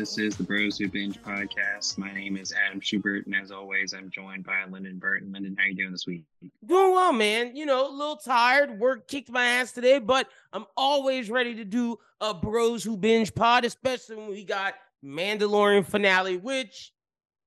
This 0.00 0.16
is 0.16 0.34
the 0.34 0.44
Bros 0.44 0.78
Who 0.78 0.88
Binge 0.88 1.20
podcast. 1.20 1.98
My 1.98 2.10
name 2.10 2.38
is 2.38 2.54
Adam 2.54 2.80
Schubert, 2.80 3.26
and 3.26 3.34
as 3.34 3.50
always, 3.50 3.92
I'm 3.92 4.08
joined 4.08 4.44
by 4.44 4.64
Lyndon 4.64 4.98
Burton. 4.98 5.30
Lyndon, 5.30 5.54
how 5.58 5.66
you 5.66 5.74
doing 5.74 5.92
this 5.92 6.06
week? 6.06 6.24
Doing 6.64 6.92
well, 6.92 7.12
man. 7.12 7.54
You 7.54 7.66
know, 7.66 7.86
a 7.86 7.92
little 7.92 8.16
tired. 8.16 8.80
Work 8.80 9.08
kicked 9.08 9.30
my 9.30 9.44
ass 9.44 9.72
today, 9.72 9.98
but 9.98 10.26
I'm 10.54 10.64
always 10.74 11.28
ready 11.28 11.54
to 11.56 11.66
do 11.66 11.98
a 12.18 12.32
Bros 12.32 12.82
Who 12.82 12.96
Binge 12.96 13.34
pod, 13.34 13.66
especially 13.66 14.16
when 14.16 14.30
we 14.30 14.42
got 14.42 14.72
Mandalorian 15.04 15.84
finale, 15.84 16.38
which 16.38 16.92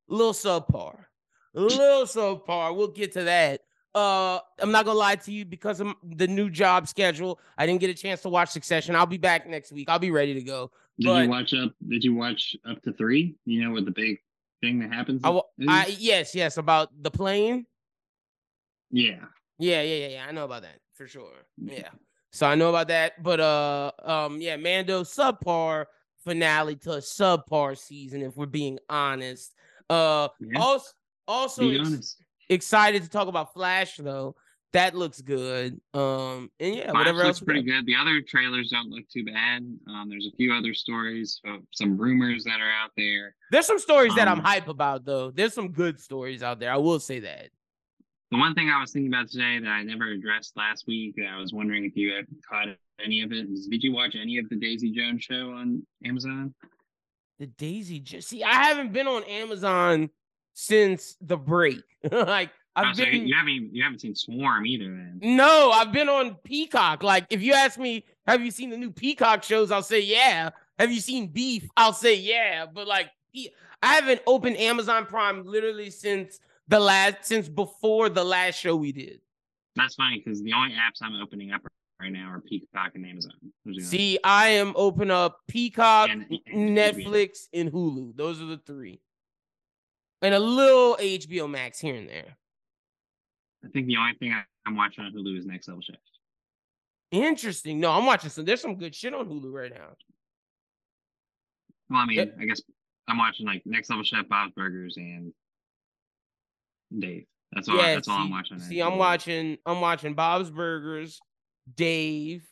a 0.08 0.14
little 0.14 0.32
subpar, 0.32 1.06
a 1.56 1.60
little 1.60 2.04
subpar. 2.04 2.78
We'll 2.78 2.90
get 2.90 3.14
to 3.14 3.24
that. 3.24 3.62
Uh, 3.96 4.40
I'm 4.60 4.72
not 4.72 4.86
gonna 4.86 5.00
lie 5.00 5.16
to 5.16 5.32
you 5.32 5.44
because 5.44 5.80
of 5.80 5.96
the 6.04 6.28
new 6.28 6.52
job 6.52 6.88
schedule. 6.88 7.40
I 7.58 7.66
didn't 7.66 7.82
get 7.82 7.90
a 7.90 7.96
chance 7.96 8.22
to 8.22 8.30
watch 8.30 8.50
Succession. 8.50 8.96
I'll 8.96 9.08
be 9.08 9.18
back 9.18 9.48
next 9.48 9.72
week. 9.72 9.90
I'll 9.90 9.98
be 9.98 10.12
ready 10.12 10.36
to 10.36 10.42
go. 10.44 10.72
Did 11.00 11.08
but, 11.08 11.24
you 11.24 11.30
watch 11.30 11.54
up? 11.54 11.74
Did 11.88 12.04
you 12.04 12.14
watch 12.14 12.56
up 12.70 12.82
to 12.84 12.94
three? 12.94 13.36
You 13.46 13.64
know 13.64 13.72
what 13.72 13.86
the 13.86 13.92
big 13.92 14.20
thing 14.62 14.80
that 14.80 14.94
happens? 14.94 15.22
I, 15.24 15.42
I 15.68 15.96
yes, 15.98 16.36
yes, 16.36 16.58
about 16.58 16.90
the 17.02 17.12
plane. 17.12 17.66
Yeah. 18.92 19.26
Yeah, 19.60 19.82
yeah, 19.82 19.96
yeah, 19.96 20.08
yeah. 20.08 20.26
I 20.28 20.32
know 20.32 20.46
about 20.46 20.64
that 20.64 20.80
for 20.94 21.08
sure. 21.08 21.46
Yeah. 21.58 21.90
So 22.32 22.48
I 22.48 22.56
know 22.56 22.70
about 22.70 22.88
that, 22.88 23.22
but 23.22 23.40
uh, 23.40 23.92
um, 24.04 24.42
yeah, 24.42 24.56
Mando 24.58 25.04
subpar 25.04 25.86
finale 26.24 26.76
to 26.78 26.94
a 26.94 26.98
subpar 26.98 27.78
season. 27.78 28.22
If 28.24 28.36
we're 28.36 28.48
being 28.48 28.80
honest, 28.90 29.54
uh, 29.90 30.30
yeah. 30.40 30.60
also, 30.60 30.90
also, 31.28 31.64
honest 31.64 32.24
excited 32.50 33.04
to 33.04 33.10
talk 33.10 33.28
about 33.28 33.54
Flash 33.54 33.98
though. 33.98 34.36
That 34.74 34.96
looks 34.96 35.22
good. 35.22 35.80
Um, 35.94 36.50
and 36.60 36.76
yeah, 36.76 36.86
Flash 36.86 36.94
whatever 36.94 37.18
looks 37.20 37.28
else. 37.28 37.40
pretty 37.42 37.62
good. 37.62 37.86
The 37.86 37.96
other 37.96 38.22
trailers 38.22 38.72
don't 38.72 38.90
look 38.90 39.08
too 39.08 39.24
bad. 39.24 39.62
Um, 39.88 40.08
there's 40.10 40.26
a 40.26 40.36
few 40.36 40.52
other 40.52 40.74
stories, 40.74 41.40
uh, 41.48 41.58
some 41.72 41.96
rumors 41.96 42.44
that 42.46 42.60
are 42.60 42.72
out 42.72 42.90
there. 42.98 43.36
There's 43.52 43.68
some 43.68 43.78
stories 43.78 44.12
um, 44.12 44.18
that 44.18 44.28
I'm 44.28 44.40
um, 44.40 44.46
hype 44.46 44.68
about 44.68 45.06
though. 45.06 45.30
There's 45.30 45.54
some 45.54 45.72
good 45.72 46.00
stories 46.00 46.42
out 46.42 46.60
there. 46.60 46.72
I 46.72 46.78
will 46.78 47.00
say 47.00 47.20
that. 47.20 47.50
The 48.32 48.40
one 48.40 48.56
thing 48.56 48.72
I 48.72 48.82
was 48.82 48.92
thinking 48.92 49.14
about 49.14 49.30
today 49.30 49.60
that 49.60 49.70
I 49.70 49.84
never 49.84 50.08
addressed 50.08 50.58
last 50.58 50.86
week, 50.88 51.16
I 51.24 51.38
was 51.38 51.54
wondering 51.54 51.86
if 51.86 51.96
you 51.96 52.16
had 52.16 52.26
caught 52.50 52.70
any 53.04 53.22
of 53.22 53.32
it. 53.32 53.48
did 53.70 53.84
you 53.84 53.94
watch 53.94 54.16
any 54.20 54.40
of 54.40 54.50
the 54.50 54.56
Daisy 54.56 54.90
Jones 54.90 55.24
show 55.24 55.52
on 55.52 55.86
Amazon? 56.04 56.56
The 57.38 57.46
Daisy 57.46 58.00
Jones. 58.00 58.26
See, 58.26 58.44
I 58.44 58.54
haven't 58.54 58.92
been 58.92 59.08
on 59.08 59.24
Amazon 59.26 60.10
since 60.56 61.16
the 61.22 61.38
break. 61.38 61.84
like 62.12 62.50
I've 62.76 62.88
oh, 62.88 62.94
so 62.94 63.06
been 63.06 63.28
you 63.28 63.36
haven't 63.36 63.76
you 63.76 63.84
haven't 63.84 64.00
seen 64.00 64.16
Swarm 64.16 64.66
either 64.66 64.86
then. 64.86 65.20
No, 65.22 65.72
I've 65.72 65.92
been 65.92 66.10
on 66.10 66.36
Peacock. 66.44 67.04
Like 67.04 67.26
if 67.30 67.42
you 67.42 67.54
ask 67.54 67.80
me, 67.80 68.06
have 68.26 68.42
you 68.42 68.52
seen 68.52 68.70
the 68.70 68.78
new 68.78 68.92
Peacock 68.92 69.44
shows? 69.44 69.72
I'll 69.72 69.84
say 69.84 70.02
yeah. 70.02 70.50
Have 70.80 70.92
you 70.92 71.00
seen 71.00 71.28
Beef? 71.28 71.68
I'll 71.78 71.94
say 71.94 72.16
yeah. 72.16 72.66
But 72.66 72.88
like 72.88 73.12
I 73.82 73.94
haven't 73.94 74.22
opened 74.26 74.58
Amazon 74.58 75.06
Prime 75.06 75.46
literally 75.46 75.92
since 75.92 76.40
the 76.68 76.80
last 76.80 77.18
since 77.22 77.48
before 77.48 78.10
the 78.10 78.24
last 78.24 78.60
show 78.60 78.76
we 78.76 78.92
did. 78.92 79.22
That's 79.76 79.96
funny 79.96 80.22
because 80.24 80.42
the 80.42 80.54
only 80.54 80.72
apps 80.72 81.02
I'm 81.02 81.20
opening 81.22 81.52
up 81.52 81.62
right 82.00 82.12
now 82.12 82.30
are 82.30 82.42
Peacock 82.42 82.92
and 82.96 83.06
Amazon. 83.06 83.34
See, 83.82 84.20
I 84.24 84.50
am 84.50 84.74
open 84.76 85.10
up 85.12 85.40
Peacock, 85.48 86.10
and, 86.10 86.26
and 86.48 86.78
Netflix, 86.78 87.48
and 87.54 87.72
Hulu. 87.72 88.16
Those 88.16 88.42
are 88.42 88.46
the 88.46 88.58
three 88.58 89.00
and 90.24 90.34
a 90.34 90.40
little 90.40 90.96
HBO 90.96 91.50
Max 91.50 91.80
here 91.80 91.96
and 91.96 92.08
there. 92.08 92.38
I 93.64 93.70
think 93.70 93.88
the 93.88 93.98
only 93.98 94.14
thing 94.20 94.34
I, 94.34 94.44
am 94.68 94.76
watching 94.76 95.04
on 95.04 95.14
Hulu 95.14 95.38
is 95.38 95.46
Next 95.46 95.68
Level 95.68 95.82
Chef. 95.82 95.96
Interesting. 97.12 97.80
No, 97.80 97.92
I'm 97.92 98.06
watching 98.06 98.30
some. 98.30 98.46
There's 98.46 98.62
some 98.62 98.76
good 98.78 98.96
shit 98.96 99.14
on 99.14 99.28
Hulu 99.28 99.52
right 99.52 99.72
now. 99.72 99.90
Well, 101.90 102.00
I 102.00 102.06
mean, 102.06 102.20
it, 102.20 102.36
I 102.40 102.46
guess 102.46 102.62
I'm 103.08 103.18
watching 103.18 103.46
like 103.46 103.62
Next 103.66 103.90
Level 103.90 104.04
Chef, 104.04 104.28
Bob's 104.28 104.54
Burgers, 104.54 104.98
and 104.98 105.34
Dave. 106.98 107.26
That's 107.52 107.70
all. 107.70 107.78
Yeah, 107.78 107.96
that's 107.96 108.08
see, 108.08 108.12
all 108.12 108.20
I'm 108.20 108.32
watching. 108.32 108.60
See, 108.60 108.82
I'm 108.82 108.98
watching. 108.98 109.58
I'm 109.66 109.82
watching 109.82 110.14
Bob's 110.14 110.50
Burgers, 110.50 111.20
Dave. 111.76 112.44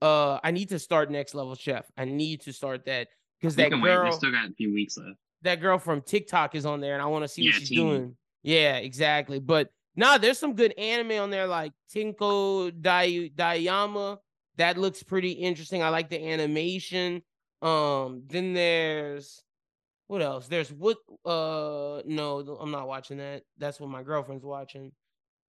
Uh, 0.00 0.40
I 0.42 0.50
need 0.50 0.70
to 0.70 0.78
start 0.80 1.10
Next 1.10 1.34
Level 1.34 1.54
Chef. 1.54 1.86
I 1.96 2.04
need 2.04 2.40
to 2.42 2.52
start 2.52 2.86
that 2.86 3.08
because 3.40 3.54
that 3.56 3.70
girl. 3.70 4.04
Wait. 4.04 4.14
still 4.14 4.32
got 4.32 4.50
a 4.50 4.54
few 4.54 4.74
weeks 4.74 4.96
left 4.96 5.18
that 5.42 5.60
girl 5.60 5.78
from 5.78 6.00
TikTok 6.00 6.54
is 6.54 6.64
on 6.64 6.80
there, 6.80 6.94
and 6.94 7.02
I 7.02 7.06
want 7.06 7.24
to 7.24 7.28
see 7.28 7.42
yeah, 7.42 7.52
what 7.52 7.60
she's 7.60 7.70
doing. 7.70 8.16
Yeah, 8.42 8.76
exactly. 8.76 9.38
But 9.38 9.68
nah, 9.96 10.18
there's 10.18 10.38
some 10.38 10.54
good 10.54 10.72
anime 10.78 11.22
on 11.22 11.30
there, 11.30 11.46
like 11.46 11.72
Tinko 11.94 12.70
Dai 12.80 13.30
Dayama. 13.34 14.18
That 14.56 14.78
looks 14.78 15.02
pretty 15.02 15.32
interesting. 15.32 15.82
I 15.82 15.88
like 15.88 16.10
the 16.10 16.22
animation. 16.22 17.22
Um, 17.62 18.24
then 18.26 18.52
there's 18.52 19.42
what 20.08 20.20
else? 20.22 20.48
There's 20.48 20.72
what 20.72 20.98
uh 21.24 22.02
no, 22.04 22.58
I'm 22.60 22.70
not 22.70 22.88
watching 22.88 23.18
that. 23.18 23.44
That's 23.58 23.80
what 23.80 23.90
my 23.90 24.02
girlfriend's 24.02 24.44
watching. 24.44 24.92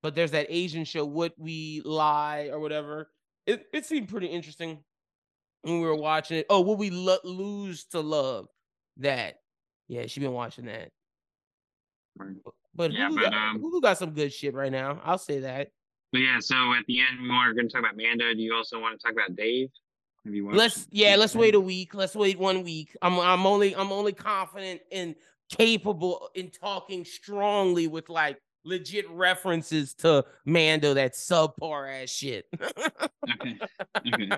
But 0.01 0.15
there's 0.15 0.31
that 0.31 0.47
Asian 0.49 0.83
show, 0.85 1.05
What 1.05 1.33
We 1.37 1.81
Lie 1.85 2.49
or 2.51 2.59
whatever. 2.59 3.09
It 3.45 3.65
it 3.73 3.85
seemed 3.85 4.09
pretty 4.09 4.27
interesting 4.27 4.83
when 5.63 5.79
we 5.81 5.87
were 5.87 5.95
watching 5.95 6.37
it. 6.37 6.45
Oh, 6.49 6.61
What 6.61 6.77
We 6.77 6.89
Lo- 6.91 7.17
Lose 7.23 7.85
to 7.87 8.01
Love. 8.01 8.47
That 8.97 9.35
yeah, 9.87 10.05
she 10.07 10.19
been 10.19 10.33
watching 10.33 10.65
that. 10.65 10.89
But 12.75 12.91
yeah, 12.91 13.09
Hulu, 13.09 13.15
but, 13.15 13.31
got, 13.31 13.33
um, 13.33 13.61
Hulu 13.61 13.81
got 13.81 13.97
some 13.97 14.11
good 14.11 14.33
shit 14.33 14.53
right 14.53 14.71
now. 14.71 15.01
I'll 15.03 15.17
say 15.17 15.39
that. 15.39 15.69
But 16.11 16.19
yeah, 16.19 16.39
so 16.39 16.73
at 16.73 16.85
the 16.87 16.99
end, 16.99 17.21
we 17.23 17.29
are 17.29 17.53
going 17.53 17.67
to 17.67 17.73
talk 17.73 17.79
about 17.79 17.97
Mando. 17.97 18.33
Do 18.33 18.41
you 18.41 18.53
also 18.53 18.79
want 18.79 18.99
to 18.99 19.03
talk 19.03 19.13
about 19.13 19.35
Dave? 19.35 19.69
Have 20.25 20.33
you 20.33 20.45
watched? 20.45 20.57
Let's 20.57 20.87
yeah, 20.91 21.15
let's 21.15 21.35
wait 21.35 21.55
a 21.55 21.59
week. 21.59 21.93
Let's 21.93 22.15
wait 22.15 22.39
one 22.39 22.63
week. 22.63 22.95
I'm 23.01 23.19
I'm 23.19 23.45
only 23.45 23.75
I'm 23.75 23.91
only 23.91 24.13
confident 24.13 24.81
and 24.91 25.15
capable 25.49 26.29
in 26.35 26.49
talking 26.49 27.03
strongly 27.03 27.87
with 27.87 28.09
like 28.09 28.37
legit 28.63 29.09
references 29.09 29.93
to 29.95 30.23
Mando 30.45 30.93
that 30.93 31.13
subpar 31.13 32.03
ass 32.03 32.09
shit. 32.09 32.45
okay. 32.61 33.59
Okay. 34.05 34.29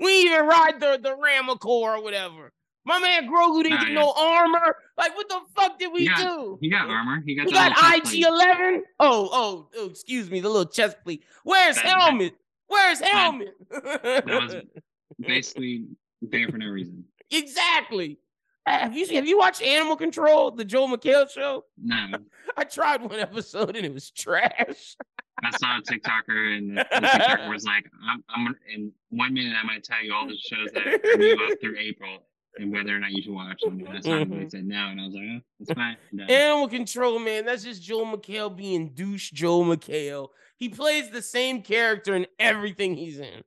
we 0.00 0.22
even 0.22 0.46
ride 0.46 0.78
the 0.78 0.98
the 1.02 1.16
Ramacore 1.16 1.96
or 1.96 2.02
whatever. 2.02 2.52
My 2.86 2.98
man 2.98 3.30
Grogu 3.30 3.62
didn't 3.62 3.80
get 3.80 3.92
no 3.92 4.12
armor. 4.16 4.76
Like, 4.98 5.16
what 5.16 5.28
the 5.28 5.40
fuck 5.56 5.78
did 5.78 5.92
we 5.92 6.00
he 6.00 6.08
got, 6.08 6.18
do? 6.18 6.58
He 6.60 6.70
got 6.70 6.88
armor. 6.88 7.22
He 7.24 7.34
got, 7.34 7.46
he 7.46 7.52
got 7.52 7.72
IG 7.96 8.22
eleven. 8.24 8.84
Oh, 9.00 9.28
oh, 9.32 9.68
oh, 9.76 9.86
excuse 9.86 10.30
me, 10.30 10.40
the 10.40 10.48
little 10.48 10.70
chest 10.70 10.98
plate. 11.02 11.24
Where's 11.44 11.76
that, 11.76 11.86
helmet? 11.86 12.34
Where's 12.66 13.00
helmet? 13.00 13.54
That, 13.70 14.26
was 14.26 14.56
basically 15.20 15.86
there 16.20 16.48
for 16.48 16.58
no 16.58 16.66
reason. 16.66 17.04
Exactly. 17.30 18.18
Ah, 18.66 18.78
have 18.78 18.96
you 18.96 19.06
have 19.14 19.26
you 19.26 19.38
watched 19.38 19.62
Animal 19.62 19.96
Control, 19.96 20.50
the 20.50 20.64
Joel 20.64 20.88
McHale 20.88 21.30
show? 21.30 21.64
No. 21.82 22.06
I 22.56 22.64
tried 22.64 23.02
one 23.02 23.18
episode 23.18 23.76
and 23.76 23.84
it 23.84 23.92
was 23.92 24.10
trash. 24.10 24.96
I 25.42 25.50
saw 25.50 25.78
a 25.78 25.82
TikToker 25.82 26.56
and 26.56 26.78
the, 26.78 26.86
the 26.90 27.00
TikToker 27.06 27.50
was 27.50 27.64
like, 27.64 27.86
I'm, 28.08 28.24
I'm 28.28 28.56
in 28.72 28.92
one 29.10 29.34
minute 29.34 29.54
I'm 29.60 29.66
gonna 29.66 29.80
tell 29.80 30.02
you 30.02 30.14
all 30.14 30.26
the 30.26 30.36
shows 30.36 30.70
that 30.72 30.86
are 30.86 31.16
new 31.16 31.34
up 31.50 31.60
through 31.60 31.76
April 31.78 32.20
and 32.58 32.72
whether 32.72 32.94
or 32.94 32.98
not 32.98 33.10
you 33.12 33.22
should 33.22 33.32
watch 33.32 33.60
them. 33.62 33.80
And 33.80 33.94
that's 33.94 34.06
mm-hmm. 34.06 34.48
said 34.48 34.64
no, 34.64 34.88
and 34.88 35.00
I 35.00 35.04
was 35.06 35.14
like, 35.14 35.24
oh, 35.24 35.40
that's 35.60 35.72
fine. 35.72 35.96
No. 36.12 36.24
Animal 36.24 36.68
Control, 36.68 37.18
man. 37.18 37.44
That's 37.44 37.64
just 37.64 37.82
Joel 37.82 38.06
McHale 38.06 38.54
being 38.54 38.90
douche 38.90 39.30
Joel 39.30 39.64
McHale. 39.64 40.28
He 40.56 40.68
plays 40.68 41.10
the 41.10 41.22
same 41.22 41.62
character 41.62 42.14
in 42.14 42.26
everything 42.38 42.94
he's 42.94 43.18
in. 43.18 43.42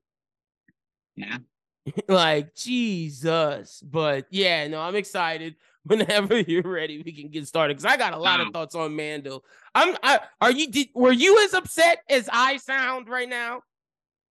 Yeah. 1.15 1.37
like 2.07 2.53
Jesus, 2.53 3.81
but 3.81 4.27
yeah, 4.29 4.67
no, 4.67 4.81
I'm 4.81 4.95
excited. 4.95 5.55
Whenever 5.87 6.37
you're 6.41 6.63
ready, 6.63 7.01
we 7.01 7.13
can 7.13 7.29
get 7.29 7.47
started 7.47 7.77
because 7.77 7.89
I 7.89 7.95
got 7.95 8.13
a 8.13 8.17
lot 8.17 8.41
oh. 8.41 8.47
of 8.47 8.53
thoughts 8.53 8.75
on 8.75 8.93
Mando. 8.93 9.41
I'm. 9.73 9.95
I, 10.03 10.19
are 10.41 10.51
you? 10.51 10.69
Did, 10.69 10.89
were 10.93 11.13
you 11.13 11.41
as 11.45 11.53
upset 11.53 11.99
as 12.09 12.27
I 12.29 12.57
sound 12.57 13.07
right 13.07 13.29
now? 13.29 13.61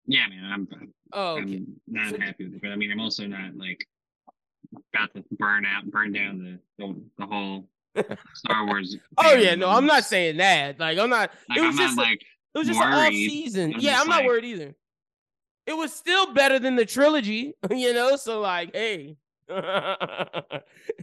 Yeah, 0.07 0.27
man. 0.29 0.53
I'm. 0.53 0.69
Oh, 1.15 1.39
okay. 1.39 1.55
I'm 1.55 1.81
not 1.89 2.11
so, 2.11 2.21
happy 2.21 2.45
with 2.45 2.57
it, 2.57 2.63
but 2.63 2.73
I 2.73 2.77
mean, 2.77 2.93
I'm 2.93 3.01
also 3.01 3.27
not 3.27 3.57
like 3.57 3.87
about 4.95 5.15
to 5.15 5.25
burn 5.33 5.65
out, 5.67 5.91
burn 5.91 6.13
down 6.13 6.61
the 6.79 6.85
the, 6.85 7.01
the 7.19 7.27
whole 7.27 7.69
Star 8.35 8.67
Wars. 8.67 8.97
oh 9.19 9.35
yeah, 9.35 9.55
no, 9.55 9.71
I'm 9.71 9.87
not 9.87 10.05
saying 10.05 10.37
that. 10.39 10.79
Like 10.79 10.99
I'm 10.99 11.11
not. 11.11 11.31
Like, 11.49 11.59
it 11.59 11.63
was 11.63 11.79
I'm 11.79 11.87
just 11.87 11.99
like 11.99 12.23
it 12.57 12.59
was 12.59 12.69
just 12.69 12.81
worried. 12.81 12.93
an 12.93 13.07
off 13.07 13.13
season. 13.13 13.75
I'm 13.75 13.81
yeah, 13.81 14.01
I'm 14.01 14.09
not 14.09 14.21
like, 14.21 14.27
worried 14.27 14.45
either. 14.45 14.75
It 15.67 15.77
was 15.77 15.93
still 15.93 16.33
better 16.33 16.59
than 16.59 16.77
the 16.77 16.87
trilogy, 16.87 17.55
you 17.71 17.93
know. 17.93 18.17
So 18.17 18.41
like, 18.41 18.75
hey. 18.75 19.17
yeah, 19.49 19.61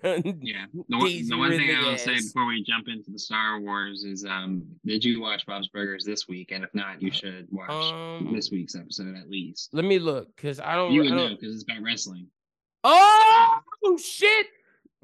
the 0.04 0.98
one, 0.98 1.28
the 1.30 1.38
one 1.38 1.52
thing 1.52 1.74
I 1.74 1.90
will 1.90 1.98
say 1.98 2.16
before 2.16 2.46
we 2.46 2.62
jump 2.62 2.90
into 2.90 3.10
the 3.10 3.20
Star 3.20 3.62
Wars 3.62 4.04
is, 4.04 4.26
um, 4.26 4.64
did 4.86 5.06
you 5.06 5.22
watch 5.22 5.46
Bob's 5.46 5.70
Burgers 5.70 6.04
this 6.04 6.28
week? 6.28 6.52
And 6.52 6.62
if 6.62 6.70
not, 6.74 7.02
you 7.02 7.10
should 7.10 7.48
watch 7.52 7.70
um, 7.70 8.34
this 8.34 8.52
week's 8.52 8.76
episode 8.76 9.16
at 9.16 9.30
least. 9.30 9.70
Let 9.72 9.86
me 9.86 9.98
look 9.98 10.36
because 10.36 10.60
I 10.60 10.76
don't. 10.76 10.92
You 10.92 11.04
would 11.04 11.12
know 11.12 11.30
because 11.30 11.56
it's 11.56 11.64
about 11.64 11.84
wrestling. 11.84 12.28
Oh 12.84 13.98
shit! 13.98 14.48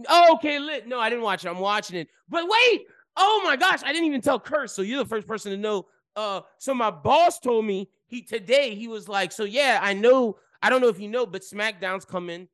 Oh, 0.08 0.36
okay, 0.36 0.60
lit. 0.60 0.88
No, 0.88 1.00
I 1.00 1.10
didn't 1.10 1.24
watch 1.24 1.46
it. 1.46 1.50
I'm 1.50 1.60
watching 1.60 1.98
it. 1.98 2.10
But 2.28 2.46
wait, 2.48 2.86
oh 3.18 3.42
my 3.44 3.56
gosh, 3.56 3.82
I 3.84 3.92
didn't 3.92 4.08
even 4.08 4.22
tell 4.22 4.40
Chris. 4.40 4.74
So 4.74 4.82
you're 4.82 5.04
the 5.04 5.10
first 5.10 5.28
person 5.28 5.52
to 5.52 5.58
know. 5.58 5.88
Uh, 6.16 6.42
so 6.58 6.74
my 6.74 6.92
boss 6.92 7.40
told 7.40 7.66
me 7.66 7.90
he 8.08 8.22
today 8.22 8.76
he 8.76 8.88
was 8.88 9.08
like, 9.08 9.32
so 9.32 9.44
yeah, 9.44 9.80
I 9.82 9.94
know. 9.94 10.38
I 10.62 10.70
don't 10.70 10.82
know 10.82 10.90
if 10.90 11.00
you 11.00 11.08
know, 11.08 11.26
but 11.26 11.42
SmackDown's 11.42 12.06
coming 12.06 12.48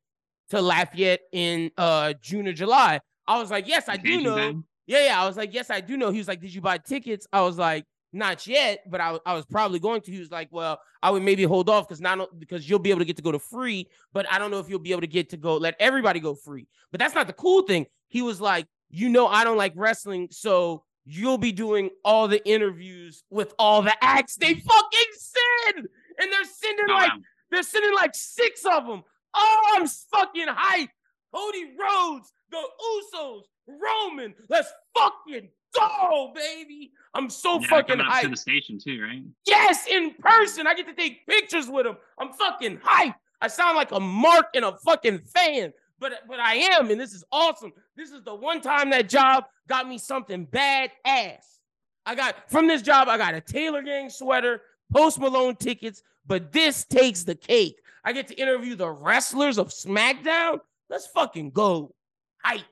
to 0.50 0.60
Lafayette 0.60 1.22
in 1.32 1.70
uh 1.76 2.12
June 2.20 2.46
or 2.46 2.52
July. 2.52 3.00
I 3.26 3.40
was 3.40 3.50
like, 3.50 3.66
yes, 3.66 3.88
I 3.88 3.96
do 3.96 4.20
know. 4.20 4.62
Yeah, 4.86 5.06
yeah. 5.06 5.20
I 5.20 5.26
was 5.26 5.36
like, 5.36 5.52
yes, 5.52 5.70
I 5.70 5.80
do 5.80 5.96
know. 5.96 6.10
He 6.10 6.18
was 6.18 6.28
like, 6.28 6.40
did 6.40 6.54
you 6.54 6.60
buy 6.60 6.78
tickets? 6.78 7.26
I 7.32 7.40
was 7.40 7.58
like, 7.58 7.84
not 8.16 8.46
yet, 8.46 8.82
but 8.90 9.00
I, 9.00 9.18
I 9.26 9.34
was 9.34 9.44
probably 9.44 9.78
going 9.78 10.00
to. 10.02 10.10
He 10.10 10.18
was 10.18 10.30
like, 10.30 10.48
well, 10.50 10.80
I 11.02 11.10
would 11.10 11.22
maybe 11.22 11.44
hold 11.44 11.68
off 11.68 11.86
because 11.86 12.00
not 12.00 12.38
because 12.38 12.68
you'll 12.68 12.78
be 12.78 12.90
able 12.90 13.00
to 13.00 13.04
get 13.04 13.16
to 13.16 13.22
go 13.22 13.32
to 13.32 13.38
free, 13.38 13.88
but 14.12 14.30
I 14.30 14.38
don't 14.38 14.50
know 14.50 14.58
if 14.58 14.68
you'll 14.68 14.78
be 14.78 14.92
able 14.92 15.02
to 15.02 15.06
get 15.06 15.30
to 15.30 15.36
go 15.36 15.56
let 15.56 15.76
everybody 15.78 16.18
go 16.20 16.34
free. 16.34 16.66
But 16.90 17.00
that's 17.00 17.14
not 17.14 17.26
the 17.26 17.32
cool 17.32 17.62
thing. 17.62 17.86
He 18.08 18.22
was 18.22 18.40
like, 18.40 18.66
you 18.90 19.08
know, 19.08 19.26
I 19.26 19.44
don't 19.44 19.56
like 19.56 19.72
wrestling, 19.76 20.28
so 20.30 20.84
you'll 21.04 21.38
be 21.38 21.52
doing 21.52 21.90
all 22.04 22.26
the 22.26 22.44
interviews 22.48 23.22
with 23.30 23.54
all 23.58 23.82
the 23.82 23.94
acts 24.02 24.36
they 24.36 24.54
fucking 24.54 25.12
send, 25.12 25.88
and 26.18 26.32
they're 26.32 26.44
sending 26.44 26.88
like 26.88 27.10
they're 27.50 27.62
sending 27.62 27.94
like 27.94 28.14
six 28.14 28.64
of 28.64 28.86
them. 28.86 29.02
Oh, 29.34 29.76
I'm 29.76 29.86
fucking 29.86 30.46
hyped. 30.48 30.88
Cody 31.34 31.64
Rhodes, 31.78 32.32
the 32.50 32.56
Usos, 32.56 33.42
Roman. 33.66 34.34
Let's 34.48 34.72
fucking 34.96 35.48
go, 35.78 36.32
baby. 36.34 36.92
I'm 37.14 37.30
so 37.30 37.60
yeah, 37.60 37.68
fucking 37.68 37.98
hyped. 37.98 38.22
to 38.22 38.28
the 38.28 38.36
station 38.36 38.78
too, 38.78 39.02
right? 39.02 39.22
Yes, 39.46 39.86
in 39.86 40.14
person. 40.14 40.66
I 40.66 40.74
get 40.74 40.86
to 40.86 40.94
take 40.94 41.26
pictures 41.26 41.68
with 41.68 41.86
him. 41.86 41.96
I'm 42.18 42.32
fucking 42.32 42.78
hyped. 42.78 43.14
I 43.40 43.48
sound 43.48 43.76
like 43.76 43.92
a 43.92 44.00
mark 44.00 44.46
and 44.54 44.64
a 44.64 44.76
fucking 44.84 45.20
fan, 45.20 45.72
but 45.98 46.12
but 46.28 46.40
I 46.40 46.54
am, 46.54 46.90
and 46.90 47.00
this 47.00 47.12
is 47.12 47.24
awesome. 47.32 47.72
This 47.96 48.10
is 48.10 48.22
the 48.22 48.34
one 48.34 48.60
time 48.60 48.90
that 48.90 49.08
job 49.08 49.44
got 49.68 49.88
me 49.88 49.98
something 49.98 50.44
bad 50.44 50.90
ass. 51.04 51.60
I 52.04 52.14
got 52.14 52.50
from 52.50 52.66
this 52.68 52.82
job, 52.82 53.08
I 53.08 53.18
got 53.18 53.34
a 53.34 53.40
Taylor 53.40 53.82
Gang 53.82 54.10
sweater, 54.10 54.62
Post 54.92 55.18
Malone 55.18 55.56
tickets, 55.56 56.02
but 56.26 56.52
this 56.52 56.84
takes 56.84 57.24
the 57.24 57.34
cake. 57.34 57.80
I 58.04 58.12
get 58.12 58.28
to 58.28 58.34
interview 58.34 58.76
the 58.76 58.88
wrestlers 58.88 59.58
of 59.58 59.68
SmackDown. 59.68 60.60
Let's 60.88 61.08
fucking 61.08 61.50
go. 61.50 61.94
Hype. 62.42 62.62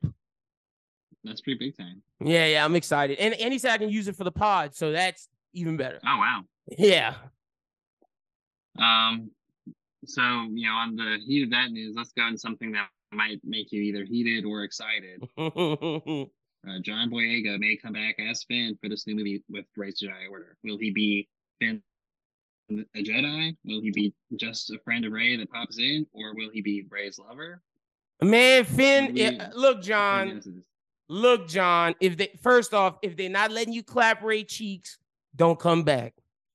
That's 1.24 1.40
pretty 1.40 1.58
big 1.58 1.76
time. 1.76 2.02
Yeah, 2.20 2.46
yeah, 2.46 2.64
I'm 2.64 2.76
excited. 2.76 3.18
And 3.18 3.34
and 3.34 3.52
he 3.52 3.58
said 3.58 3.72
I 3.72 3.78
can 3.78 3.88
use 3.88 4.08
it 4.08 4.16
for 4.16 4.24
the 4.24 4.32
pod, 4.32 4.74
so 4.74 4.92
that's 4.92 5.28
even 5.52 5.76
better. 5.76 5.98
Oh 6.06 6.18
wow. 6.18 6.42
Yeah. 6.76 7.14
Um 8.78 9.30
so 10.06 10.22
you 10.52 10.66
know, 10.68 10.74
on 10.74 10.96
the 10.96 11.18
heat 11.26 11.44
of 11.44 11.50
that 11.50 11.70
news, 11.70 11.94
let's 11.96 12.12
go 12.12 12.26
into 12.26 12.38
something 12.38 12.72
that 12.72 12.88
might 13.12 13.40
make 13.44 13.72
you 13.72 13.82
either 13.82 14.04
heated 14.04 14.44
or 14.44 14.64
excited. 14.64 15.22
uh, 15.38 16.80
John 16.82 17.10
Boyega 17.10 17.58
may 17.58 17.76
come 17.76 17.92
back 17.94 18.16
as 18.18 18.44
Finn 18.44 18.76
for 18.82 18.88
this 18.88 19.06
new 19.06 19.16
movie 19.16 19.42
with 19.48 19.66
Rey's 19.76 20.00
Jedi 20.02 20.30
Order. 20.30 20.56
Will 20.62 20.78
he 20.78 20.90
be 20.90 21.28
Finn 21.60 21.82
a 22.70 23.02
Jedi? 23.02 23.56
Will 23.64 23.80
he 23.80 23.90
be 23.90 24.14
just 24.36 24.70
a 24.70 24.78
friend 24.84 25.04
of 25.04 25.12
Rey 25.12 25.36
that 25.36 25.50
pops 25.50 25.78
in, 25.78 26.06
or 26.12 26.34
will 26.34 26.50
he 26.52 26.62
be 26.62 26.86
Rey's 26.90 27.18
lover? 27.18 27.62
Man, 28.22 28.64
Finn, 28.64 29.16
it, 29.16 29.54
look, 29.54 29.82
John. 29.82 30.42
Look, 31.08 31.48
John. 31.48 31.94
If 32.00 32.16
they 32.16 32.30
first 32.42 32.72
off, 32.72 32.98
if 33.02 33.16
they're 33.16 33.28
not 33.28 33.50
letting 33.50 33.72
you 33.72 33.82
clap 33.82 34.22
Rey 34.22 34.44
cheeks, 34.44 34.98
don't 35.36 35.58
come 35.58 35.82
back. 35.82 36.14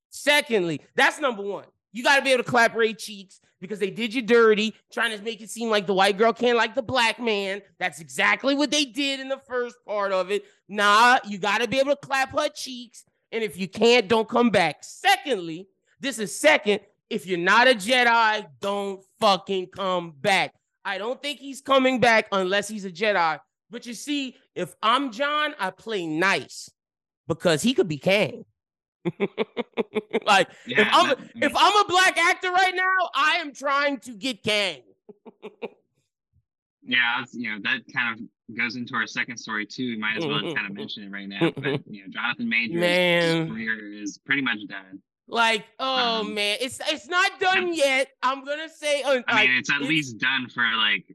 Secondly, 0.10 0.82
that's 0.96 1.20
number 1.20 1.44
one. 1.44 1.66
You 1.92 2.04
got 2.04 2.18
to 2.18 2.22
be 2.24 2.32
able 2.32 2.44
to 2.44 2.50
clap 2.50 2.76
Rey 2.76 2.94
cheeks 2.94 3.40
because 3.60 3.80
they 3.80 3.90
did 3.90 4.14
you 4.14 4.22
dirty, 4.22 4.74
trying 4.92 5.16
to 5.16 5.24
make 5.24 5.42
it 5.42 5.50
seem 5.50 5.70
like 5.70 5.86
the 5.86 5.94
white 5.94 6.18
girl 6.18 6.34
can't 6.34 6.58
like 6.58 6.76
the 6.76 6.82
black 6.82 7.20
man. 7.20 7.62
That's 7.78 8.00
exactly 8.00 8.56
what 8.56 8.72
they 8.72 8.86
did 8.86 9.20
in 9.20 9.28
the 9.28 9.42
first 9.48 9.76
part 9.86 10.12
of 10.12 10.32
it. 10.32 10.46
Nah, 10.68 11.20
you 11.26 11.38
got 11.38 11.62
to 11.62 11.68
be 11.68 11.80
able 11.80 11.92
to 11.92 11.98
clap 11.98 12.32
her 12.32 12.50
cheeks. 12.50 13.06
And 13.32 13.44
if 13.44 13.58
you 13.58 13.68
can't, 13.68 14.08
don't 14.08 14.28
come 14.28 14.50
back. 14.50 14.78
Secondly, 14.82 15.68
this 16.00 16.20
is 16.20 16.36
second. 16.36 16.80
If 17.10 17.26
you're 17.26 17.38
not 17.38 17.68
a 17.68 17.72
Jedi, 17.72 18.46
don't 18.60 19.04
fucking 19.20 19.68
come 19.68 20.12
back. 20.12 20.54
I 20.86 20.98
don't 20.98 21.22
think 21.22 21.40
he's 21.40 21.62
coming 21.62 22.00
back 22.00 22.28
unless 22.32 22.68
he's 22.68 22.86
a 22.86 22.92
Jedi. 22.92 23.40
But 23.70 23.86
you 23.86 23.94
see, 23.94 24.36
if 24.56 24.76
I'm 24.82 25.12
John, 25.12 25.54
I 25.60 25.70
play 25.72 26.08
nice 26.08 26.70
because 27.28 27.62
he 27.62 27.74
could 27.74 27.88
be 27.88 27.98
Kang. 27.98 28.46
like 30.26 30.50
yeah, 30.68 30.82
if 30.82 30.88
I'm 30.92 31.08
that, 31.08 31.20
if 31.36 31.54
I'm 31.56 31.86
a 31.86 31.88
black 31.88 32.18
actor 32.18 32.52
right 32.52 32.76
now, 32.76 33.10
I 33.16 33.38
am 33.38 33.54
trying 33.54 34.00
to 34.00 34.14
get 34.14 34.44
Kang. 34.44 34.82
yeah, 36.84 37.24
you 37.32 37.52
know 37.52 37.60
that 37.64 37.82
kind 37.94 38.20
of 38.20 38.58
goes 38.58 38.76
into 38.76 38.96
our 38.96 39.08
second 39.08 39.38
story 39.38 39.66
too. 39.66 39.92
We 39.92 39.98
might 39.98 40.18
as 40.18 40.26
well 40.26 40.42
kind 40.42 40.68
of 40.68 40.74
mention 40.74 41.04
it 41.04 41.12
right 41.12 41.30
now. 41.30 41.52
But 41.56 41.66
you 41.90 42.02
know, 42.02 42.10
Jonathan 42.10 42.50
Majors' 42.50 42.80
Man. 42.80 43.50
career 43.50 44.02
is 44.02 44.18
pretty 44.18 44.42
much 44.42 44.60
done. 44.68 45.02
Like, 45.28 45.66
oh 45.78 46.22
um, 46.22 46.34
man, 46.34 46.58
it's 46.60 46.82
it's 46.90 47.08
not 47.08 47.40
done 47.40 47.74
yet. 47.74 48.10
I'm 48.24 48.44
gonna 48.44 48.70
say. 48.70 49.04
Uh, 49.04 49.22
I 49.28 49.46
mean, 49.46 49.58
it's 49.58 49.72
at 49.72 49.82
it's, 49.82 49.90
least 49.90 50.18
done 50.18 50.50
for 50.50 50.64
like 50.76 51.06
a. 51.10 51.14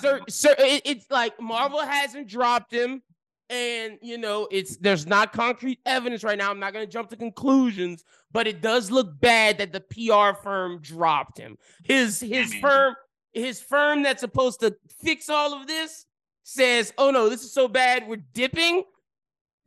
Sir, 0.00 0.20
sir, 0.28 0.54
it, 0.58 0.82
it's 0.84 1.10
like 1.10 1.40
Marvel 1.40 1.80
hasn't 1.80 2.28
dropped 2.28 2.72
him, 2.72 3.02
and 3.50 3.98
you 4.02 4.18
know, 4.18 4.48
it's 4.50 4.76
there's 4.76 5.06
not 5.06 5.32
concrete 5.32 5.80
evidence 5.84 6.22
right 6.22 6.38
now. 6.38 6.50
I'm 6.50 6.60
not 6.60 6.72
gonna 6.72 6.86
jump 6.86 7.10
to 7.10 7.16
conclusions, 7.16 8.04
but 8.32 8.46
it 8.46 8.62
does 8.62 8.90
look 8.90 9.20
bad 9.20 9.58
that 9.58 9.72
the 9.72 9.80
PR 9.80 10.40
firm 10.40 10.80
dropped 10.80 11.38
him. 11.38 11.56
His 11.84 12.20
his 12.20 12.54
firm, 12.54 12.94
his 13.32 13.60
firm 13.60 14.02
that's 14.02 14.20
supposed 14.20 14.60
to 14.60 14.76
fix 15.02 15.28
all 15.28 15.54
of 15.54 15.66
this 15.66 16.06
says, 16.44 16.92
"Oh 16.96 17.10
no, 17.10 17.28
this 17.28 17.42
is 17.42 17.52
so 17.52 17.66
bad, 17.68 18.06
we're 18.06 18.22
dipping." 18.32 18.84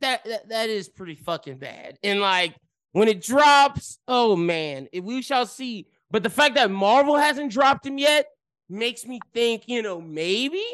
That 0.00 0.24
that, 0.24 0.48
that 0.48 0.70
is 0.70 0.88
pretty 0.88 1.16
fucking 1.16 1.58
bad, 1.58 1.98
and 2.02 2.20
like 2.20 2.54
when 2.92 3.08
it 3.08 3.22
drops, 3.22 3.98
oh 4.08 4.36
man, 4.36 4.88
we 5.02 5.20
shall 5.22 5.46
see. 5.46 5.86
But 6.10 6.22
the 6.22 6.30
fact 6.30 6.54
that 6.54 6.70
Marvel 6.70 7.16
hasn't 7.16 7.52
dropped 7.52 7.84
him 7.84 7.98
yet 7.98 8.26
makes 8.68 9.06
me 9.06 9.20
think, 9.32 9.64
you 9.66 9.82
know, 9.82 10.00
maybe 10.00 10.64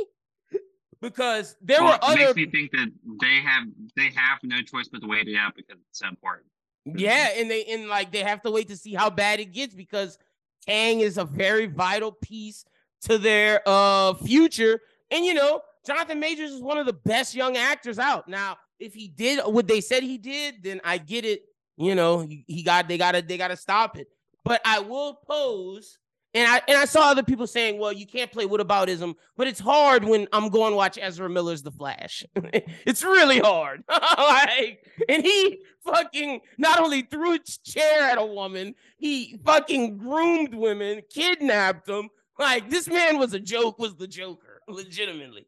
because 1.00 1.56
there 1.60 1.82
well, 1.82 1.92
were 1.92 2.04
other. 2.04 2.18
Makes 2.18 2.36
me 2.36 2.50
think 2.50 2.70
that 2.72 2.92
they 3.20 3.40
have 3.40 3.64
they 3.96 4.10
have 4.14 4.38
no 4.42 4.62
choice 4.62 4.88
but 4.90 5.00
to 5.02 5.06
wait 5.06 5.28
it 5.28 5.36
out 5.36 5.54
because 5.56 5.76
it's 5.88 5.98
so 5.98 6.08
important. 6.08 6.46
Yeah, 6.84 7.30
and 7.36 7.50
they 7.50 7.64
and 7.64 7.88
like 7.88 8.12
they 8.12 8.22
have 8.22 8.42
to 8.42 8.50
wait 8.50 8.68
to 8.68 8.76
see 8.76 8.94
how 8.94 9.10
bad 9.10 9.40
it 9.40 9.52
gets 9.52 9.74
because 9.74 10.18
Kang 10.66 11.00
is 11.00 11.18
a 11.18 11.24
very 11.24 11.66
vital 11.66 12.12
piece 12.12 12.64
to 13.02 13.18
their 13.18 13.62
uh 13.66 14.14
future. 14.14 14.80
And 15.10 15.24
you 15.24 15.34
know, 15.34 15.62
Jonathan 15.86 16.20
Majors 16.20 16.50
is 16.50 16.62
one 16.62 16.78
of 16.78 16.86
the 16.86 16.92
best 16.92 17.34
young 17.34 17.56
actors 17.56 17.98
out. 17.98 18.28
Now, 18.28 18.58
if 18.78 18.94
he 18.94 19.08
did 19.08 19.40
what 19.44 19.66
they 19.66 19.80
said 19.80 20.02
he 20.02 20.18
did, 20.18 20.62
then 20.62 20.80
I 20.84 20.98
get 20.98 21.24
it 21.24 21.42
you 21.76 21.94
know, 21.94 22.26
he 22.46 22.62
got 22.62 22.88
they 22.88 22.98
gotta 22.98 23.22
they 23.22 23.36
gotta 23.36 23.56
stop 23.56 23.98
it. 23.98 24.08
But 24.44 24.60
I 24.64 24.80
will 24.80 25.14
pose, 25.14 25.98
and 26.34 26.48
I 26.50 26.60
and 26.66 26.76
I 26.76 26.84
saw 26.84 27.10
other 27.10 27.22
people 27.22 27.46
saying, 27.46 27.78
well, 27.78 27.92
you 27.92 28.06
can't 28.06 28.30
play 28.30 28.44
whataboutism, 28.44 29.14
but 29.36 29.46
it's 29.46 29.60
hard 29.60 30.04
when 30.04 30.26
I'm 30.32 30.48
going 30.48 30.72
to 30.72 30.76
watch 30.76 30.98
Ezra 31.00 31.30
Miller's 31.30 31.62
The 31.62 31.70
Flash. 31.70 32.24
it's 32.34 33.04
really 33.04 33.38
hard. 33.38 33.84
like, 33.88 34.84
and 35.08 35.22
he 35.22 35.60
fucking 35.84 36.40
not 36.58 36.80
only 36.80 37.02
threw 37.02 37.34
a 37.34 37.38
chair 37.38 38.02
at 38.02 38.18
a 38.18 38.26
woman, 38.26 38.74
he 38.96 39.38
fucking 39.44 39.96
groomed 39.96 40.54
women, 40.54 41.02
kidnapped 41.08 41.86
them. 41.86 42.08
Like 42.36 42.68
this 42.68 42.88
man 42.88 43.18
was 43.18 43.32
a 43.32 43.40
joke, 43.40 43.78
was 43.78 43.94
the 43.94 44.08
Joker, 44.08 44.60
legitimately. 44.68 45.46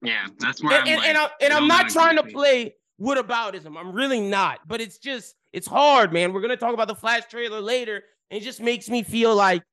Yeah, 0.00 0.26
that's 0.38 0.62
where 0.62 0.78
and, 0.78 0.82
I'm 0.82 0.88
and, 0.88 0.98
like, 0.98 1.08
and, 1.08 1.18
I, 1.18 1.28
and 1.40 1.52
I'm 1.52 1.66
not 1.66 1.88
trying 1.88 2.16
to 2.16 2.24
play 2.24 2.74
whataboutism. 3.00 3.76
I'm 3.76 3.92
really 3.92 4.20
not, 4.20 4.60
but 4.66 4.80
it's 4.80 4.98
just 4.98 5.34
it's 5.52 5.66
hard, 5.66 6.12
man. 6.12 6.32
We're 6.32 6.40
gonna 6.40 6.56
talk 6.56 6.72
about 6.74 6.86
the 6.86 6.94
Flash 6.94 7.26
trailer 7.28 7.60
later, 7.60 8.02
and 8.30 8.40
it 8.40 8.44
just 8.44 8.60
makes 8.60 8.88
me 8.88 9.02
feel 9.02 9.34
like 9.34 9.64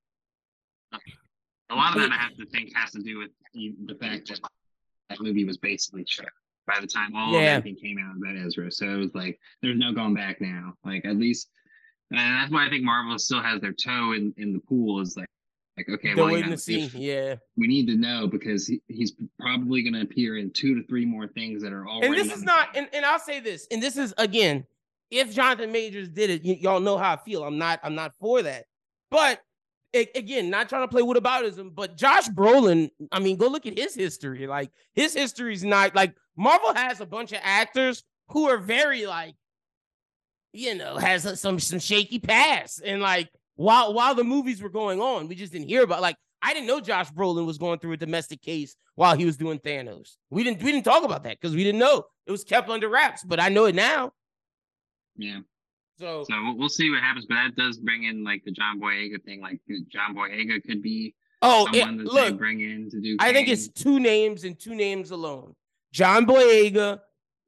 a 1.70 1.76
lot 1.76 1.96
of 1.96 2.02
that 2.02 2.12
I 2.12 2.16
have 2.16 2.36
to 2.36 2.46
think 2.48 2.76
has 2.76 2.92
to 2.92 3.00
do 3.00 3.20
with 3.20 3.32
the 3.54 3.96
fact 3.96 4.28
that 4.30 4.40
that 5.10 5.22
movie 5.22 5.46
was 5.46 5.58
basically 5.58 6.06
shot 6.08 6.28
by 6.68 6.80
the 6.80 6.88
time 6.88 7.16
all 7.16 7.34
yeah. 7.34 7.40
of 7.40 7.66
everything 7.66 7.82
came 7.82 7.98
out 8.00 8.16
about 8.18 8.36
Ezra. 8.36 8.72
So 8.72 8.86
it 8.86 8.98
was 8.98 9.16
like 9.16 9.40
there's 9.62 9.78
no 9.78 9.94
going 9.94 10.14
back 10.14 10.40
now. 10.42 10.74
Like 10.84 11.06
at 11.06 11.18
least, 11.18 11.50
and 12.12 12.20
that's 12.20 12.52
why 12.52 12.66
I 12.66 12.70
think 12.70 12.84
Marvel 12.84 13.18
still 13.20 13.42
has 13.42 13.62
their 13.62 13.74
toe 13.74 14.14
in 14.14 14.34
in 14.38 14.54
the 14.54 14.60
pool. 14.60 15.02
Is 15.02 15.18
like 15.18 15.30
like, 15.80 15.90
okay, 15.90 16.14
well, 16.14 16.26
waiting 16.26 16.52
to 16.52 16.58
see. 16.58 16.88
Yeah, 16.94 17.36
we 17.56 17.68
need 17.68 17.88
to 17.88 17.96
know 17.96 18.28
because 18.28 18.68
he, 18.68 18.82
he's 18.88 19.14
probably 19.40 19.82
going 19.82 19.94
to 19.94 20.02
appear 20.02 20.38
in 20.38 20.52
two 20.52 20.76
to 20.76 20.86
three 20.88 21.06
more 21.06 21.28
things 21.28 21.62
that 21.64 21.72
are 21.72 21.88
already. 21.88 22.08
And 22.08 22.16
this 22.16 22.36
is 22.36 22.44
not. 22.44 22.76
And, 22.76 22.90
and 22.92 23.06
I'll 23.06 23.20
say 23.20 23.40
this. 23.40 23.66
And 23.72 23.82
this 23.82 23.96
is 23.96 24.14
again, 24.18 24.66
if 25.10 25.34
Jonathan 25.34 25.72
Majors 25.72 26.10
did 26.10 26.30
it, 26.30 26.44
y- 26.44 26.60
y'all 26.60 26.82
know 26.82 26.98
how 26.98 27.14
I 27.14 27.18
feel. 27.18 27.46
I'm 27.46 27.58
not. 27.58 27.80
I'm 27.82 27.96
not 27.96 28.12
for 28.20 28.42
that. 28.42 28.66
But 29.10 29.42
again, 29.94 30.50
not 30.50 30.70
trying 30.70 30.84
to 30.84 30.88
play 30.88 31.02
whataboutism, 31.02 31.74
but 31.74 31.98
Josh 31.98 32.28
Brolin. 32.30 32.90
I 33.12 33.20
mean, 33.20 33.38
go 33.38 33.48
look 33.48 33.66
at 33.66 33.78
his 33.78 33.96
history. 33.96 34.48
Like 34.48 34.72
his 34.94 35.14
history 35.14 35.54
is 35.54 35.64
not 35.64 35.96
like 35.96 36.16
Marvel 36.38 36.74
has 36.74 37.02
a 37.02 37.06
bunch 37.06 37.32
of 37.32 37.40
actors 37.44 38.04
who 38.30 38.48
are 38.48 38.58
very 38.58 39.06
like, 39.06 39.36
you 40.54 40.76
know, 40.76 40.98
has 40.98 41.40
some 41.40 41.60
some 41.60 41.80
shaky 41.80 42.20
past 42.20 42.82
and 42.86 43.02
like 43.02 43.30
while 43.56 43.94
while 43.94 44.16
the 44.16 44.24
movies 44.24 44.62
were 44.62 44.70
going 44.70 45.02
on. 45.02 45.28
We 45.28 45.36
just 45.36 45.52
didn't 45.52 45.68
hear 45.70 45.84
about 45.84 46.02
like 46.02 46.16
I 46.42 46.54
didn't 46.54 46.68
know 46.68 46.80
Josh 46.80 47.12
Brolin 47.12 47.46
was 47.46 47.58
going 47.58 47.80
through 47.80 47.94
a 47.94 47.98
domestic 47.98 48.42
case 48.42 48.76
while 48.96 49.16
he 49.18 49.26
was 49.26 49.38
doing 49.38 49.60
Thanos. 49.60 50.16
We 50.30 50.44
didn't 50.44 50.62
we 50.62 50.72
didn't 50.72 50.86
talk 50.86 51.04
about 51.04 51.24
that 51.24 51.40
because 51.40 51.56
we 51.56 51.64
didn't 51.64 51.80
know 51.80 52.06
it 52.26 52.32
was 52.32 52.44
kept 52.44 52.70
under 52.70 52.90
wraps. 52.90 53.24
But 53.24 53.40
I 53.40 53.50
know 53.50 53.66
it 53.66 53.76
now. 53.76 54.12
Yeah. 55.18 55.40
So 56.00 56.24
so 56.30 56.54
we'll 56.56 56.70
see 56.70 56.90
what 56.90 57.02
happens. 57.02 57.26
But 57.26 57.36
that 57.36 57.56
does 57.56 57.78
bring 57.78 58.06
in 58.06 58.24
like 58.24 58.44
the 58.46 58.52
John 58.52 58.80
Boyega 58.80 59.24
thing. 59.24 59.42
Like 59.42 59.60
John 59.90 60.16
Boyega 60.16 60.64
could 60.64 60.82
be 60.82 61.14
Oh, 61.42 61.68
it, 61.72 61.88
look, 61.88 62.38
bring 62.38 62.60
in 62.62 62.90
to 62.90 63.00
do. 63.00 63.16
I 63.20 63.32
think 63.32 63.48
it's 63.48 63.68
two 63.70 64.00
names 64.00 64.44
and 64.44 64.60
two 64.60 64.76
names 64.76 65.12
alone: 65.12 65.56
John 65.94 66.26
Boyega 66.26 67.00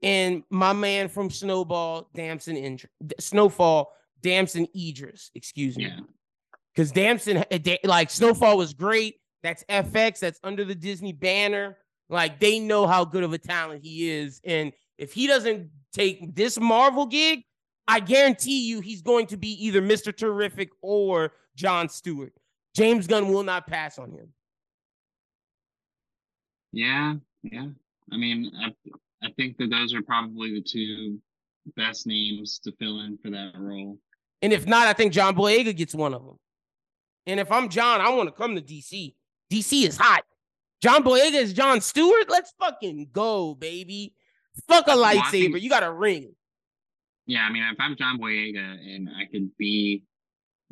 and 0.01 0.43
my 0.49 0.73
man 0.73 1.09
from 1.09 1.29
Snowball, 1.29 2.09
Damson 2.15 2.55
Indr- 2.55 2.85
Snowfall, 3.19 3.91
Damson 4.21 4.67
Idris. 4.75 5.29
Excuse 5.35 5.77
me. 5.77 5.93
Because 6.73 6.91
Damson, 6.91 7.43
eh, 7.51 7.77
like 7.83 8.09
Snowfall 8.09 8.57
was 8.57 8.73
great. 8.73 9.15
That's 9.43 9.63
FX. 9.65 10.19
That's 10.19 10.39
under 10.43 10.63
the 10.63 10.75
Disney 10.75 11.11
banner. 11.11 11.77
Like 12.09 12.39
they 12.39 12.59
know 12.59 12.87
how 12.87 13.03
good 13.03 13.23
of 13.23 13.33
a 13.33 13.37
talent 13.37 13.83
he 13.83 14.09
is, 14.09 14.39
and 14.45 14.71
if 14.97 15.11
he 15.11 15.27
doesn't 15.27 15.69
take 15.91 16.33
this 16.33 16.57
Marvel 16.57 17.07
gig, 17.07 17.43
I 17.91 17.99
guarantee 17.99 18.69
you 18.69 18.79
he's 18.79 19.01
going 19.01 19.27
to 19.27 19.37
be 19.37 19.49
either 19.65 19.81
Mr. 19.81 20.15
Terrific 20.15 20.69
or 20.81 21.33
John 21.57 21.89
Stewart. 21.89 22.31
James 22.73 23.05
Gunn 23.05 23.27
will 23.27 23.43
not 23.43 23.67
pass 23.67 23.99
on 23.99 24.11
him. 24.11 24.29
Yeah, 26.71 27.15
yeah. 27.43 27.67
I 28.09 28.15
mean, 28.15 28.49
I, 28.57 28.73
I 29.21 29.31
think 29.35 29.57
that 29.57 29.71
those 29.71 29.93
are 29.93 30.01
probably 30.01 30.53
the 30.53 30.61
two 30.61 31.19
best 31.75 32.07
names 32.07 32.59
to 32.59 32.71
fill 32.79 33.01
in 33.01 33.17
for 33.17 33.29
that 33.29 33.55
role. 33.57 33.97
And 34.41 34.53
if 34.53 34.65
not, 34.65 34.87
I 34.87 34.93
think 34.93 35.11
John 35.11 35.35
Boyega 35.35 35.75
gets 35.75 35.93
one 35.93 36.13
of 36.13 36.25
them. 36.25 36.39
And 37.27 37.41
if 37.41 37.51
I'm 37.51 37.67
John, 37.67 37.99
I 37.99 38.09
want 38.11 38.29
to 38.29 38.33
come 38.33 38.55
to 38.55 38.61
DC. 38.61 39.15
DC 39.51 39.85
is 39.85 39.97
hot. 39.97 40.23
John 40.81 41.03
Boyega 41.03 41.33
is 41.33 41.51
John 41.51 41.81
Stewart. 41.81 42.29
Let's 42.29 42.53
fucking 42.57 43.09
go, 43.11 43.53
baby. 43.53 44.15
Fuck 44.69 44.87
a 44.87 44.91
lightsaber. 44.91 45.59
you 45.59 45.69
got 45.69 45.83
a 45.83 45.91
ring. 45.91 46.35
Yeah, 47.25 47.41
I 47.41 47.51
mean, 47.51 47.63
if 47.63 47.79
I'm 47.79 47.95
John 47.95 48.19
Boyega 48.19 48.57
and 48.57 49.09
I 49.09 49.25
could 49.31 49.55
be 49.57 50.03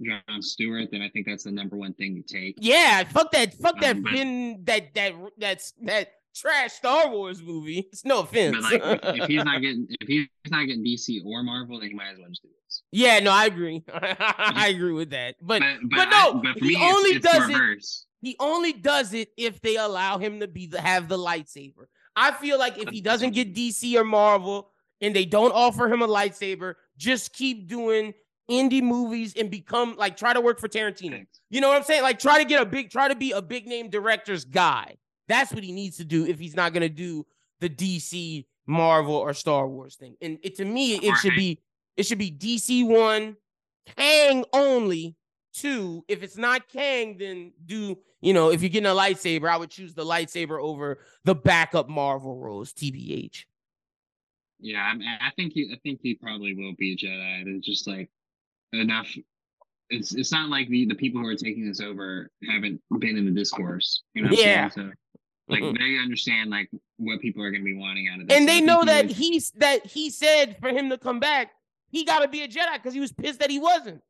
John 0.04 0.42
Stewart, 0.42 0.90
then 0.92 1.02
I 1.02 1.10
think 1.10 1.26
that's 1.26 1.44
the 1.44 1.52
number 1.52 1.76
one 1.76 1.94
thing 1.94 2.16
to 2.16 2.22
take. 2.22 2.56
Yeah, 2.60 3.04
fuck 3.04 3.32
that, 3.32 3.54
fuck 3.54 3.76
um, 3.76 3.82
that, 3.82 4.04
but, 4.04 4.12
Finn, 4.12 4.62
that 4.66 4.94
that 4.96 5.14
that's 5.38 5.74
that 5.84 6.12
trash 6.36 6.74
Star 6.74 7.10
Wars 7.10 7.42
movie. 7.42 7.88
It's 7.92 8.06
no 8.06 8.22
offense. 8.22 8.64
Like, 8.64 8.82
if 9.04 9.28
he's 9.28 9.44
not 9.44 9.62
getting 9.62 9.88
if 9.90 10.08
he's 10.08 10.28
not 10.50 10.66
getting 10.66 10.84
DC 10.84 11.20
or 11.26 11.44
Marvel, 11.44 11.80
then 11.80 11.90
he 11.90 11.96
might 11.96 12.12
as 12.12 12.18
well 12.18 12.30
just 12.30 12.44
do 12.44 12.50
this. 12.66 12.84
Yeah, 12.92 13.20
no, 13.20 13.32
I 13.32 13.46
agree. 13.46 13.84
I 13.94 14.72
agree 14.74 14.94
with 14.94 15.12
that. 15.12 15.36
But 15.42 15.62
but, 15.62 15.78
but, 15.90 15.96
but 15.98 16.10
no, 16.10 16.40
I, 16.40 16.54
but 16.54 16.64
he 16.64 16.76
me, 16.76 16.82
only 16.82 17.10
it's, 17.12 17.26
it's 17.26 17.38
does 17.38 17.48
reverse. 17.48 18.06
it. 18.06 18.28
He 18.28 18.36
only 18.40 18.74
does 18.74 19.14
it 19.14 19.30
if 19.38 19.62
they 19.62 19.78
allow 19.78 20.18
him 20.18 20.42
to 20.42 20.48
be 20.48 20.68
the 20.68 20.82
have 20.82 21.08
the 21.08 21.18
lightsaber. 21.18 21.86
I 22.16 22.32
feel 22.32 22.60
like 22.60 22.78
if 22.78 22.90
he 22.90 23.00
doesn't 23.00 23.32
get 23.32 23.56
DC 23.56 23.96
or 23.96 24.04
Marvel 24.04 24.72
and 25.02 25.16
they 25.16 25.26
don't 25.26 25.52
offer 25.52 25.88
him 25.92 26.02
a 26.02 26.08
lightsaber, 26.08 26.76
just 26.98 27.34
keep 27.34 27.68
doing 27.68 28.14
indie 28.50 28.82
movies 28.82 29.34
and 29.38 29.52
become 29.52 29.96
like 29.98 30.18
try 30.18 30.34
to 30.34 30.42
work 30.42 30.60
for 30.60 30.68
Tarantino. 30.68 31.26
You 31.50 31.62
know 31.62 31.70
what 31.70 31.78
I'm 31.78 31.84
saying? 31.84 32.02
Like 32.02 32.20
try 32.20 32.38
to 32.40 32.46
get 32.46 32.62
a 32.62 32.66
big 32.66 32.90
try 32.90 33.08
to 33.08 33.16
be 33.16 33.32
a 33.32 33.42
big 33.42 33.68
name 33.68 33.90
director's 33.90 34.44
guy. 34.44 34.96
That's 35.28 35.54
what 35.54 35.64
he 35.64 35.72
needs 35.72 35.98
to 35.98 36.06
do 36.06 36.26
if 36.26 36.40
he's 36.40 36.56
not 36.56 36.74
going 36.74 36.82
to 36.82 36.90
do 36.90 37.26
the 37.60 37.70
DC, 37.70 38.46
Marvel, 38.66 39.14
or 39.14 39.34
Star 39.34 39.68
Wars 39.68 39.96
thing. 39.96 40.16
And 40.22 40.40
it, 40.42 40.56
to 40.58 40.66
me, 40.66 40.96
it 40.96 41.16
should 41.18 41.36
be 41.36 41.62
it 41.96 42.06
should 42.06 42.18
be 42.18 42.32
DC 42.32 42.86
one, 42.86 43.38
Kang 43.98 44.44
only. 44.54 45.16
Two, 45.52 46.06
if 46.08 46.24
it's 46.24 46.38
not 46.38 46.70
Kang, 46.70 47.18
then 47.18 47.52
do 47.66 47.98
you 48.22 48.34
know 48.34 48.52
if 48.52 48.62
you're 48.62 48.70
getting 48.70 48.90
a 48.90 48.96
lightsaber, 48.96 49.50
I 49.50 49.58
would 49.58 49.70
choose 49.70 49.94
the 49.94 50.06
lightsaber 50.06 50.62
over 50.62 51.00
the 51.26 51.36
backup 51.36 51.90
Marvel 51.90 52.38
roles. 52.38 52.72
TBH. 52.72 53.46
Yeah, 54.60 54.82
I, 54.82 54.96
mean, 54.96 55.08
I 55.08 55.32
think 55.36 55.54
he, 55.54 55.72
I 55.74 55.80
think 55.84 56.00
he 56.04 56.16
probably 56.16 56.54
will 56.54 56.74
be 56.78 56.94
a 56.94 56.98
Jedi. 56.98 57.58
It's 57.58 57.66
just 57.66 57.88
like 57.88 58.10
enough. 58.74 59.08
It's 59.90 60.14
it's 60.14 60.32
not 60.32 60.50
like 60.50 60.70
the 60.70 60.86
the 60.86 60.96
people 60.96 61.22
who 61.22 61.28
are 61.28 61.36
taking 61.36 61.66
this 61.66 61.82
over 61.82 62.30
haven't 62.48 62.82
been 63.00 63.18
in 63.18 63.26
the 63.26 63.32
discourse. 63.32 64.04
You 64.14 64.24
know. 64.24 64.30
yeah. 64.32 64.70
So 64.70 64.92
like 65.48 65.62
mm-hmm. 65.62 65.82
they 65.82 66.00
understand 66.00 66.52
like 66.52 66.70
what 66.98 67.20
people 67.22 67.44
are 67.44 67.50
going 67.52 67.62
to 67.62 67.66
be 67.66 67.76
wanting 67.76 68.08
out 68.08 68.22
of 68.22 68.28
this. 68.28 68.38
And 68.38 68.48
they 68.48 68.62
know 68.62 68.86
that 68.86 69.10
he's 69.10 69.52
that 69.52 69.86
he 69.86 70.10
said 70.10 70.58
for 70.62 70.70
him 70.70 70.90
to 70.90 70.98
come 70.98 71.20
back, 71.20 71.52
he 71.90 72.06
got 72.06 72.20
to 72.20 72.28
be 72.28 72.44
a 72.44 72.48
Jedi 72.48 72.74
because 72.74 72.94
he 72.94 73.00
was 73.00 73.12
pissed 73.12 73.40
that 73.40 73.50
he 73.50 73.60
wasn't. 73.60 74.02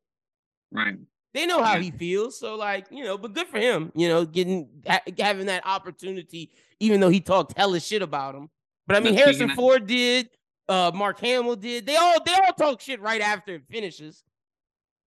Right. 0.70 0.96
They 1.32 1.46
know 1.46 1.62
how 1.62 1.74
yeah. 1.74 1.82
he 1.82 1.90
feels, 1.92 2.38
so 2.38 2.56
like 2.56 2.88
you 2.90 3.04
know, 3.04 3.16
but 3.16 3.32
good 3.32 3.46
for 3.46 3.58
him, 3.58 3.92
you 3.94 4.08
know, 4.08 4.24
getting 4.24 4.68
ha- 4.86 5.02
having 5.18 5.46
that 5.46 5.64
opportunity, 5.64 6.50
even 6.80 7.00
though 7.00 7.08
he 7.08 7.20
talked 7.20 7.56
hella 7.56 7.80
shit 7.80 8.02
about 8.02 8.34
him. 8.34 8.50
But 8.86 8.96
I 8.96 9.00
mean, 9.00 9.14
Harrison 9.14 9.50
Ford 9.50 9.86
did, 9.86 10.28
uh, 10.70 10.92
Mark 10.94 11.20
Hamill 11.20 11.56
did. 11.56 11.84
They 11.84 11.96
all 11.96 12.22
they 12.24 12.32
all 12.32 12.52
talk 12.52 12.80
shit 12.80 13.00
right 13.00 13.20
after 13.20 13.56
it 13.56 13.64
finishes. 13.68 14.22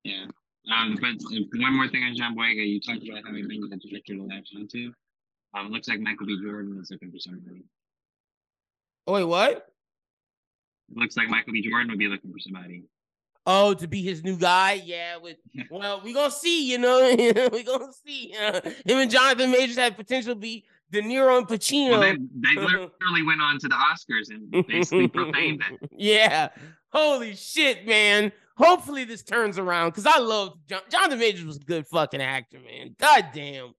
Yeah. 0.04 0.26
Um, 0.72 0.98
but 1.02 1.16
one 1.60 1.76
more 1.76 1.88
thing 1.88 2.04
on 2.04 2.16
John 2.16 2.36
Boyega, 2.38 2.68
you 2.68 2.80
talked 2.80 3.04
about 3.08 3.24
how 3.24 3.28
having 3.28 3.48
been 3.48 3.70
the 3.70 3.78
director 3.78 4.16
to 4.16 4.24
latch 4.24 4.50
onto. 4.56 4.92
Um, 5.54 5.72
looks 5.72 5.88
like 5.88 6.00
Michael 6.00 6.26
B. 6.26 6.40
Jordan 6.42 6.80
is 6.82 6.90
looking 6.90 7.12
for 7.12 7.20
somebody. 7.20 7.64
Oh, 9.06 9.14
wait, 9.14 9.26
what? 9.26 9.70
It 10.90 10.98
looks 10.98 11.18
like 11.18 11.28
Michael 11.28 11.54
B. 11.54 11.62
Jordan 11.62 11.90
would 11.90 12.00
be 12.00 12.08
looking 12.08 12.32
for 12.32 12.40
somebody. 12.40 12.84
Oh, 13.46 13.74
to 13.74 13.88
be 13.88 14.02
his 14.02 14.24
new 14.24 14.38
guy, 14.38 14.82
yeah. 14.86 15.18
With 15.18 15.36
well, 15.70 16.02
we 16.02 16.14
gonna 16.14 16.32
see, 16.32 16.72
you 16.72 16.78
know, 16.78 17.14
we 17.52 17.64
gonna 17.64 17.92
see. 18.06 18.34
Uh, 18.42 18.62
him 18.86 19.00
and 19.00 19.12
Jonathan 19.12 19.52
Majors 19.52 19.78
have 19.78 19.98
potential 19.98 20.34
to 20.34 20.40
be 20.40 20.64
De 20.94 21.02
Niro 21.02 21.40
and 21.40 21.48
Pacino. 21.48 21.90
Well, 21.90 22.02
they, 22.02 22.16
they 22.36 22.62
literally 22.62 23.24
went 23.26 23.42
on 23.42 23.58
to 23.58 23.68
the 23.68 23.74
Oscars 23.76 24.30
and 24.30 24.68
basically 24.68 25.08
profaned 25.08 25.64
it. 25.72 25.90
Yeah, 25.98 26.50
holy 26.92 27.36
shit, 27.36 27.88
man. 27.88 28.32
Hopefully 28.58 29.04
this 29.04 29.24
turns 29.24 29.58
around 29.58 29.90
because 29.90 30.06
I 30.06 30.20
love 30.20 30.54
John- 30.70 30.84
Jonathan 30.90 31.18
Majors 31.18 31.46
was 31.46 31.58
a 31.58 31.62
good 31.62 31.88
fucking 31.88 32.22
actor, 32.22 32.60
man. 32.60 32.96
God 33.00 33.30
damn. 33.34 33.74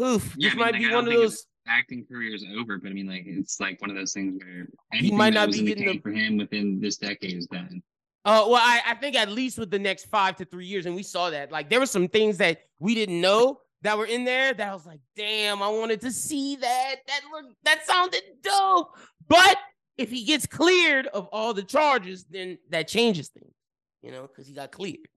Oof, 0.00 0.34
yeah, 0.38 0.48
this 0.48 0.54
I 0.54 0.56
mean, 0.56 0.58
might 0.58 0.72
like, 0.72 0.82
be 0.82 0.94
one 0.94 1.06
of 1.06 1.12
those 1.12 1.44
acting 1.66 2.06
career 2.10 2.34
is 2.34 2.44
over, 2.58 2.78
but 2.78 2.90
I 2.90 2.94
mean, 2.94 3.08
like 3.08 3.24
it's 3.26 3.60
like 3.60 3.78
one 3.82 3.90
of 3.90 3.96
those 3.96 4.14
things 4.14 4.40
where 4.42 4.68
he 4.92 5.10
might 5.10 5.34
not 5.34 5.52
be 5.52 5.62
getting 5.62 5.86
the... 5.86 5.98
for 5.98 6.10
him 6.10 6.38
within 6.38 6.80
this 6.80 6.96
decade 6.96 7.36
is 7.36 7.46
done. 7.46 7.82
Uh, 8.24 8.44
well, 8.48 8.62
I, 8.62 8.80
I 8.86 8.94
think 8.94 9.16
at 9.16 9.28
least 9.28 9.58
with 9.58 9.70
the 9.70 9.78
next 9.78 10.06
five 10.06 10.36
to 10.36 10.46
three 10.46 10.66
years, 10.66 10.86
and 10.86 10.94
we 10.94 11.02
saw 11.02 11.28
that. 11.28 11.52
Like 11.52 11.68
there 11.68 11.80
were 11.80 11.86
some 11.86 12.08
things 12.08 12.38
that 12.38 12.62
we 12.78 12.94
didn't 12.94 13.20
know 13.20 13.60
that 13.82 13.96
were 13.96 14.06
in 14.06 14.24
there 14.24 14.52
that 14.52 14.68
I 14.68 14.74
was 14.74 14.86
like, 14.86 15.00
damn, 15.16 15.62
I 15.62 15.68
wanted 15.68 16.00
to 16.02 16.10
see 16.10 16.56
that. 16.56 16.96
That 17.06 17.20
looked 17.32 17.54
that 17.64 17.86
sounded 17.86 18.22
dope. 18.42 18.96
But 19.28 19.56
if 19.96 20.10
he 20.10 20.24
gets 20.24 20.46
cleared 20.46 21.06
of 21.08 21.28
all 21.32 21.54
the 21.54 21.62
charges, 21.62 22.24
then 22.24 22.58
that 22.70 22.88
changes 22.88 23.28
things, 23.28 23.54
you 24.02 24.10
know, 24.10 24.22
because 24.22 24.46
he 24.46 24.54
got 24.54 24.72
cleared. 24.72 25.08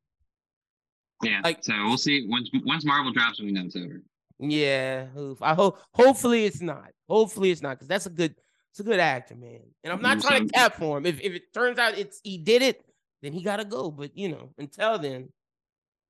Yeah. 1.23 1.41
Like, 1.43 1.63
so 1.63 1.73
we'll 1.85 1.97
see 1.97 2.27
once 2.27 2.49
once 2.65 2.85
Marvel 2.85 3.11
drops, 3.11 3.39
we 3.39 3.51
know 3.51 3.65
it's 3.65 3.75
over. 3.75 4.01
Yeah, 4.39 5.05
I 5.41 5.53
hope. 5.53 5.79
Hopefully, 5.93 6.45
it's 6.45 6.61
not. 6.61 6.89
Hopefully, 7.07 7.51
it's 7.51 7.61
not 7.61 7.77
because 7.77 7.87
that's 7.87 8.07
a 8.07 8.09
good. 8.09 8.35
It's 8.71 8.79
a 8.79 8.83
good 8.83 9.01
actor, 9.01 9.35
man. 9.35 9.59
And 9.83 9.91
I'm 9.91 10.01
not 10.01 10.21
trying 10.21 10.47
to 10.47 10.53
cap 10.53 10.75
for 10.75 10.97
him. 10.97 11.05
If 11.05 11.19
if 11.21 11.33
it 11.33 11.53
turns 11.53 11.77
out 11.77 11.97
it's 11.97 12.21
he 12.23 12.37
did 12.37 12.61
it, 12.61 12.81
then 13.21 13.33
he 13.33 13.43
gotta 13.43 13.65
go. 13.65 13.91
But 13.91 14.17
you 14.17 14.29
know, 14.29 14.49
until 14.57 14.97
then, 14.97 15.29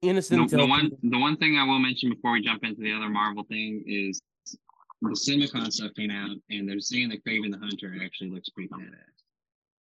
innocent. 0.01 0.49
The, 0.49 0.57
the 0.57 0.65
one 0.65 0.91
the 1.03 1.17
one 1.19 1.37
thing 1.37 1.57
I 1.57 1.63
will 1.63 1.79
mention 1.79 2.09
before 2.09 2.31
we 2.33 2.41
jump 2.41 2.63
into 2.63 2.81
the 2.81 2.93
other 2.93 3.09
Marvel 3.09 3.43
thing 3.43 3.83
is 3.87 4.21
the 5.01 5.09
CinemaCon 5.09 5.71
stuff 5.71 5.91
came 5.95 6.11
out, 6.11 6.37
and 6.49 6.69
they're 6.69 6.79
saying 6.79 7.09
that 7.09 7.25
Kraven 7.25 7.51
the 7.51 7.57
Hunter 7.57 7.95
actually 8.03 8.29
looks 8.29 8.49
pretty 8.49 8.69
badass. 8.69 8.93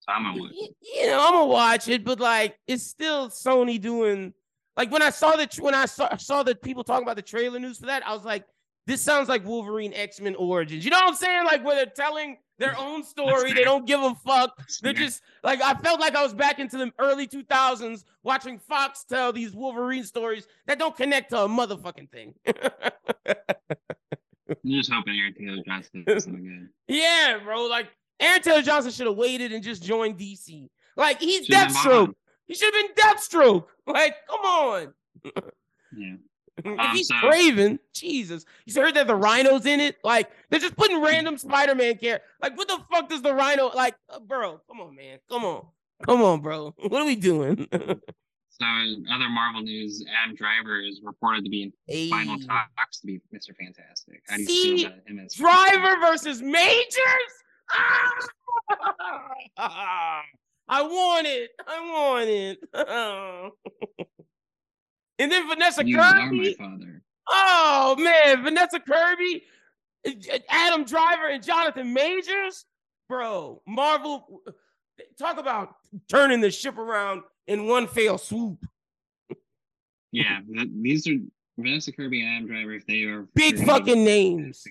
So 0.00 0.12
I'm 0.12 0.24
gonna 0.24 0.40
watch. 0.40 0.52
It. 0.54 0.76
You 0.80 1.06
know, 1.08 1.20
I'm 1.20 1.32
gonna 1.34 1.46
watch 1.46 1.88
it, 1.88 2.04
but 2.04 2.20
like, 2.20 2.58
it's 2.66 2.84
still 2.84 3.28
Sony 3.28 3.80
doing 3.80 4.32
like 4.76 4.90
when 4.90 5.02
I 5.02 5.10
saw 5.10 5.36
that 5.36 5.54
when 5.56 5.74
I 5.74 5.86
saw 5.86 6.16
saw 6.16 6.42
the 6.42 6.54
people 6.54 6.84
talking 6.84 7.02
about 7.02 7.16
the 7.16 7.22
trailer 7.22 7.58
news 7.58 7.78
for 7.78 7.86
that, 7.86 8.06
I 8.06 8.14
was 8.14 8.24
like, 8.24 8.44
this 8.86 9.00
sounds 9.00 9.28
like 9.28 9.44
Wolverine 9.44 9.92
X 9.94 10.20
Men 10.20 10.34
Origins. 10.36 10.84
You 10.84 10.90
know 10.90 10.98
what 10.98 11.08
I'm 11.08 11.14
saying? 11.14 11.44
Like 11.44 11.64
where 11.64 11.76
they're 11.76 11.92
telling 11.94 12.38
their 12.58 12.76
own 12.78 13.04
story, 13.04 13.52
they 13.52 13.64
don't 13.64 13.86
give 13.86 14.00
a 14.00 14.14
fuck. 14.14 14.56
They're 14.82 14.92
just 14.92 15.22
like 15.42 15.60
I 15.62 15.74
felt 15.74 16.00
like 16.00 16.14
I 16.14 16.22
was 16.22 16.34
back 16.34 16.58
into 16.58 16.78
the 16.78 16.92
early 16.98 17.26
2000s 17.26 18.04
watching 18.22 18.58
Fox 18.58 19.04
tell 19.04 19.32
these 19.32 19.54
Wolverine 19.54 20.04
stories 20.04 20.46
that 20.66 20.78
don't 20.78 20.96
connect 20.96 21.30
to 21.30 21.42
a 21.42 21.48
motherfucking 21.48 22.10
thing. 22.10 22.34
I'm 22.46 22.54
just 24.66 24.92
hoping 24.92 25.18
Aaron 25.18 25.34
Taylor 25.34 25.62
Johnson 25.64 26.04
good. 26.06 26.68
Yeah, 26.88 27.38
bro. 27.42 27.66
Like 27.66 27.88
Aaron 28.18 28.42
Taylor 28.42 28.62
Johnson 28.62 28.90
should 28.90 29.06
have 29.06 29.16
waited 29.16 29.52
and 29.52 29.62
just 29.62 29.82
joined 29.82 30.18
DC. 30.18 30.68
Like 30.96 31.20
he's 31.20 31.48
Deathstroke. 31.48 32.12
He 32.46 32.54
should 32.54 32.74
have 32.74 32.94
been 32.94 33.04
Deathstroke. 33.04 33.64
Like, 33.86 34.16
come 34.28 34.40
on. 34.40 34.94
Yeah. 35.96 36.14
If 36.64 36.78
um, 36.78 36.96
he's 36.96 37.08
so, 37.08 37.14
Kraven, 37.16 37.78
Jesus. 37.94 38.44
You 38.66 38.80
heard 38.80 38.94
that 38.94 39.06
the 39.06 39.14
rhino's 39.14 39.66
in 39.66 39.80
it? 39.80 39.96
Like, 40.04 40.30
they're 40.48 40.60
just 40.60 40.76
putting 40.76 41.00
random 41.02 41.38
Spider-Man 41.38 41.96
care. 41.96 42.20
Like, 42.42 42.56
what 42.56 42.68
the 42.68 42.78
fuck 42.90 43.08
does 43.08 43.22
the 43.22 43.34
rhino 43.34 43.70
like, 43.74 43.94
uh, 44.08 44.20
bro? 44.20 44.60
Come 44.68 44.80
on, 44.80 44.94
man. 44.94 45.18
Come 45.28 45.44
on. 45.44 45.66
Come 46.06 46.22
on, 46.22 46.40
bro. 46.40 46.74
What 46.88 47.02
are 47.02 47.06
we 47.06 47.16
doing? 47.16 47.68
so 47.72 48.64
in 48.64 49.04
other 49.12 49.28
Marvel 49.28 49.62
news, 49.62 50.04
Adam 50.22 50.34
Driver 50.34 50.80
is 50.80 51.00
reported 51.02 51.44
to 51.44 51.50
be 51.50 51.64
in 51.64 51.72
hey. 51.86 52.08
final 52.10 52.38
talks 52.38 53.00
to 53.00 53.06
be 53.06 53.20
Mr. 53.34 53.54
Fantastic. 53.58 54.22
How 54.28 54.36
do 54.36 54.42
you 54.42 54.48
See, 54.48 54.76
feel 54.78 54.86
about 54.88 54.98
him 55.06 55.18
as 55.18 55.34
Driver 55.34 56.00
versus 56.00 56.42
Majors? 56.42 56.94
Ah! 59.56 60.22
I 60.68 60.82
want 60.82 61.26
it. 61.26 61.50
I 61.66 61.80
want 61.80 62.28
it. 62.28 62.58
And 65.20 65.30
then 65.30 65.48
Vanessa 65.48 65.84
you 65.86 65.96
Kirby. 65.96 66.54
father. 66.54 67.02
Oh 67.28 67.94
man, 67.98 68.42
Vanessa 68.42 68.80
Kirby, 68.80 69.44
Adam 70.48 70.84
Driver, 70.84 71.28
and 71.28 71.42
Jonathan 71.42 71.92
Majors, 71.92 72.64
bro. 73.08 73.62
Marvel, 73.66 74.42
talk 75.18 75.38
about 75.38 75.74
turning 76.08 76.40
the 76.40 76.50
ship 76.50 76.78
around 76.78 77.22
in 77.46 77.66
one 77.66 77.86
fell 77.86 78.18
swoop. 78.18 78.64
yeah, 80.10 80.40
these 80.82 81.06
are 81.06 81.16
Vanessa 81.58 81.92
Kirby 81.92 82.22
and 82.22 82.36
Adam 82.36 82.48
Driver. 82.48 82.72
If 82.72 82.86
they 82.86 83.02
are 83.04 83.28
big 83.34 83.64
fucking 83.64 84.02
names, 84.02 84.64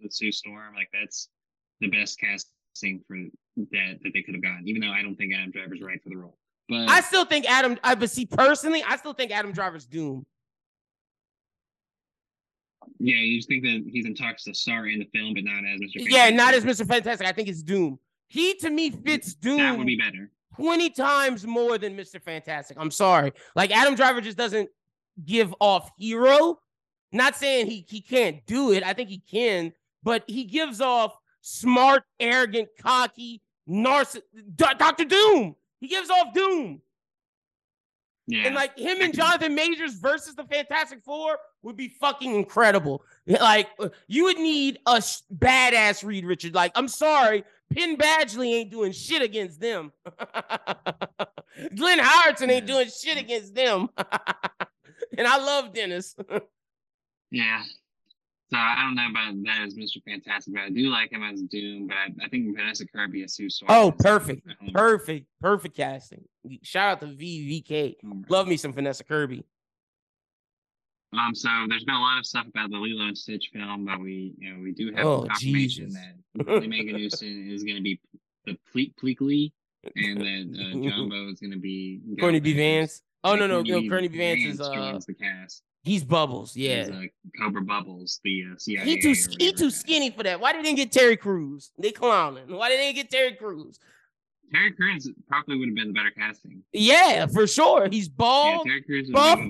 the 0.00 0.08
Sue 0.10 0.32
Storm, 0.32 0.74
like 0.74 0.88
that's 0.92 1.28
the 1.80 1.88
best 1.88 2.18
casting 2.20 3.02
for 3.06 3.16
that 3.72 3.98
that 4.02 4.12
they 4.14 4.22
could 4.22 4.34
have 4.34 4.42
gotten. 4.42 4.62
Even 4.66 4.80
though 4.80 4.92
I 4.92 5.02
don't 5.02 5.16
think 5.16 5.34
Adam 5.34 5.50
Driver's 5.50 5.80
right 5.82 6.02
for 6.02 6.10
the 6.10 6.16
role, 6.16 6.38
but 6.68 6.88
I 6.88 7.00
still 7.00 7.24
think 7.24 7.50
Adam. 7.50 7.78
I 7.82 7.94
but 7.94 8.10
see 8.10 8.26
personally, 8.26 8.82
I 8.86 8.96
still 8.96 9.14
think 9.14 9.30
Adam 9.30 9.52
Driver's 9.52 9.86
Doom. 9.86 10.26
Yeah, 12.98 13.16
you 13.16 13.38
just 13.38 13.48
think 13.48 13.62
that 13.64 13.84
he's 13.90 14.06
in 14.06 14.14
talks 14.14 14.44
to 14.44 14.54
star 14.54 14.86
in 14.86 14.98
the 14.98 15.08
film, 15.14 15.34
but 15.34 15.44
not 15.44 15.64
as 15.64 15.80
Mr. 15.80 15.94
Fantastic. 15.94 16.12
Yeah, 16.12 16.30
not 16.30 16.54
as 16.54 16.64
Mr. 16.64 16.86
Fantastic. 16.86 17.26
I 17.26 17.32
think 17.32 17.48
it's 17.48 17.62
Doom. 17.62 17.98
He 18.26 18.54
to 18.54 18.70
me 18.70 18.90
fits 18.90 19.34
Doom. 19.34 19.58
That 19.58 19.78
would 19.78 19.86
be 19.86 19.96
better. 19.96 20.30
20 20.56 20.90
times 20.90 21.46
more 21.46 21.78
than 21.78 21.96
Mr. 21.96 22.20
Fantastic. 22.20 22.76
I'm 22.80 22.90
sorry. 22.90 23.32
Like 23.54 23.70
Adam 23.70 23.94
Driver 23.94 24.20
just 24.20 24.36
doesn't 24.36 24.68
give 25.24 25.54
off 25.60 25.90
hero. 25.96 26.58
Not 27.12 27.36
saying 27.36 27.66
he 27.66 27.86
he 27.88 28.00
can't 28.00 28.44
do 28.46 28.72
it. 28.72 28.82
I 28.82 28.92
think 28.92 29.08
he 29.08 29.18
can, 29.18 29.72
but 30.02 30.24
he 30.26 30.44
gives 30.44 30.80
off 30.80 31.16
smart, 31.40 32.02
arrogant, 32.20 32.68
cocky, 32.80 33.40
narciss 33.68 34.20
Doctor 34.56 35.04
Doom. 35.04 35.54
He 35.80 35.88
gives 35.88 36.10
off 36.10 36.34
Doom. 36.34 36.80
Yeah. 38.26 38.44
And 38.44 38.54
like 38.54 38.78
him 38.78 39.00
and 39.00 39.14
Jonathan 39.14 39.54
Majors 39.54 39.94
versus 39.94 40.34
the 40.34 40.44
Fantastic 40.44 41.02
Four 41.02 41.38
would 41.62 41.76
be 41.76 41.88
fucking 41.88 42.34
incredible. 42.34 43.02
Like 43.26 43.68
uh, 43.78 43.90
you 44.06 44.24
would 44.24 44.38
need 44.38 44.78
a 44.86 45.02
sh- 45.02 45.18
badass 45.34 46.02
Reed 46.02 46.24
Richard. 46.24 46.54
Like 46.54 46.72
I'm 46.74 46.88
sorry, 46.88 47.44
Penn 47.74 47.98
Badgley 47.98 48.54
ain't 48.54 48.70
doing 48.70 48.90
shit 48.92 49.20
against 49.20 49.60
them. 49.60 49.92
Glenn 51.76 51.98
Howerton 51.98 52.48
ain't 52.48 52.66
doing 52.66 52.88
shit 52.88 53.18
against 53.18 53.54
them. 53.54 53.90
and 55.18 55.26
I 55.26 55.36
love 55.36 55.74
Dennis. 55.74 56.16
yeah. 57.30 57.62
So 58.50 58.56
I 58.56 58.80
don't 58.80 58.94
know 58.94 59.10
about 59.10 59.34
that 59.44 59.66
as 59.66 59.74
Mr. 59.74 60.02
Fantastic, 60.04 60.54
but 60.54 60.62
I 60.62 60.70
do 60.70 60.88
like 60.88 61.12
him 61.12 61.22
as 61.22 61.42
Doom. 61.42 61.86
But 61.86 61.96
I, 61.96 62.24
I 62.24 62.28
think 62.30 62.56
Vanessa 62.56 62.86
Kirby 62.86 63.22
is 63.22 63.34
Sue 63.34 63.50
Storm. 63.50 63.70
Oh, 63.70 63.92
perfect, 63.92 64.46
perfect, 64.72 65.26
perfect 65.40 65.76
casting. 65.76 66.24
Shout 66.62 66.92
out 66.92 67.00
to 67.00 67.06
VVK. 67.08 67.96
Oh, 68.06 68.22
Love 68.30 68.48
me 68.48 68.56
some 68.56 68.72
Vanessa 68.72 69.04
Kirby. 69.04 69.44
Um, 71.12 71.34
so 71.34 71.48
there's 71.68 71.84
been 71.84 71.94
a 71.94 72.00
lot 72.00 72.18
of 72.18 72.26
stuff 72.26 72.46
about 72.46 72.70
the 72.70 72.76
Lilo 72.76 73.06
and 73.06 73.16
Stitch 73.16 73.50
film, 73.52 73.84
but 73.84 74.00
we, 74.00 74.34
you 74.38 74.52
know, 74.52 74.60
we 74.62 74.72
do 74.72 74.92
have 74.94 75.06
oh, 75.06 75.22
confirmation 75.22 75.86
Jesus. 75.86 76.02
that 76.34 76.46
Magnussen 76.46 77.52
is 77.54 77.64
going 77.64 77.76
to 77.76 77.82
be 77.82 78.00
the 78.46 78.58
Ple- 78.72 78.94
Pleakley, 79.02 79.52
and 79.94 80.20
that 80.20 80.60
uh, 80.60 80.74
Jumba 80.74 81.32
is 81.32 81.40
going 81.40 81.52
to 81.52 81.58
be 81.58 82.00
Courtney 82.18 82.40
B. 82.40 82.54
Vance. 82.54 83.02
Oh 83.24 83.34
no, 83.34 83.46
no, 83.46 83.62
no, 83.62 83.88
Courtney 83.88 84.08
B. 84.08 84.18
Vance, 84.18 84.42
Vance 84.42 84.60
is 84.60 84.60
uh, 84.60 85.00
the 85.06 85.14
cast. 85.14 85.62
He's 85.88 86.04
Bubbles, 86.04 86.54
yeah. 86.54 86.84
He's, 86.84 86.90
uh, 86.90 87.02
Cobra 87.38 87.62
Bubbles, 87.62 88.20
the 88.22 88.44
uh, 88.52 88.58
CIA. 88.58 88.84
He 88.84 89.00
too 89.00 89.14
he 89.38 89.52
too 89.52 89.70
skinny 89.70 90.10
for 90.10 90.22
that. 90.22 90.38
Why 90.38 90.52
did 90.52 90.62
they 90.62 90.74
get 90.74 90.92
Terry 90.92 91.16
Crews? 91.16 91.72
They 91.78 91.92
clowning. 91.92 92.54
Why 92.54 92.68
did 92.68 92.78
they 92.78 92.92
get 92.92 93.10
Terry 93.10 93.34
Crews? 93.34 93.78
Terry 94.52 94.72
Crews 94.72 95.10
probably 95.28 95.56
would 95.56 95.68
have 95.68 95.74
been 95.74 95.88
the 95.88 95.94
better 95.94 96.10
casting. 96.10 96.62
Yeah, 96.74 97.26
for 97.26 97.46
sure. 97.46 97.88
He's 97.88 98.06
bald. 98.06 98.66
Yeah, 98.66 98.70
Terry 98.70 98.82
Crews 98.82 99.10
buff, 99.10 99.40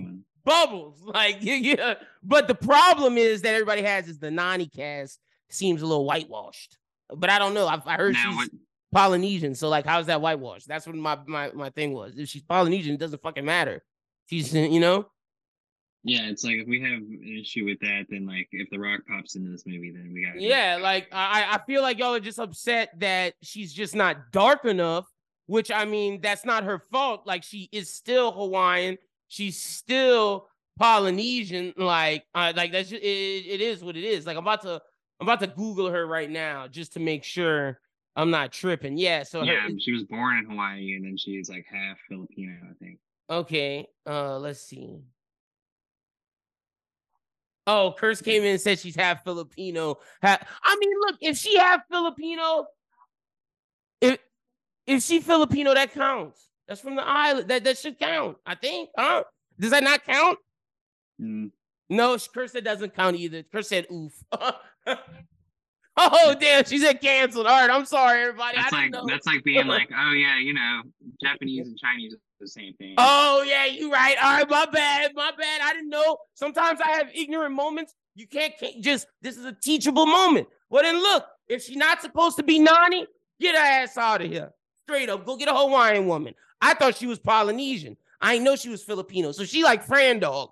bubbles. 0.44 1.03
Like 1.05 1.38
yeah. 1.40 1.94
But 2.22 2.46
the 2.46 2.55
problem 2.55 3.18
is 3.18 3.42
that 3.42 3.55
everybody 3.55 3.83
has 3.83 4.07
is 4.07 4.20
the 4.20 4.31
Nani 4.31 4.66
cast 4.66 5.18
seems 5.51 5.83
a 5.83 5.87
little 5.87 6.05
whitewashed. 6.05 6.79
But 7.16 7.31
I 7.31 7.40
don't 7.40 7.55
know. 7.55 7.66
I've, 7.66 7.85
I 7.85 7.96
heard 7.96 8.12
now, 8.12 8.31
she's 8.31 8.37
what, 8.37 8.51
Polynesian. 8.92 9.57
So 9.57 9.68
like, 9.68 9.87
how's 9.87 10.07
that 10.07 10.20
whitewashed? 10.20 10.68
That's 10.68 10.87
what 10.87 10.94
my 10.94 11.18
my 11.27 11.51
my 11.51 11.70
thing 11.70 11.94
was. 11.94 12.16
If 12.16 12.29
she's 12.29 12.44
Polynesian, 12.44 12.94
it 12.94 13.01
doesn't 13.01 13.22
fucking 13.22 13.44
matter. 13.44 13.83
She's 14.27 14.55
you 14.55 14.79
know. 14.79 15.09
Yeah, 16.04 16.28
it's 16.28 16.44
like 16.44 16.56
if 16.56 16.68
we 16.68 16.80
have 16.80 16.92
an 16.92 17.38
issue 17.40 17.64
with 17.64 17.80
that, 17.80 18.06
then 18.08 18.26
like 18.26 18.48
if 18.52 18.70
The 18.70 18.78
Rock 18.78 19.00
pops 19.08 19.34
into 19.34 19.50
this 19.50 19.64
movie, 19.66 19.90
then 19.90 20.12
we 20.14 20.24
got. 20.24 20.40
Yeah, 20.40 20.78
like 20.80 21.08
I 21.12 21.46
I 21.50 21.61
feel 21.66 21.82
like 21.82 21.98
y'all 21.98 22.14
are 22.14 22.20
just 22.20 22.38
upset 22.38 22.90
that 22.98 23.34
she's 23.42 23.72
just 23.72 23.94
not 23.94 24.32
dark 24.32 24.64
enough. 24.64 25.06
Which 25.46 25.70
I 25.70 25.87
mean, 25.87 26.20
that's 26.20 26.44
not 26.44 26.64
her 26.64 26.78
fault. 26.78 27.26
Like 27.26 27.42
she 27.42 27.68
is 27.72 27.92
still 27.92 28.32
Hawaiian 28.32 28.98
she's 29.28 29.62
still 29.62 30.48
Polynesian. 30.78 31.74
Like, 31.76 32.24
uh, 32.34 32.52
like 32.56 32.72
that's 32.72 32.88
just, 32.88 33.02
it, 33.02 33.06
it 33.06 33.61
is 33.61 33.84
what 33.84 33.96
it 33.96 34.04
is. 34.04 34.26
Like 34.26 34.37
I'm 34.37 34.42
about 34.42 34.62
to 34.62 34.80
I'm 35.20 35.26
about 35.26 35.40
to 35.40 35.46
Google 35.46 35.90
her 35.90 36.06
right 36.06 36.30
now 36.30 36.66
just 36.66 36.94
to 36.94 37.00
make 37.00 37.22
sure 37.22 37.78
I'm 38.16 38.30
not 38.30 38.52
tripping. 38.52 38.96
Yeah. 38.98 39.22
So 39.22 39.42
yeah, 39.42 39.61
her, 39.61 39.70
she 39.78 39.92
was 39.92 40.04
born 40.04 40.38
in 40.38 40.50
Hawaii 40.50 40.94
and 40.94 41.04
then 41.04 41.16
she's 41.16 41.48
like 41.48 41.66
half 41.70 41.98
Filipino, 42.08 42.54
I 42.68 42.74
think. 42.82 42.98
Okay. 43.30 43.87
Uh, 44.06 44.38
let's 44.38 44.61
see. 44.61 45.00
Oh, 47.70 47.94
Chris 47.96 48.22
came 48.22 48.44
in 48.44 48.52
and 48.52 48.61
said 48.61 48.78
she's 48.78 48.96
half 48.96 49.22
Filipino. 49.24 49.98
Half, 50.22 50.48
I 50.64 50.76
mean, 50.81 50.94
look, 51.00 51.16
if 51.20 51.37
she 51.37 51.59
half 51.59 51.83
Filipino, 51.90 52.66
if 54.00 54.18
if 54.87 55.02
she 55.02 55.20
Filipino, 55.20 55.74
that 55.74 55.92
counts. 55.92 56.48
That's 56.66 56.81
from 56.81 56.96
the 56.96 57.07
island. 57.07 57.48
That 57.48 57.64
that 57.64 57.76
should 57.76 57.98
count. 57.98 58.38
I 58.46 58.54
think. 58.54 58.88
Huh? 58.96 59.24
Does 59.61 59.70
that 59.72 59.85
not 59.85 60.02
count? 60.02 60.38
Mm. 61.20 61.50
No, 61.90 62.16
Chris 62.33 62.52
said 62.52 62.64
doesn't 62.64 62.96
count 62.96 63.16
either. 63.16 63.42
Chris 63.42 63.68
said 63.68 63.87
oof. 63.92 64.14
oh 65.98 66.35
damn, 66.40 66.64
she 66.64 66.78
said 66.78 67.02
canceled. 67.02 67.46
All 67.46 67.61
right, 67.61 67.70
I'm 67.70 67.85
sorry, 67.85 68.22
everybody. 68.22 68.57
That's 68.57 68.72
like 68.72 68.92
know. 68.92 69.04
that's 69.07 69.26
like 69.26 69.44
being 69.44 69.66
like, 69.66 69.90
oh 69.94 70.12
yeah, 70.12 70.38
you 70.38 70.54
know, 70.54 70.83
Japanese 71.22 71.68
and 71.68 71.76
Chinese 71.78 72.14
are 72.14 72.18
the 72.38 72.48
same 72.48 72.74
thing. 72.74 72.94
Oh 72.98 73.44
yeah, 73.46 73.66
you 73.66 73.92
right. 73.92 74.16
All 74.22 74.37
right, 74.37 74.48
my 74.48 74.66
bad, 74.66 75.12
my 75.14 75.31
bad. 75.37 75.61
I 75.62 75.72
didn't 75.74 75.90
know. 75.90 76.18
Sometimes 76.35 76.81
I 76.81 76.90
have 76.92 77.09
ignorant 77.14 77.55
moments. 77.55 77.94
You 78.14 78.27
can't, 78.27 78.53
can't 78.59 78.83
just. 78.83 79.07
This 79.22 79.37
is 79.37 79.44
a 79.44 79.53
teachable 79.53 80.07
moment. 80.07 80.48
Well 80.70 80.83
then, 80.83 81.01
look, 81.01 81.24
if 81.48 81.62
she's 81.62 81.77
not 81.77 82.03
supposed 82.03 82.37
to 82.37 82.42
be 82.42 82.59
Nani, 82.59 83.07
get 83.40 83.55
her 83.55 83.61
ass 83.61 83.96
out 83.96 84.22
of 84.22 84.31
here. 84.31 84.51
Straight 84.83 85.09
up, 85.09 85.24
go 85.27 85.37
get 85.37 85.48
a 85.48 85.55
Hawaiian 85.55 86.07
woman. 86.07 86.35
I 86.61 86.74
thought 86.74 86.96
she 86.96 87.07
was 87.07 87.18
Polynesian. 87.18 87.96
I 88.20 88.38
know 88.38 88.57
she 88.57 88.68
was 88.68 88.83
Filipino. 88.83 89.33
So 89.33 89.44
she 89.44 89.62
like 89.62 89.85
Fran 89.85 90.18
Dog. 90.18 90.51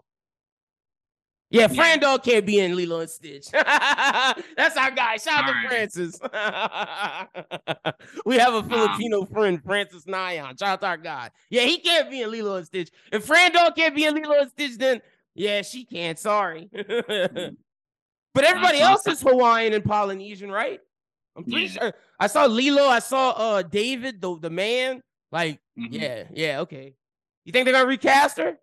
Yeah, 1.51 1.69
Fran 1.69 2.01
Dog 2.01 2.25
can't 2.25 2.45
be 2.45 2.59
in 2.59 2.75
Lilo 2.75 3.01
and 3.01 3.11
Stitch. 3.11 3.47
That's 3.53 4.77
our 4.77 4.91
guy. 4.91 5.17
Shout 5.17 5.45
out 5.45 5.63
to 5.63 5.69
Francis. 5.69 6.19
we 8.27 8.37
have 8.37 8.55
a 8.55 8.65
Filipino 8.65 9.21
um, 9.21 9.27
friend, 9.29 9.63
Francis 9.63 10.05
Nyan. 10.07 10.59
Shout 10.59 10.63
out 10.63 10.81
to 10.81 10.87
our 10.89 10.97
guy. 10.97 11.31
Yeah, 11.49 11.63
he 11.63 11.79
can't 11.79 12.11
be 12.11 12.23
in 12.23 12.33
Lilo 12.33 12.57
and 12.57 12.67
Stitch. 12.67 12.91
If 13.13 13.27
Fran 13.27 13.53
Dog 13.53 13.77
can't 13.77 13.95
be 13.95 14.07
in 14.07 14.15
Lilo 14.15 14.41
and 14.41 14.51
Stitch, 14.51 14.77
then 14.77 15.01
yeah, 15.35 15.63
she 15.63 15.85
can't. 15.85 16.19
Sorry. 16.19 16.69
but 16.73 18.45
everybody 18.45 18.81
else 18.81 19.07
is 19.07 19.21
Hawaiian 19.21 19.73
and 19.73 19.85
Polynesian, 19.85 20.51
right? 20.51 20.81
I'm 21.37 21.45
pretty 21.45 21.67
yeah. 21.67 21.81
sure. 21.81 21.95
I 22.19 22.27
saw 22.27 22.47
Lilo. 22.47 22.89
I 22.89 22.99
saw 22.99 23.31
uh 23.31 23.63
David, 23.63 24.21
the, 24.21 24.37
the 24.39 24.51
man. 24.51 25.01
Like, 25.31 25.61
mm-hmm. 25.79 25.93
yeah, 25.93 26.25
yeah, 26.33 26.61
okay. 26.61 26.95
You 27.45 27.53
think 27.53 27.67
they're 27.67 27.75
gonna 27.75 27.87
recast 27.87 28.39
her? 28.39 28.59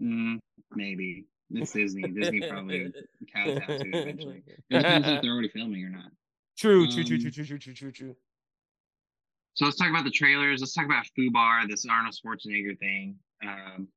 Mm, 0.00 0.38
maybe. 0.72 1.24
It's 1.50 1.72
Disney. 1.72 2.02
Disney 2.08 2.48
probably 2.48 2.92
cows 3.34 3.58
out 3.58 3.66
to 3.68 3.88
eventually. 3.88 4.42
It 4.70 4.78
depends 4.78 5.08
if 5.08 5.22
they're 5.22 5.32
already 5.32 5.48
filming 5.48 5.84
or 5.84 5.90
not. 5.90 6.10
True, 6.58 6.90
true, 6.90 7.02
um, 7.02 7.06
true, 7.06 7.18
true, 7.18 7.30
true, 7.30 7.44
true, 7.44 7.58
true, 7.58 7.74
true, 7.74 7.92
true. 7.92 8.16
So 9.54 9.64
let's 9.64 9.76
talk 9.76 9.88
about 9.88 10.04
the 10.04 10.10
trailers. 10.10 10.60
Let's 10.60 10.74
talk 10.74 10.84
about 10.84 11.06
Fubar, 11.18 11.68
this 11.68 11.86
Arnold 11.88 12.14
Schwarzenegger 12.14 12.78
thing. 12.78 13.16
Um, 13.42 13.88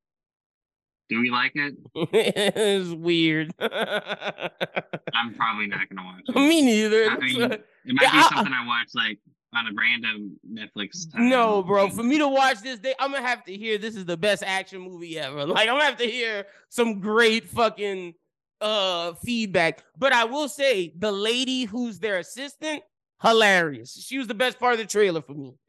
do 1.08 1.20
we 1.20 1.30
like 1.30 1.52
it? 1.54 1.74
it's 1.94 2.90
weird. 2.90 3.52
I'm 3.60 5.34
probably 5.34 5.66
not 5.66 5.88
gonna 5.88 6.04
watch 6.04 6.22
it. 6.28 6.36
Me 6.36 6.62
neither. 6.62 7.10
I 7.10 7.18
mean, 7.18 7.42
it 7.42 7.64
might 7.86 8.02
yeah, 8.02 8.12
be 8.12 8.34
something 8.34 8.52
I 8.52 8.66
watch 8.66 8.88
like 8.94 9.18
on 9.54 9.66
a 9.66 9.70
random 9.76 10.38
Netflix. 10.48 11.10
Time. 11.12 11.28
No, 11.28 11.62
bro. 11.62 11.88
For 11.88 12.02
me 12.02 12.18
to 12.18 12.28
watch 12.28 12.60
this, 12.62 12.78
day, 12.78 12.94
I'm 12.98 13.12
gonna 13.12 13.26
have 13.26 13.44
to 13.44 13.56
hear 13.56 13.78
this 13.78 13.96
is 13.96 14.04
the 14.04 14.16
best 14.16 14.42
action 14.46 14.80
movie 14.80 15.18
ever. 15.18 15.46
Like 15.50 15.68
I'm 15.68 15.74
gonna 15.74 15.84
have 15.84 15.98
to 15.98 16.06
hear 16.06 16.46
some 16.68 17.00
great 17.00 17.48
fucking 17.48 18.14
uh 18.60 19.14
feedback. 19.14 19.82
But 19.98 20.12
I 20.12 20.24
will 20.24 20.48
say, 20.48 20.92
the 20.96 21.10
lady 21.10 21.64
who's 21.64 21.98
their 21.98 22.18
assistant, 22.18 22.82
hilarious. 23.22 24.04
She 24.06 24.18
was 24.18 24.28
the 24.28 24.34
best 24.34 24.58
part 24.58 24.74
of 24.74 24.78
the 24.78 24.86
trailer 24.86 25.22
for 25.22 25.34
me. 25.34 25.54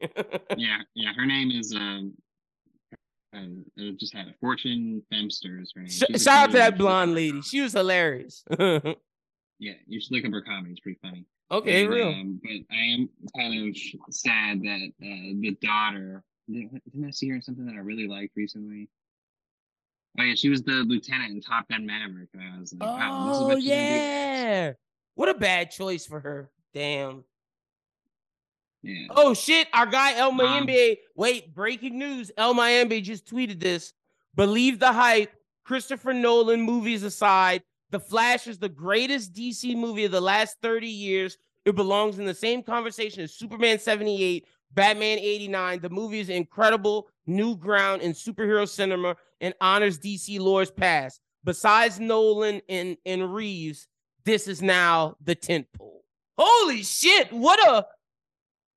yeah, 0.56 0.78
yeah. 0.94 1.12
Her 1.16 1.26
name 1.26 1.50
is 1.50 1.74
um. 1.74 2.14
Uh, 3.34 3.92
just 3.98 4.14
had 4.14 4.26
a 4.28 4.34
Fortune 4.42 5.02
Feimsters. 5.10 5.68
Her 5.74 5.80
name. 5.80 5.88
Sh- 5.88 6.22
shout 6.22 6.28
out 6.28 6.46
to 6.50 6.58
that 6.58 6.76
blonde 6.76 7.14
lady. 7.14 7.40
She 7.40 7.62
was 7.62 7.72
hilarious. 7.72 8.44
yeah, 8.58 8.82
you 9.86 10.00
should 10.02 10.12
look 10.12 10.26
up 10.26 10.32
her 10.32 10.42
comedy. 10.42 10.72
It's 10.72 10.80
pretty 10.80 10.98
funny. 11.00 11.24
Okay, 11.52 11.82
and, 11.82 11.90
real. 11.90 12.08
Um, 12.08 12.40
but 12.42 12.74
I 12.74 12.80
am 12.80 13.08
kind 13.36 13.68
of 13.68 13.76
sad 14.10 14.62
that 14.62 14.92
uh, 15.02 15.32
the 15.40 15.56
daughter 15.60 16.24
didn't, 16.50 16.82
I 17.06 17.10
see 17.10 17.28
her 17.28 17.36
in 17.36 17.42
something 17.42 17.66
that 17.66 17.74
I 17.74 17.80
really 17.80 18.08
liked 18.08 18.36
recently? 18.36 18.88
Oh 20.18 20.22
yeah, 20.22 20.34
she 20.34 20.48
was 20.48 20.62
the 20.62 20.84
lieutenant 20.86 21.32
in 21.32 21.40
Top 21.40 21.68
Gun 21.68 21.86
Maverick. 21.86 22.28
I 22.38 22.58
was 22.58 22.74
like, 22.74 22.88
wow, 22.88 23.32
oh, 23.32 23.46
what 23.48 23.62
yeah. 23.62 24.72
What 25.14 25.28
a 25.28 25.34
bad 25.34 25.70
choice 25.70 26.06
for 26.06 26.20
her. 26.20 26.50
Damn. 26.74 27.24
Yeah. 28.82 29.06
Oh 29.10 29.32
shit! 29.32 29.68
Our 29.72 29.86
guy 29.86 30.16
El 30.16 30.32
Mayimbe. 30.32 30.90
Um, 30.92 30.96
wait, 31.14 31.54
breaking 31.54 31.98
news! 31.98 32.30
El 32.36 32.54
Mayimbe 32.54 33.02
just 33.02 33.26
tweeted 33.26 33.60
this. 33.60 33.92
Believe 34.34 34.78
the 34.78 34.92
hype. 34.92 35.32
Christopher 35.64 36.12
Nolan 36.12 36.60
movies 36.60 37.04
aside, 37.04 37.62
The 37.92 38.00
Flash 38.00 38.46
is 38.46 38.58
the 38.58 38.70
greatest 38.70 39.34
DC 39.34 39.76
movie 39.76 40.06
of 40.06 40.12
the 40.12 40.20
last 40.20 40.56
30 40.62 40.88
years. 40.88 41.36
It 41.66 41.76
belongs 41.76 42.18
in 42.18 42.24
the 42.24 42.34
same 42.34 42.62
conversation 42.62 43.22
as 43.22 43.34
Superman 43.34 43.78
78, 43.78 44.46
Batman 44.72 45.18
89. 45.18 45.80
The 45.80 45.90
movie 45.90 46.20
is 46.20 46.30
incredible, 46.30 47.10
new 47.26 47.54
ground 47.54 48.00
in 48.00 48.12
superhero 48.12 48.66
cinema 48.66 49.14
and 49.42 49.52
honors 49.60 49.98
DC 49.98 50.40
lore's 50.40 50.70
past. 50.70 51.20
Besides 51.44 52.00
Nolan 52.00 52.62
and, 52.66 52.96
and 53.04 53.32
Reeves, 53.34 53.86
this 54.24 54.48
is 54.48 54.62
now 54.62 55.16
the 55.22 55.36
tentpole. 55.36 56.00
Holy 56.38 56.82
shit! 56.82 57.30
What 57.30 57.60
a 57.68 57.84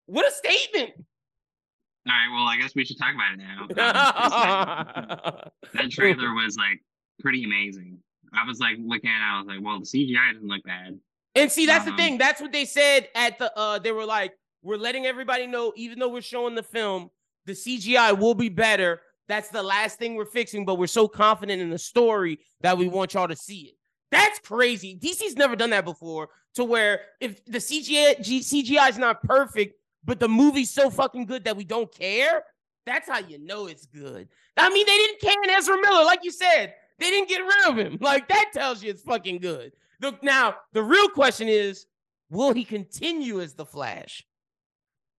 what 0.07 0.27
a 0.27 0.31
statement! 0.31 0.91
All 0.97 2.13
right, 2.13 2.27
well, 2.31 2.47
I 2.47 2.57
guess 2.57 2.75
we 2.75 2.83
should 2.83 2.97
talk 2.97 3.15
about 3.15 3.33
it 3.33 3.37
now. 3.37 3.61
Um, 3.61 5.49
that, 5.73 5.89
trailer 5.89 6.33
was 6.33 6.57
like 6.57 6.83
pretty 7.21 7.43
amazing. 7.45 7.99
I 8.37 8.47
was 8.47 8.59
like 8.59 8.75
looking 8.79 9.09
at 9.09 9.17
it, 9.17 9.33
I 9.33 9.39
was 9.39 9.47
like, 9.47 9.57
well, 9.61 9.79
the 9.79 9.85
CGI 9.85 10.33
doesn't 10.33 10.47
look 10.47 10.63
bad. 10.63 10.99
And 11.35 11.51
see, 11.51 11.65
that's 11.65 11.87
um, 11.87 11.95
the 11.95 11.97
thing. 12.01 12.17
That's 12.17 12.41
what 12.41 12.51
they 12.51 12.65
said 12.65 13.09
at 13.15 13.37
the 13.39 13.51
uh 13.57 13.79
they 13.79 13.91
were 13.91 14.05
like, 14.05 14.33
we're 14.61 14.77
letting 14.77 15.05
everybody 15.05 15.47
know, 15.47 15.73
even 15.75 15.99
though 15.99 16.09
we're 16.09 16.21
showing 16.21 16.55
the 16.55 16.63
film, 16.63 17.09
the 17.45 17.53
CGI 17.53 18.17
will 18.17 18.33
be 18.33 18.49
better. 18.49 19.01
That's 19.27 19.49
the 19.49 19.63
last 19.63 19.97
thing 19.97 20.15
we're 20.15 20.25
fixing, 20.25 20.65
but 20.65 20.75
we're 20.75 20.87
so 20.87 21.07
confident 21.07 21.61
in 21.61 21.69
the 21.69 21.79
story 21.79 22.39
that 22.61 22.77
we 22.77 22.87
want 22.87 23.13
y'all 23.13 23.27
to 23.27 23.35
see 23.35 23.61
it. 23.61 23.73
That's 24.11 24.39
crazy. 24.39 24.97
DC's 25.01 25.35
never 25.35 25.55
done 25.55 25.71
that 25.71 25.85
before. 25.85 26.29
To 26.55 26.63
where 26.63 27.01
if 27.19 27.43
the 27.45 27.57
CGI 27.57 28.19
CGI 28.19 28.89
is 28.89 28.97
not 28.97 29.21
perfect, 29.23 29.75
but 30.05 30.19
the 30.19 30.29
movie's 30.29 30.69
so 30.69 30.89
fucking 30.89 31.25
good 31.25 31.43
that 31.45 31.57
we 31.57 31.65
don't 31.65 31.93
care. 31.93 32.43
That's 32.85 33.09
how 33.09 33.19
you 33.19 33.39
know 33.39 33.67
it's 33.67 33.85
good. 33.87 34.29
I 34.55 34.69
mean, 34.69 34.85
they 34.85 34.97
didn't 34.97 35.21
can 35.21 35.49
Ezra 35.49 35.75
Miller, 35.81 36.05
like 36.05 36.19
you 36.23 36.31
said. 36.31 36.75
They 36.99 37.09
didn't 37.09 37.29
get 37.29 37.41
rid 37.41 37.67
of 37.67 37.77
him. 37.77 37.97
Like 38.01 38.27
that 38.29 38.51
tells 38.53 38.83
you 38.83 38.89
it's 38.89 39.01
fucking 39.01 39.39
good. 39.39 39.73
The, 39.99 40.17
now 40.21 40.55
the 40.73 40.83
real 40.83 41.09
question 41.09 41.47
is, 41.47 41.85
will 42.29 42.53
he 42.53 42.63
continue 42.63 43.41
as 43.41 43.53
the 43.53 43.65
Flash? 43.65 44.25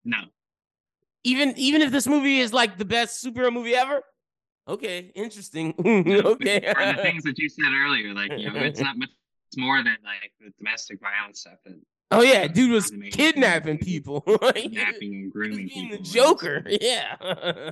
No. 0.05 0.19
Even 1.25 1.55
even 1.57 1.83
if 1.83 1.91
this 1.91 2.07
movie 2.07 2.39
is 2.39 2.53
like 2.53 2.79
the 2.79 2.85
best 2.85 3.25
superhero 3.25 3.53
movie 3.53 3.75
ever. 3.75 4.03
Okay, 4.69 5.11
interesting. 5.15 5.75
okay. 5.81 6.59
or 6.77 6.93
the 6.93 7.03
things 7.03 7.23
that 7.25 7.39
you 7.39 7.49
said 7.49 7.73
earlier, 7.73 8.15
like 8.15 8.33
you 8.37 8.51
know, 8.51 8.61
it's 8.61 8.81
not 8.81 8.97
much 8.97 9.11
more 9.57 9.79
than 9.79 9.97
like 10.05 10.33
the 10.41 10.51
domestic 10.59 11.01
violence 11.01 11.41
stuff 11.41 11.59
that 11.65 11.75
Oh 12.13 12.23
yeah, 12.23 12.47
dude 12.47 12.71
was 12.71 12.93
kidnapping 13.11 13.79
people. 13.79 14.21
kidnapping 14.55 15.15
and 15.15 15.33
grooming 15.33 15.69
being 15.69 15.89
people. 15.91 15.97
the 15.99 16.03
Joker. 16.05 16.63
Yeah. 16.81 17.71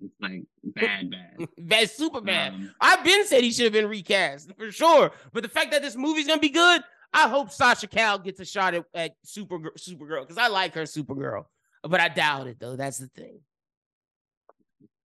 It's 0.00 0.14
like 0.20 0.42
bad, 0.62 1.10
bad. 1.10 1.48
bad, 1.58 1.90
super 1.90 2.20
bad. 2.20 2.52
Um, 2.52 2.74
I've 2.80 3.02
been 3.02 3.26
said 3.26 3.42
he 3.42 3.52
should 3.52 3.64
have 3.64 3.72
been 3.72 3.88
recast 3.88 4.52
for 4.56 4.70
sure. 4.70 5.12
But 5.32 5.42
the 5.42 5.48
fact 5.48 5.70
that 5.72 5.82
this 5.82 5.96
movie's 5.96 6.26
gonna 6.26 6.40
be 6.40 6.50
good, 6.50 6.82
I 7.12 7.28
hope 7.28 7.50
Sasha 7.50 7.86
Calle 7.86 8.18
gets 8.18 8.40
a 8.40 8.44
shot 8.44 8.74
at, 8.74 8.84
at 8.94 9.12
Super 9.24 9.58
Supergirl 9.78 10.22
because 10.22 10.38
I 10.38 10.48
like 10.48 10.74
her 10.74 10.82
Supergirl. 10.82 11.46
But 11.82 12.00
I 12.00 12.08
doubt 12.08 12.46
it 12.46 12.58
though. 12.58 12.76
That's 12.76 12.98
the 12.98 13.08
thing. 13.08 13.40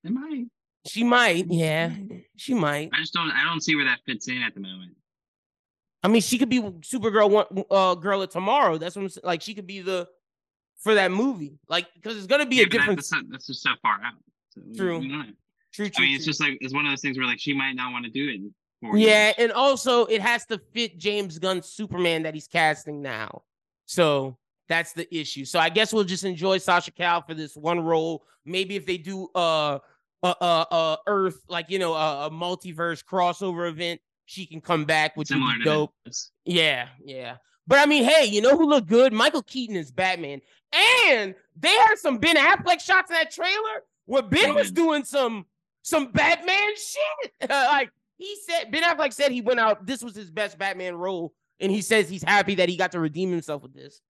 It 0.04 0.12
might. 0.12 0.46
She 0.88 1.04
might, 1.04 1.46
yeah. 1.48 1.92
She 2.36 2.54
might. 2.54 2.90
I 2.94 3.00
just 3.00 3.14
don't. 3.14 3.30
I 3.32 3.44
don't 3.44 3.62
see 3.62 3.76
where 3.76 3.86
that 3.86 4.00
fits 4.06 4.28
in 4.28 4.42
at 4.42 4.56
the 4.56 4.62
moment. 4.62 4.96
I 6.04 6.08
mean, 6.08 6.22
she 6.22 6.38
could 6.38 6.50
be 6.50 6.60
Supergirl 6.60 7.30
one 7.30 7.64
uh 7.70 7.96
girl 7.96 8.24
of 8.24 8.30
tomorrow. 8.30 8.78
That's 8.78 8.96
what 8.96 9.04
I'm 9.04 9.10
saying. 9.10 9.24
Like 9.24 9.42
she 9.42 9.54
could 9.54 9.68
be 9.68 9.82
the 9.82 10.08
for 10.82 10.96
that 10.96 11.12
movie. 11.12 11.60
Like 11.70 11.88
because 11.94 12.18
it's 12.18 12.28
gonna 12.28 12.48
be 12.48 12.58
yeah, 12.58 12.64
a 12.64 12.70
different. 12.70 12.98
That's, 12.98 13.14
that's, 13.30 13.48
just 13.48 13.62
so 13.62 13.70
far 13.82 13.94
out. 14.04 14.14
So 14.52 14.62
true. 14.76 15.00
True, 15.74 15.90
true. 15.90 15.92
I 15.98 16.02
mean, 16.02 16.10
true. 16.10 16.16
it's 16.16 16.26
just 16.26 16.42
like 16.42 16.58
it's 16.62 16.74
one 16.74 16.86
of 16.86 16.92
those 16.92 17.02
things 17.02 17.18
where 17.18 17.26
like 17.26 17.40
she 17.40 17.54
might 17.54 17.74
not 17.74 17.92
want 17.92 18.06
to 18.06 18.12
do 18.12 18.30
it. 18.30 18.42
Yeah, 18.98 19.32
and 19.38 19.52
also 19.52 20.06
it 20.06 20.22
has 20.22 20.46
to 20.48 20.60
fit 20.74 20.98
James 20.98 21.38
Gunn's 21.40 21.68
Superman 21.68 22.24
that 22.24 22.34
he's 22.34 22.48
casting 22.48 23.02
now. 23.02 23.44
So 23.86 24.38
that's 24.68 24.94
the 24.94 25.14
issue. 25.16 25.46
So 25.46 25.60
I 25.60 25.70
guess 25.70 25.94
we'll 25.94 26.04
just 26.04 26.24
enjoy 26.24 26.58
Sasha 26.58 26.92
Calle 26.92 27.22
for 27.22 27.34
this 27.34 27.56
one 27.56 27.80
role. 27.80 28.24
Maybe 28.44 28.76
if 28.76 28.86
they 28.86 28.98
do 28.98 29.30
uh 29.36 29.80
uh 30.24 30.34
uh, 30.42 30.66
uh 30.72 30.96
Earth 31.08 31.40
like 31.48 31.70
you 31.70 31.80
know 31.80 31.94
a, 31.94 32.28
a 32.28 32.30
multiverse 32.32 33.04
crossover 33.06 33.70
event, 33.70 34.02
she 34.26 34.46
can 34.46 34.62
come 34.62 34.86
back, 34.86 35.16
which 35.16 35.28
Similar 35.28 35.54
would 35.54 35.60
be 35.60 35.66
dope. 35.66 35.94
This. 36.06 36.32
Yeah, 36.46 36.88
yeah. 37.06 37.38
But 37.68 37.80
I 37.80 37.86
mean, 37.86 38.04
hey, 38.04 38.26
you 38.26 38.42
know 38.42 38.58
who 38.58 38.68
looked 38.68 38.88
good? 38.88 39.14
Michael 39.14 39.44
Keaton 39.44 39.76
is 39.76 39.92
Batman. 39.92 40.42
And 40.74 41.36
they 41.58 41.74
had 41.74 41.96
some 41.98 42.18
Ben 42.18 42.36
Affleck 42.36 42.80
shots 42.80 43.12
in 43.12 43.16
that 43.16 43.32
trailer 43.32 43.84
where 44.12 44.22
Ben 44.22 44.54
was 44.54 44.68
mm-hmm. 44.68 44.76
doing 44.76 45.04
some 45.06 45.46
some 45.84 46.12
Batman 46.12 46.76
shit. 46.76 47.32
Uh, 47.50 47.68
like 47.72 47.90
he 48.18 48.36
said, 48.48 48.72
Ben 48.72 48.84
Affleck 48.84 49.14
said 49.14 49.32
he 49.32 49.42
went 49.42 49.60
out. 49.60 49.86
This 49.86 50.04
was 50.04 50.16
his 50.16 50.30
best 50.30 50.58
Batman 50.58 50.96
role, 50.96 51.34
and 51.60 51.72
he 51.72 51.82
says 51.82 52.10
he's 52.10 52.24
happy 52.24 52.56
that 52.56 52.70
he 52.70 52.76
got 52.76 52.92
to 52.92 53.00
redeem 53.00 53.32
himself 53.32 53.64
with 53.64 53.74
this. 53.74 54.02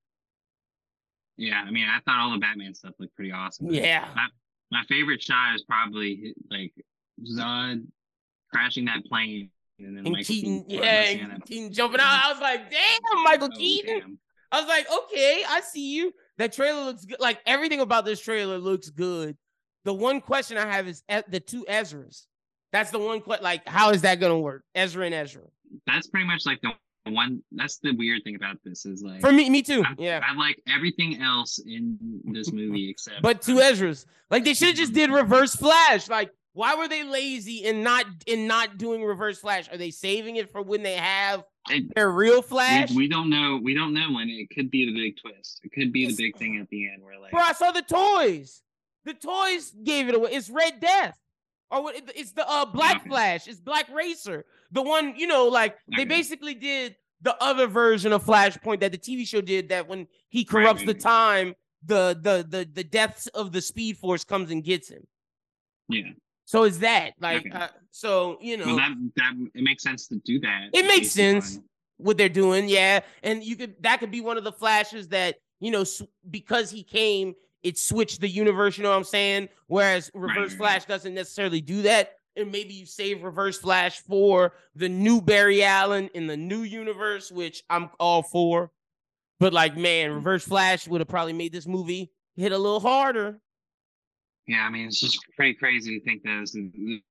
Yeah, 1.37 1.63
I 1.65 1.71
mean, 1.71 1.87
I 1.87 1.99
thought 2.05 2.19
all 2.19 2.31
the 2.31 2.39
Batman 2.39 2.73
stuff 2.73 2.93
looked 2.99 3.15
pretty 3.15 3.31
awesome. 3.31 3.67
Yeah, 3.67 4.07
my, 4.15 4.27
my 4.71 4.83
favorite 4.89 5.21
shot 5.21 5.55
is 5.55 5.63
probably 5.63 6.33
like 6.49 6.73
Zod 7.23 7.85
crashing 8.51 8.85
that 8.85 9.05
plane 9.05 9.49
and 9.79 9.97
then 9.97 10.07
and 10.07 10.17
Keaton, 10.17 10.65
Keaton 10.65 10.83
yeah, 10.83 11.37
Keaton 11.45 11.71
jumping 11.71 12.01
out. 12.01 12.25
I 12.25 12.31
was 12.31 12.41
like, 12.41 12.69
damn, 12.69 13.23
Michael 13.23 13.49
oh, 13.53 13.57
Keaton. 13.57 13.99
Damn. 13.99 14.19
I 14.51 14.59
was 14.59 14.67
like, 14.67 14.87
okay, 14.91 15.45
I 15.47 15.61
see 15.61 15.95
you. 15.95 16.11
That 16.37 16.51
trailer 16.51 16.83
looks 16.83 17.05
good. 17.05 17.19
Like 17.19 17.39
everything 17.45 17.79
about 17.79 18.03
this 18.03 18.19
trailer 18.19 18.57
looks 18.57 18.89
good. 18.89 19.37
The 19.83 19.93
one 19.93 20.21
question 20.21 20.57
I 20.57 20.71
have 20.71 20.87
is 20.87 21.03
the 21.27 21.39
two 21.39 21.65
Ezras. 21.69 22.25
That's 22.71 22.91
the 22.91 22.99
one 22.99 23.21
question. 23.21 23.43
Like, 23.43 23.67
how 23.67 23.89
is 23.89 24.03
that 24.03 24.19
going 24.19 24.31
to 24.31 24.37
work? 24.37 24.63
Ezra 24.75 25.05
and 25.05 25.15
Ezra. 25.15 25.43
That's 25.87 26.07
pretty 26.07 26.27
much 26.27 26.45
like 26.45 26.61
the 26.61 26.71
one. 27.11 27.41
That's 27.51 27.77
the 27.79 27.93
weird 27.95 28.23
thing 28.23 28.35
about 28.35 28.57
this 28.63 28.85
is 28.85 29.01
like 29.01 29.21
for 29.21 29.31
me, 29.31 29.49
me 29.49 29.61
too. 29.61 29.83
I, 29.85 29.95
yeah, 29.97 30.21
I 30.23 30.35
like 30.35 30.61
everything 30.67 31.21
else 31.21 31.59
in 31.59 31.97
this 32.25 32.51
movie 32.51 32.89
except. 32.89 33.21
but 33.21 33.41
two 33.41 33.55
Ezras. 33.55 34.05
Like 34.29 34.45
they 34.45 34.53
should 34.53 34.69
have 34.69 34.77
just 34.77 34.93
did 34.93 35.11
Reverse 35.11 35.55
Flash. 35.55 36.07
Like 36.09 36.31
why 36.53 36.75
were 36.75 36.87
they 36.87 37.03
lazy 37.03 37.63
in 37.63 37.83
not 37.83 38.05
in 38.27 38.45
not 38.45 38.77
doing 38.77 39.03
reverse 39.03 39.39
flash? 39.39 39.69
Are 39.71 39.77
they 39.77 39.91
saving 39.91 40.35
it 40.35 40.51
for 40.51 40.61
when 40.61 40.83
they 40.83 40.95
have 40.95 41.43
it, 41.69 41.93
their 41.95 42.11
real 42.11 42.41
flash? 42.41 42.89
We, 42.89 42.97
we, 42.97 43.07
don't 43.07 43.29
know. 43.29 43.59
We 43.61 43.73
don't 43.73 43.93
know 43.93 44.11
when 44.11 44.29
it 44.29 44.49
could 44.53 44.69
be 44.69 44.85
the 44.85 44.93
big 44.93 45.15
twist. 45.17 45.61
It 45.63 45.71
could 45.71 45.93
be 45.93 46.07
the 46.07 46.15
big 46.15 46.37
thing 46.37 46.57
at 46.61 46.67
the 46.69 46.89
end 46.89 47.03
where 47.03 47.19
like 47.19 47.31
Bro, 47.31 47.41
I 47.41 47.53
saw 47.53 47.71
the 47.71 47.81
toys. 47.81 48.61
The 49.05 49.13
toys 49.13 49.73
gave 49.83 50.09
it 50.09 50.15
away. 50.15 50.31
It's 50.31 50.49
Red 50.49 50.79
Death. 50.79 51.17
Or 51.69 51.83
what 51.83 51.95
it's 52.15 52.33
the 52.33 52.47
uh 52.47 52.65
Black. 52.65 53.07
Flash. 53.07 53.47
It's 53.47 53.59
Black 53.59 53.89
Racer. 53.93 54.45
The 54.71 54.81
one, 54.81 55.15
you 55.15 55.27
know, 55.27 55.47
like 55.47 55.77
they 55.95 56.05
basically 56.05 56.53
did 56.53 56.95
the 57.21 57.41
other 57.41 57.67
version 57.67 58.11
of 58.11 58.23
Flashpoint 58.25 58.79
that 58.81 58.91
the 58.91 58.97
TV 58.97 59.27
show 59.27 59.41
did 59.41 59.69
that 59.69 59.87
when 59.87 60.07
he 60.29 60.43
corrupts 60.43 60.81
right. 60.81 60.87
the 60.87 60.93
time, 60.93 61.55
the 61.85 62.17
the 62.21 62.45
the 62.47 62.67
the 62.71 62.83
deaths 62.83 63.27
of 63.27 63.51
the 63.51 63.61
Speed 63.61 63.97
Force 63.97 64.23
comes 64.23 64.51
and 64.51 64.63
gets 64.63 64.89
him. 64.89 65.05
Yeah. 65.87 66.11
So 66.45 66.63
is 66.63 66.79
that 66.79 67.13
like 67.19 67.45
okay. 67.47 67.51
uh, 67.51 67.67
so 67.91 68.37
you 68.41 68.57
know 68.57 68.65
well, 68.65 68.77
that 68.77 68.91
that 69.15 69.33
it 69.53 69.63
makes 69.63 69.83
sense 69.83 70.07
to 70.07 70.15
do 70.25 70.39
that. 70.41 70.69
It 70.73 70.85
makes 70.85 71.11
sense 71.11 71.57
on. 71.57 71.63
what 71.97 72.17
they're 72.17 72.29
doing, 72.29 72.67
yeah. 72.67 73.01
And 73.23 73.43
you 73.43 73.55
could 73.55 73.75
that 73.81 73.99
could 73.99 74.11
be 74.11 74.21
one 74.21 74.37
of 74.37 74.43
the 74.43 74.51
flashes 74.51 75.07
that 75.09 75.35
you 75.59 75.71
know 75.71 75.83
sw- 75.83 76.03
because 76.29 76.69
he 76.69 76.83
came, 76.83 77.35
it 77.63 77.77
switched 77.77 78.21
the 78.21 78.27
universe. 78.27 78.77
You 78.77 78.83
know 78.83 78.91
what 78.91 78.97
I'm 78.97 79.03
saying? 79.03 79.49
Whereas 79.67 80.11
Reverse 80.13 80.51
right, 80.51 80.57
Flash 80.57 80.85
doesn't 80.85 81.13
necessarily 81.13 81.61
do 81.61 81.81
that. 81.83 82.13
And 82.37 82.51
maybe 82.51 82.73
you 82.73 82.85
save 82.85 83.23
Reverse 83.23 83.57
Flash 83.57 83.99
for 83.99 84.53
the 84.75 84.87
new 84.87 85.21
Barry 85.21 85.63
Allen 85.63 86.09
in 86.13 86.27
the 86.27 86.37
new 86.37 86.61
universe, 86.61 87.29
which 87.31 87.63
I'm 87.69 87.89
all 87.99 88.23
for. 88.23 88.71
But 89.39 89.53
like, 89.53 89.75
man, 89.75 90.11
Reverse 90.11 90.45
Flash 90.45 90.87
would 90.87 91.01
have 91.01 91.07
probably 91.07 91.33
made 91.33 91.51
this 91.51 91.67
movie 91.67 92.11
hit 92.35 92.51
a 92.51 92.57
little 92.57 92.79
harder. 92.79 93.41
Yeah, 94.47 94.65
I 94.65 94.69
mean, 94.69 94.87
it's 94.87 94.99
just 94.99 95.19
pretty 95.35 95.53
crazy 95.53 95.99
to 95.99 96.05
think 96.05 96.23
that, 96.23 96.49
you 96.53 97.01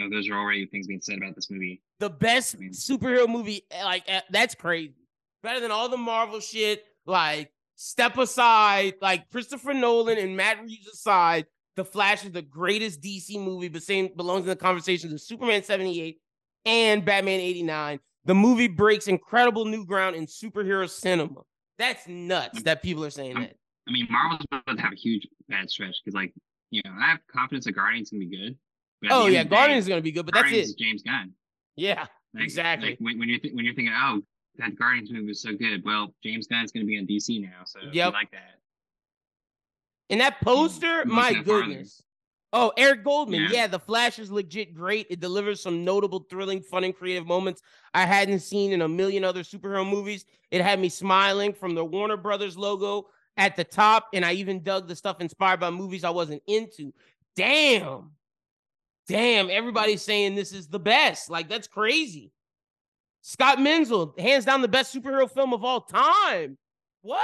know, 0.00 0.08
those 0.08 0.28
are 0.28 0.34
already 0.34 0.66
things 0.66 0.86
being 0.86 1.00
said 1.00 1.18
about 1.18 1.34
this 1.34 1.50
movie. 1.50 1.82
The 1.98 2.10
best 2.10 2.56
I 2.56 2.58
mean, 2.58 2.70
superhero 2.70 3.28
movie, 3.28 3.62
eh, 3.70 3.84
like, 3.84 4.04
eh, 4.06 4.20
that's 4.30 4.54
crazy. 4.54 4.94
Better 5.42 5.60
than 5.60 5.70
all 5.70 5.88
the 5.88 5.96
Marvel 5.96 6.40
shit. 6.40 6.84
Like, 7.04 7.52
step 7.78 8.18
aside, 8.18 8.94
like 9.00 9.30
Christopher 9.30 9.72
Nolan 9.72 10.18
and 10.18 10.36
Matt 10.36 10.60
Reeves 10.60 10.88
aside, 10.88 11.46
The 11.76 11.84
Flash 11.84 12.24
is 12.24 12.32
the 12.32 12.42
greatest 12.42 13.00
DC 13.00 13.40
movie, 13.40 13.68
but 13.68 13.84
same 13.84 14.10
belongs 14.16 14.42
in 14.42 14.48
the 14.48 14.56
conversations 14.56 15.12
of 15.12 15.20
Superman 15.20 15.62
78 15.62 16.18
and 16.66 17.04
Batman 17.04 17.40
89. 17.40 18.00
The 18.24 18.34
movie 18.34 18.66
breaks 18.66 19.06
incredible 19.06 19.64
new 19.64 19.86
ground 19.86 20.16
in 20.16 20.26
superhero 20.26 20.90
cinema. 20.90 21.42
That's 21.78 22.06
nuts 22.08 22.62
that 22.64 22.82
people 22.82 23.04
are 23.04 23.10
saying 23.10 23.34
that. 23.34 23.54
I 23.88 23.92
mean, 23.92 24.08
Marvel's 24.10 24.44
about 24.50 24.76
to 24.76 24.82
have 24.82 24.92
a 24.92 24.96
huge 24.96 25.26
bad 25.48 25.70
stretch 25.70 25.96
because, 26.04 26.16
like, 26.16 26.34
you 26.70 26.82
know, 26.84 26.90
I 27.00 27.06
have 27.06 27.20
confidence 27.32 27.64
that 27.66 27.72
Guardians 27.72 28.10
can 28.10 28.18
be 28.18 28.26
good. 28.26 28.56
Oh 29.08 29.28
yeah, 29.28 29.44
Guardians 29.44 29.84
is 29.84 29.88
gonna 29.88 30.02
be 30.02 30.10
good, 30.10 30.26
but 30.26 30.36
oh, 30.36 30.42
Guardians 30.42 30.70
that's 30.70 30.80
it. 30.80 30.84
James 30.84 31.02
Gunn. 31.04 31.30
Yeah, 31.76 32.06
like, 32.34 32.42
exactly. 32.42 32.90
Like 32.90 32.98
when, 32.98 33.18
when, 33.20 33.28
you're 33.28 33.38
th- 33.38 33.54
when 33.54 33.64
you're 33.64 33.74
thinking, 33.74 33.94
oh, 33.96 34.20
that 34.58 34.76
Guardians 34.78 35.10
movie 35.10 35.26
was 35.26 35.40
so 35.40 35.54
good. 35.54 35.82
Well, 35.84 36.14
James 36.22 36.46
Gunn's 36.46 36.72
gonna 36.72 36.86
be 36.86 36.98
on 36.98 37.06
DC 37.06 37.40
now, 37.40 37.64
so 37.64 37.80
yep. 37.92 38.12
like 38.12 38.30
that. 38.32 38.58
And 40.10 40.20
that 40.20 40.40
poster, 40.40 41.04
my 41.04 41.34
goodness. 41.34 42.02
Oh, 42.52 42.72
Eric 42.78 43.04
Goldman. 43.04 43.42
Yeah. 43.42 43.48
yeah. 43.52 43.66
The 43.66 43.78
Flash 43.78 44.18
is 44.18 44.30
legit 44.30 44.74
great. 44.74 45.06
It 45.10 45.20
delivers 45.20 45.62
some 45.62 45.84
notable, 45.84 46.20
thrilling, 46.30 46.62
fun, 46.62 46.84
and 46.84 46.96
creative 46.96 47.26
moments 47.26 47.60
I 47.92 48.06
hadn't 48.06 48.40
seen 48.40 48.72
in 48.72 48.80
a 48.80 48.88
million 48.88 49.22
other 49.22 49.42
superhero 49.42 49.88
movies. 49.88 50.24
It 50.50 50.62
had 50.62 50.80
me 50.80 50.88
smiling 50.88 51.52
from 51.52 51.74
the 51.74 51.84
Warner 51.84 52.16
Brothers 52.16 52.56
logo 52.56 53.08
at 53.36 53.54
the 53.54 53.64
top, 53.64 54.08
and 54.14 54.24
I 54.24 54.32
even 54.32 54.62
dug 54.62 54.88
the 54.88 54.96
stuff 54.96 55.20
inspired 55.20 55.60
by 55.60 55.70
movies 55.70 56.04
I 56.04 56.10
wasn't 56.10 56.42
into. 56.46 56.92
Damn. 57.36 58.12
Damn, 59.06 59.50
everybody's 59.50 60.02
saying 60.02 60.34
this 60.34 60.52
is 60.52 60.68
the 60.68 60.78
best. 60.78 61.30
Like, 61.30 61.48
that's 61.48 61.68
crazy. 61.68 62.32
Scott 63.22 63.60
Menzel, 63.60 64.14
hands 64.18 64.44
down 64.44 64.62
the 64.62 64.68
best 64.68 64.94
superhero 64.94 65.30
film 65.30 65.52
of 65.52 65.64
all 65.64 65.80
time. 65.82 66.56
What? 67.02 67.22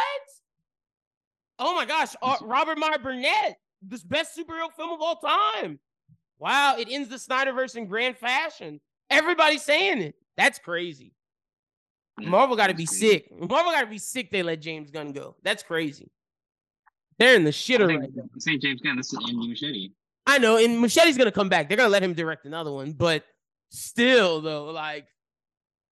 Oh 1.59 1.75
my 1.75 1.85
gosh, 1.87 2.15
uh, 2.21 2.37
Robert 2.43 2.79
Meyer 2.79 2.99
Burnett, 2.99 3.57
this 3.81 4.03
best 4.03 4.37
superhero 4.37 4.73
film 4.77 4.91
of 4.91 5.01
all 5.01 5.17
time. 5.17 5.79
Wow, 6.39 6.77
it 6.79 6.89
ends 6.91 7.09
the 7.09 7.17
Snyderverse 7.17 7.77
in 7.77 7.87
grand 7.87 8.17
fashion. 8.19 8.81
Everybody's 9.09 9.63
saying 9.63 10.03
it. 10.03 10.15
That's 10.37 10.59
crazy. 10.59 11.13
Marvel 12.21 12.57
got 12.57 12.69
to 12.69 12.75
be 12.75 12.87
sick. 12.87 13.29
Marvel 13.31 13.73
got 13.73 13.83
to 13.83 13.87
be 13.87 13.99
sick. 13.99 14.31
They 14.31 14.43
let 14.43 14.61
James 14.61 14.91
Gunn 14.91 15.13
go. 15.13 15.37
That's 15.43 15.63
crazy. 15.63 16.11
They're 17.19 17.37
in 17.37 17.45
the 17.45 17.51
shitter 17.51 17.89
right 17.89 18.11
now. 18.15 18.25
St. 18.39 18.61
James 18.61 18.81
Gunn. 18.81 18.97
This 18.97 19.13
is 19.13 19.19
Andy 19.19 19.35
Muschietti. 19.35 19.93
I 20.27 20.39
know, 20.39 20.57
and 20.57 20.83
Muschietti's 20.83 21.19
gonna 21.19 21.31
come 21.31 21.49
back. 21.49 21.69
They're 21.69 21.77
gonna 21.77 21.91
let 21.91 22.03
him 22.03 22.15
direct 22.15 22.47
another 22.47 22.73
one, 22.73 22.93
but 22.93 23.25
still, 23.71 24.41
though, 24.41 24.67
like 24.67 25.07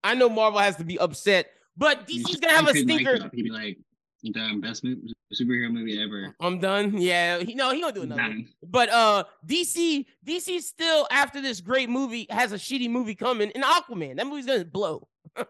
I 0.03 0.15
know 0.15 0.29
Marvel 0.29 0.59
has 0.59 0.75
to 0.77 0.83
be 0.83 0.99
upset, 0.99 1.51
but 1.77 2.07
DC's 2.07 2.39
gonna 2.39 2.53
have 2.53 2.67
a 2.67 2.75
stinker. 2.77 3.17
Like 3.17 3.33
He'd 3.33 3.43
be 3.43 3.49
like, 3.49 3.77
the 4.23 4.59
best 4.61 4.83
movie, 4.83 5.13
superhero 5.33 5.71
movie 5.71 6.01
ever. 6.01 6.35
I'm 6.39 6.59
done. 6.59 6.97
Yeah, 6.97 7.39
he, 7.39 7.55
no, 7.55 7.71
he 7.71 7.81
gonna 7.81 7.93
do 7.93 8.03
another. 8.03 8.37
But 8.65 8.89
uh, 8.89 9.25
DC, 9.45 10.05
DC 10.25 10.61
still 10.61 11.07
after 11.11 11.41
this 11.41 11.61
great 11.61 11.89
movie 11.89 12.27
has 12.29 12.51
a 12.51 12.57
shitty 12.57 12.89
movie 12.89 13.15
coming 13.15 13.49
in 13.51 13.61
Aquaman. 13.61 14.17
That 14.17 14.27
movie's 14.27 14.45
gonna 14.45 14.65
blow. 14.65 15.07
That's 15.35 15.47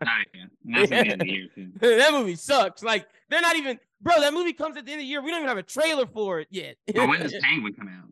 the 0.00 0.96
end 0.96 1.12
of 1.12 1.18
the 1.20 1.28
year 1.28 1.48
too. 1.54 1.72
that 1.80 2.12
movie 2.12 2.36
sucks. 2.36 2.82
Like 2.82 3.06
they're 3.28 3.40
not 3.40 3.56
even, 3.56 3.78
bro. 4.00 4.20
That 4.20 4.32
movie 4.32 4.52
comes 4.52 4.76
at 4.76 4.86
the 4.86 4.92
end 4.92 5.00
of 5.00 5.04
the 5.04 5.08
year. 5.08 5.20
We 5.20 5.30
don't 5.30 5.40
even 5.40 5.48
have 5.48 5.58
a 5.58 5.62
trailer 5.62 6.06
for 6.06 6.40
it 6.40 6.48
yet. 6.50 6.76
well, 6.94 7.08
when 7.08 7.20
does 7.20 7.34
Penguin 7.42 7.74
come 7.74 7.88
out? 7.88 8.08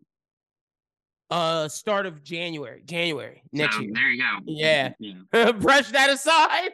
Uh 1.31 1.67
start 1.67 2.05
of 2.05 2.23
January, 2.23 2.83
January 2.85 3.41
next 3.51 3.75
so, 3.75 3.81
year. 3.81 3.91
There 3.93 4.09
you 4.11 4.21
go. 4.21 4.39
Yeah. 4.45 4.93
yeah. 4.99 5.51
Brush 5.53 5.89
that 5.91 6.09
aside. 6.09 6.71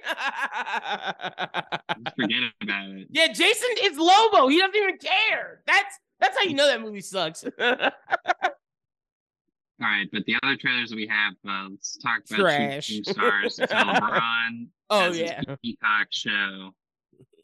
forget 2.15 2.39
about 2.61 2.89
it. 2.89 3.07
Yeah, 3.11 3.27
Jason 3.27 3.69
is 3.81 3.97
Lobo. 3.97 4.47
He 4.47 4.59
doesn't 4.59 4.75
even 4.75 4.97
care. 4.97 5.61
That's 5.65 5.99
that's 6.19 6.37
how 6.37 6.43
you 6.43 6.53
know 6.53 6.67
that 6.67 6.81
movie 6.81 7.01
sucks. 7.01 7.43
All 9.83 9.87
right, 9.87 10.07
but 10.13 10.23
the 10.25 10.35
other 10.43 10.55
trailers 10.57 10.91
that 10.91 10.95
we 10.95 11.07
have, 11.07 11.33
uh, 11.47 11.69
let's 11.71 11.97
talk 11.97 12.21
about 12.29 12.39
Trash. 12.39 12.87
Two, 12.87 13.01
two 13.01 13.13
stars. 13.13 13.57
LeBron 13.57 14.67
oh 14.91 15.11
yeah, 15.11 15.41
Peacock 15.63 16.07
show 16.11 16.71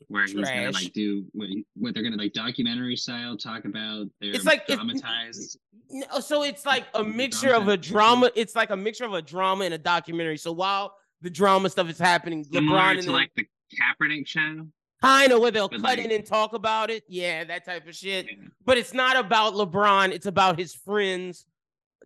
where 0.08 0.26
Trash. 0.26 0.36
he's 0.36 0.50
gonna 0.50 0.72
like 0.72 0.93
do 0.93 1.26
what, 1.34 1.50
what 1.76 1.93
they're 1.93 2.04
gonna 2.04 2.17
like 2.17 2.34
documentary 2.34 2.96
style 2.96 3.38
talk 3.38 3.65
about 3.65 4.08
their 4.22 4.32
it's 4.32 4.46
like 4.46 4.65
dramatized. 4.67 5.60
It, 5.89 6.24
so 6.24 6.43
it's 6.43 6.65
like 6.65 6.86
a 6.93 7.04
mixture 7.04 7.54
of 7.54 7.67
a 7.67 7.78
drama. 7.78 8.32
It's 8.36 8.56
like 8.56 8.70
a 8.70 8.78
mixture 8.78 9.06
of 9.06 9.13
a 9.13 9.22
drama 9.22 9.65
and 9.65 9.74
a 9.74 9.78
documentary. 9.78 10.38
So 10.38 10.52
while 10.52 10.96
the 11.22 11.30
drama 11.30 11.70
stuff 11.70 11.89
is 11.89 12.00
happening, 12.00 12.43
Similar 12.43 12.78
LeBron 12.78 13.04
to 13.04 13.12
like 13.12 13.32
the 13.36 13.46
Kaepernick 13.74 14.28
show. 14.28 14.67
Kind 15.02 15.32
of 15.32 15.41
where 15.41 15.52
they'll 15.52 15.70
but 15.70 15.82
cut 15.82 15.98
like, 15.98 16.00
in 16.00 16.12
and 16.12 16.26
talk 16.26 16.54
about 16.54 16.89
it. 16.89 17.04
Yeah, 17.08 17.43
that 17.43 17.65
type 17.65 17.88
of 17.88 17.96
shit. 17.96 18.26
Yeah. 18.26 18.48
But 18.65 18.78
it's 18.78 18.93
not 18.93 19.15
about 19.15 19.54
LeBron. 19.54 20.12
It's 20.12 20.26
about 20.26 20.58
his 20.58 20.74
friends 20.74 21.46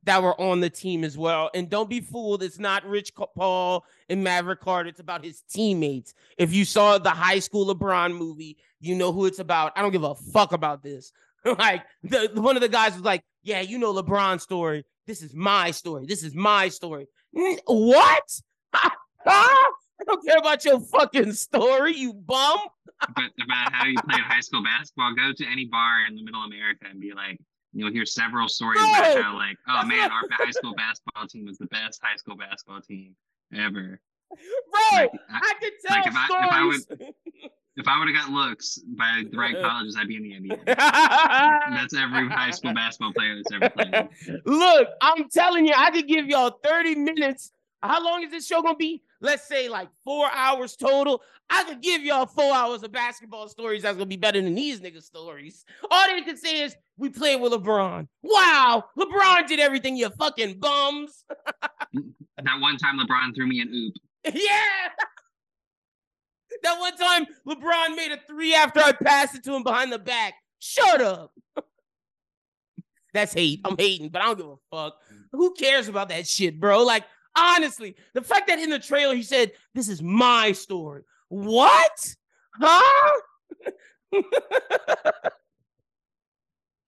that 0.03 0.23
were 0.23 0.39
on 0.39 0.59
the 0.59 0.69
team 0.69 1.03
as 1.03 1.17
well. 1.17 1.49
And 1.53 1.69
don't 1.69 1.89
be 1.89 2.01
fooled, 2.01 2.43
it's 2.43 2.59
not 2.59 2.85
Rich 2.85 3.13
Paul 3.35 3.85
and 4.09 4.23
Maverick 4.23 4.61
Carter. 4.61 4.89
It's 4.89 4.99
about 4.99 5.23
his 5.23 5.41
teammates. 5.49 6.13
If 6.37 6.53
you 6.53 6.65
saw 6.65 6.97
the 6.97 7.11
high 7.11 7.39
school 7.39 7.73
LeBron 7.73 8.17
movie, 8.17 8.57
you 8.79 8.95
know 8.95 9.11
who 9.11 9.25
it's 9.25 9.39
about. 9.39 9.73
I 9.75 9.81
don't 9.81 9.91
give 9.91 10.03
a 10.03 10.15
fuck 10.15 10.53
about 10.53 10.83
this. 10.83 11.11
like 11.45 11.83
the, 12.03 12.31
one 12.33 12.55
of 12.55 12.61
the 12.61 12.69
guys 12.69 12.93
was 12.93 13.03
like, 13.03 13.23
"Yeah, 13.43 13.61
you 13.61 13.79
know 13.79 13.93
LeBron's 13.93 14.43
story. 14.43 14.85
This 15.07 15.21
is 15.21 15.33
my 15.33 15.71
story. 15.71 16.05
This 16.05 16.23
is 16.23 16.35
my 16.35 16.69
story." 16.69 17.07
What? 17.65 18.41
I 20.01 20.03
don't 20.05 20.25
care 20.25 20.37
about 20.37 20.65
your 20.65 20.79
fucking 20.79 21.33
story, 21.33 21.95
you 21.95 22.13
bum. 22.13 22.59
but 23.15 23.25
about 23.43 23.73
how 23.73 23.85
you 23.85 23.95
played 24.07 24.21
high 24.21 24.39
school 24.39 24.63
basketball, 24.63 25.13
go 25.15 25.31
to 25.31 25.45
any 25.45 25.65
bar 25.65 26.05
in 26.07 26.15
the 26.15 26.23
middle 26.23 26.43
America 26.43 26.85
and 26.89 26.99
be 26.99 27.13
like, 27.13 27.39
you'll 27.73 27.91
hear 27.91 28.05
several 28.05 28.47
stories 28.47 28.81
about 28.81 29.21
how 29.21 29.35
like, 29.35 29.57
oh 29.67 29.85
man, 29.85 30.11
our 30.11 30.23
high 30.31 30.51
school 30.51 30.73
basketball 30.75 31.27
team 31.27 31.45
was 31.45 31.57
the 31.57 31.67
best 31.67 31.99
high 32.03 32.15
school 32.15 32.35
basketball 32.35 32.81
team 32.81 33.15
ever. 33.53 33.99
Bro, 34.29 34.99
like, 34.99 35.11
I, 35.29 35.39
I 35.39 35.53
could 35.59 35.73
tell 35.85 35.97
like 35.97 36.07
if 36.07 36.13
stories. 36.13 36.31
I, 36.31 36.45
if 36.45 36.53
I 36.53 36.65
would 36.65 37.13
if 37.77 37.87
I 37.87 37.99
would 37.99 38.09
have 38.09 38.25
got 38.25 38.31
looks 38.31 38.79
by 38.97 39.23
the 39.29 39.37
right 39.37 39.55
colleges, 39.61 39.97
I'd 39.97 40.07
be 40.07 40.17
in 40.17 40.23
the 40.23 40.55
NBA. 40.55 40.65
that's 40.65 41.95
every 41.95 42.29
high 42.29 42.51
school 42.51 42.73
basketball 42.73 43.13
player 43.13 43.35
that's 43.35 43.51
ever 43.51 43.69
played. 43.69 44.41
Look, 44.45 44.89
I'm 45.01 45.29
telling 45.29 45.65
you, 45.65 45.73
I 45.75 45.91
could 45.91 46.07
give 46.07 46.27
y'all 46.27 46.59
30 46.63 46.95
minutes. 46.95 47.51
How 47.81 48.03
long 48.03 48.23
is 48.23 48.31
this 48.31 48.47
show 48.47 48.61
gonna 48.61 48.75
be? 48.75 49.03
let's 49.21 49.47
say 49.47 49.69
like 49.69 49.87
four 50.03 50.29
hours 50.33 50.75
total, 50.75 51.21
I 51.49 51.63
could 51.63 51.81
give 51.81 52.01
y'all 52.01 52.25
four 52.25 52.53
hours 52.53 52.83
of 52.83 52.91
basketball 52.91 53.47
stories 53.47 53.83
that's 53.83 53.95
gonna 53.95 54.07
be 54.07 54.17
better 54.17 54.41
than 54.41 54.55
these 54.55 54.81
niggas' 54.81 55.03
stories. 55.03 55.63
All 55.89 56.07
they 56.07 56.21
can 56.21 56.37
say 56.37 56.61
is 56.61 56.75
we 56.97 57.09
played 57.09 57.39
with 57.39 57.53
LeBron. 57.53 58.07
Wow, 58.23 58.83
LeBron 58.97 59.47
did 59.47 59.59
everything, 59.59 59.95
you 59.95 60.09
fucking 60.09 60.59
bums. 60.59 61.23
that 61.29 62.59
one 62.59 62.77
time 62.77 62.99
LeBron 62.99 63.33
threw 63.35 63.47
me 63.47 63.61
an 63.61 63.69
oop. 63.73 63.93
Yeah. 64.33 64.89
that 66.63 66.79
one 66.79 66.95
time 66.95 67.25
LeBron 67.47 67.95
made 67.95 68.11
a 68.11 68.19
three 68.27 68.53
after 68.53 68.79
I 68.79 68.91
passed 68.91 69.35
it 69.35 69.43
to 69.45 69.55
him 69.55 69.63
behind 69.63 69.91
the 69.91 69.99
back. 69.99 70.35
Shut 70.59 71.01
up. 71.01 71.31
That's 73.13 73.33
hate. 73.33 73.61
I'm 73.65 73.75
hating, 73.77 74.09
but 74.09 74.21
I 74.21 74.25
don't 74.25 74.37
give 74.37 74.47
a 74.47 74.55
fuck. 74.71 74.97
Who 75.31 75.53
cares 75.53 75.87
about 75.87 76.09
that 76.09 76.27
shit, 76.27 76.59
bro? 76.59 76.83
Like, 76.83 77.03
Honestly, 77.37 77.95
the 78.13 78.21
fact 78.21 78.47
that 78.47 78.59
in 78.59 78.69
the 78.69 78.79
trailer 78.79 79.15
he 79.15 79.23
said, 79.23 79.51
This 79.73 79.89
is 79.89 80.01
my 80.01 80.51
story. 80.51 81.03
What? 81.29 82.15
Huh? 82.59 83.21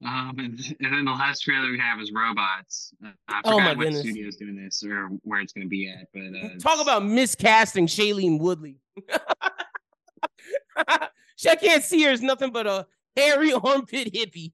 um, 0.05 0.35
and, 0.37 0.59
then 0.79 1.05
the 1.05 1.11
last 1.11 1.41
trailer 1.41 1.71
we 1.71 1.79
have 1.79 2.01
is 2.01 2.11
robots. 2.11 2.93
Uh, 3.03 3.11
I 3.29 3.37
forgot 3.37 3.53
oh 3.53 3.59
my 3.59 3.69
what 3.69 3.79
goodness. 3.79 4.01
studio's 4.01 4.35
doing 4.35 4.61
this 4.61 4.83
or 4.83 5.07
where 5.23 5.39
it's 5.39 5.53
going 5.53 5.65
to 5.65 5.69
be 5.69 5.89
at. 5.89 6.07
But 6.13 6.35
uh, 6.37 6.59
talk 6.59 6.81
about 6.81 7.03
miscasting 7.03 7.85
Shailene 7.85 8.39
Woodley. 8.39 8.79
she, 11.37 11.49
I 11.49 11.55
can't 11.55 11.83
see 11.83 12.03
her 12.03 12.11
as 12.11 12.21
nothing 12.21 12.51
but 12.51 12.67
a 12.67 12.85
hairy 13.15 13.53
armpit 13.63 14.13
hippie. 14.13 14.51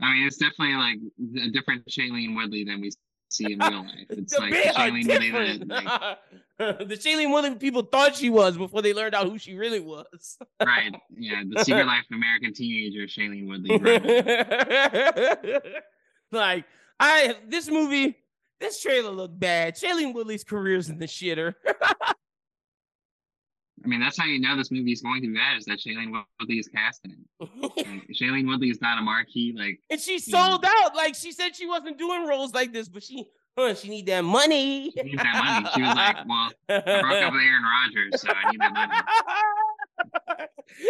I 0.00 0.12
mean, 0.12 0.26
it's 0.26 0.36
definitely 0.36 0.74
like 0.74 0.98
a 1.44 1.50
different 1.50 1.86
Shailene 1.86 2.36
Woodley 2.36 2.64
than 2.64 2.80
we 2.80 2.92
see 3.30 3.52
in 3.52 3.58
real 3.58 3.82
life. 3.82 4.06
It's 4.10 4.38
like 4.38 4.52
Shailene 4.52 5.08
Woodley 5.08 5.58
that, 5.58 5.68
like, 5.68 6.18
the 6.88 6.96
Shailene 6.96 7.32
Woodley 7.32 7.54
people 7.56 7.82
thought 7.82 8.16
she 8.16 8.30
was 8.30 8.56
before 8.56 8.82
they 8.82 8.94
learned 8.94 9.14
out 9.14 9.28
who 9.28 9.38
she 9.38 9.54
really 9.54 9.80
was. 9.80 10.38
right. 10.64 10.94
Yeah. 11.16 11.42
The 11.48 11.64
Secret 11.64 11.86
Life 11.86 12.04
of 12.10 12.16
American 12.16 12.54
Teenager, 12.54 13.06
Shailene 13.06 13.48
Woodley. 13.48 13.78
Right. 13.78 15.62
like 16.32 16.64
I, 17.00 17.36
this 17.46 17.68
movie, 17.70 18.16
this 18.60 18.80
trailer 18.80 19.10
looked 19.10 19.38
bad. 19.38 19.76
Shailene 19.76 20.14
Woodley's 20.14 20.44
career's 20.44 20.88
in 20.88 20.98
the 20.98 21.06
shitter. 21.06 21.54
I 23.88 23.90
mean, 23.90 24.00
that's 24.00 24.18
how 24.18 24.26
you 24.26 24.38
know 24.38 24.54
this 24.54 24.70
movie 24.70 24.92
is 24.92 25.00
going 25.00 25.22
to 25.22 25.28
be 25.28 25.34
bad 25.34 25.56
is 25.56 25.64
that 25.64 25.78
Shailene 25.78 26.12
Woodley 26.38 26.58
is 26.58 26.68
casting 26.68 27.12
it. 27.12 27.48
like, 27.62 28.06
Shailene 28.12 28.46
Woodley 28.46 28.68
is 28.68 28.82
not 28.82 28.98
a 28.98 29.00
marquee, 29.00 29.54
like. 29.56 29.80
And 29.88 29.98
she 29.98 30.18
sold 30.18 30.62
know. 30.62 30.68
out. 30.70 30.94
Like 30.94 31.14
she 31.14 31.32
said, 31.32 31.56
she 31.56 31.66
wasn't 31.66 31.96
doing 31.96 32.26
roles 32.26 32.52
like 32.52 32.70
this, 32.74 32.86
but 32.86 33.02
she, 33.02 33.24
huh, 33.56 33.72
she 33.74 33.88
need 33.88 34.04
that 34.04 34.24
money. 34.24 34.90
She 34.90 35.02
needs 35.04 35.22
that 35.22 35.42
money. 35.42 35.70
She 35.74 35.80
was 35.80 35.96
like, 35.96 36.16
"Well, 36.28 36.50
I 36.68 37.00
broke 37.00 37.22
up 37.22 37.32
with 37.32 37.40
Aaron 37.40 37.62
Rodgers, 37.62 38.20
so 38.20 38.28
I 38.28 38.50
need 38.50 38.60
that 38.60 38.74
money." 38.74 40.46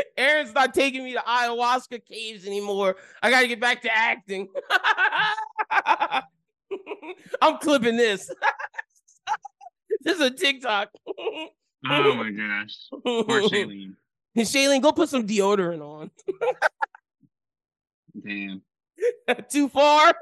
Aaron's 0.17 0.53
not 0.53 0.75
taking 0.75 1.05
me 1.05 1.13
to 1.13 1.21
ayahuasca 1.21 2.05
caves 2.05 2.49
anymore. 2.49 2.97
I 3.23 3.31
got 3.31 3.43
to 3.43 3.47
get 3.47 3.61
back 3.61 3.83
to 3.83 3.97
acting. 3.97 4.49
I'm 7.41 7.59
clipping 7.59 7.97
this. 7.97 8.29
this 10.03 10.17
is 10.17 10.21
a 10.21 10.31
TikTok. 10.31 10.89
Oh 11.87 12.15
my 12.15 12.31
gosh. 12.65 12.77
Poor 12.91 13.43
Shailene. 13.43 13.95
Shailene, 14.37 14.83
go 14.83 14.93
put 14.93 15.09
some 15.09 15.27
deodorant 15.27 15.81
on. 15.81 16.11
Damn. 18.27 18.63
Too 19.51 19.69
far. 19.69 20.15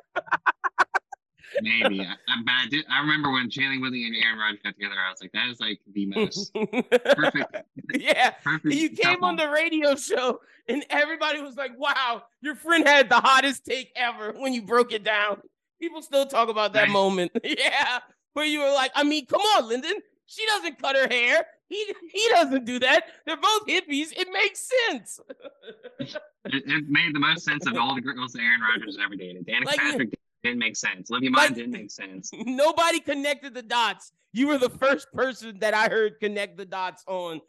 Maybe, 1.63 2.01
I, 2.03 2.15
but 2.45 2.53
I 2.53 2.67
did. 2.69 2.85
I 2.91 3.01
remember 3.01 3.31
when 3.31 3.49
Shailene 3.49 3.81
Woodley 3.81 4.05
and 4.05 4.15
Aaron 4.23 4.39
Rodgers 4.39 4.61
got 4.63 4.75
together. 4.75 4.95
I 4.95 5.11
was 5.11 5.21
like, 5.23 5.33
that 5.33 5.49
is 5.49 5.61
like 5.61 5.81
the 5.93 6.07
most 6.07 6.53
perfect. 6.53 7.57
Yeah, 7.95 8.31
perfect. 8.43 8.75
You 8.75 8.91
came 8.91 9.15
couple. 9.15 9.29
on 9.29 9.37
the 9.37 9.49
radio 9.49 9.95
show, 9.95 10.41
and 10.69 10.85
everybody 10.91 11.41
was 11.41 11.57
like, 11.57 11.71
"Wow, 11.79 12.25
your 12.43 12.57
friend 12.57 12.87
had 12.87 13.09
the 13.09 13.21
hottest 13.21 13.65
take 13.65 13.91
ever." 13.97 14.33
When 14.33 14.53
you 14.53 14.63
broke 14.63 14.93
it 14.93 15.03
down, 15.03 15.41
people 15.81 16.03
still 16.03 16.27
talk 16.27 16.51
about 16.51 16.75
that 16.75 16.85
right. 16.85 16.91
moment. 16.91 17.33
yeah, 17.43 18.01
where 18.35 18.45
you 18.45 18.61
were 18.61 18.73
like, 18.73 18.91
"I 18.95 19.05
mean, 19.05 19.25
come 19.25 19.41
on, 19.41 19.69
Lyndon. 19.69 19.95
She 20.27 20.45
doesn't 20.47 20.81
cut 20.81 20.97
her 20.97 21.09
hair. 21.09 21.47
He 21.69 21.87
he 22.11 22.29
doesn't 22.31 22.65
do 22.65 22.79
that. 22.81 23.07
They're 23.25 23.37
both 23.37 23.67
hippies. 23.67 24.13
It 24.17 24.29
makes 24.33 24.69
sense. 24.89 25.21
it, 25.99 26.17
it, 26.45 26.85
made 26.89 27.15
the 27.15 27.21
most 27.21 27.45
sense 27.45 27.67
of 27.67 27.77
all 27.77 27.95
the 27.95 28.01
girls 28.01 28.33
that 28.33 28.43
Aaron 28.43 28.61
Rodgers 28.61 28.99
ever 29.03 29.17
dated. 29.17 29.47
Danica 29.47 29.65
like, 29.67 29.79
Patrick 29.79 30.15
didn't 30.43 30.59
make 30.59 30.77
sense. 30.77 31.11
Olivia 31.11 31.31
Munn 31.31 31.53
didn't 31.55 31.73
make 31.73 31.91
sense. 31.91 32.31
Nobody 32.35 33.01
connected 33.01 33.55
the 33.55 33.63
dots. 33.63 34.13
You 34.33 34.49
were 34.49 34.59
the 34.59 34.71
first 34.71 35.13
person 35.13 35.59
that 35.61 35.75
I 35.75 35.89
heard 35.89 36.21
connect 36.21 36.57
the 36.57 36.67
dots 36.67 37.03
on. 37.07 37.41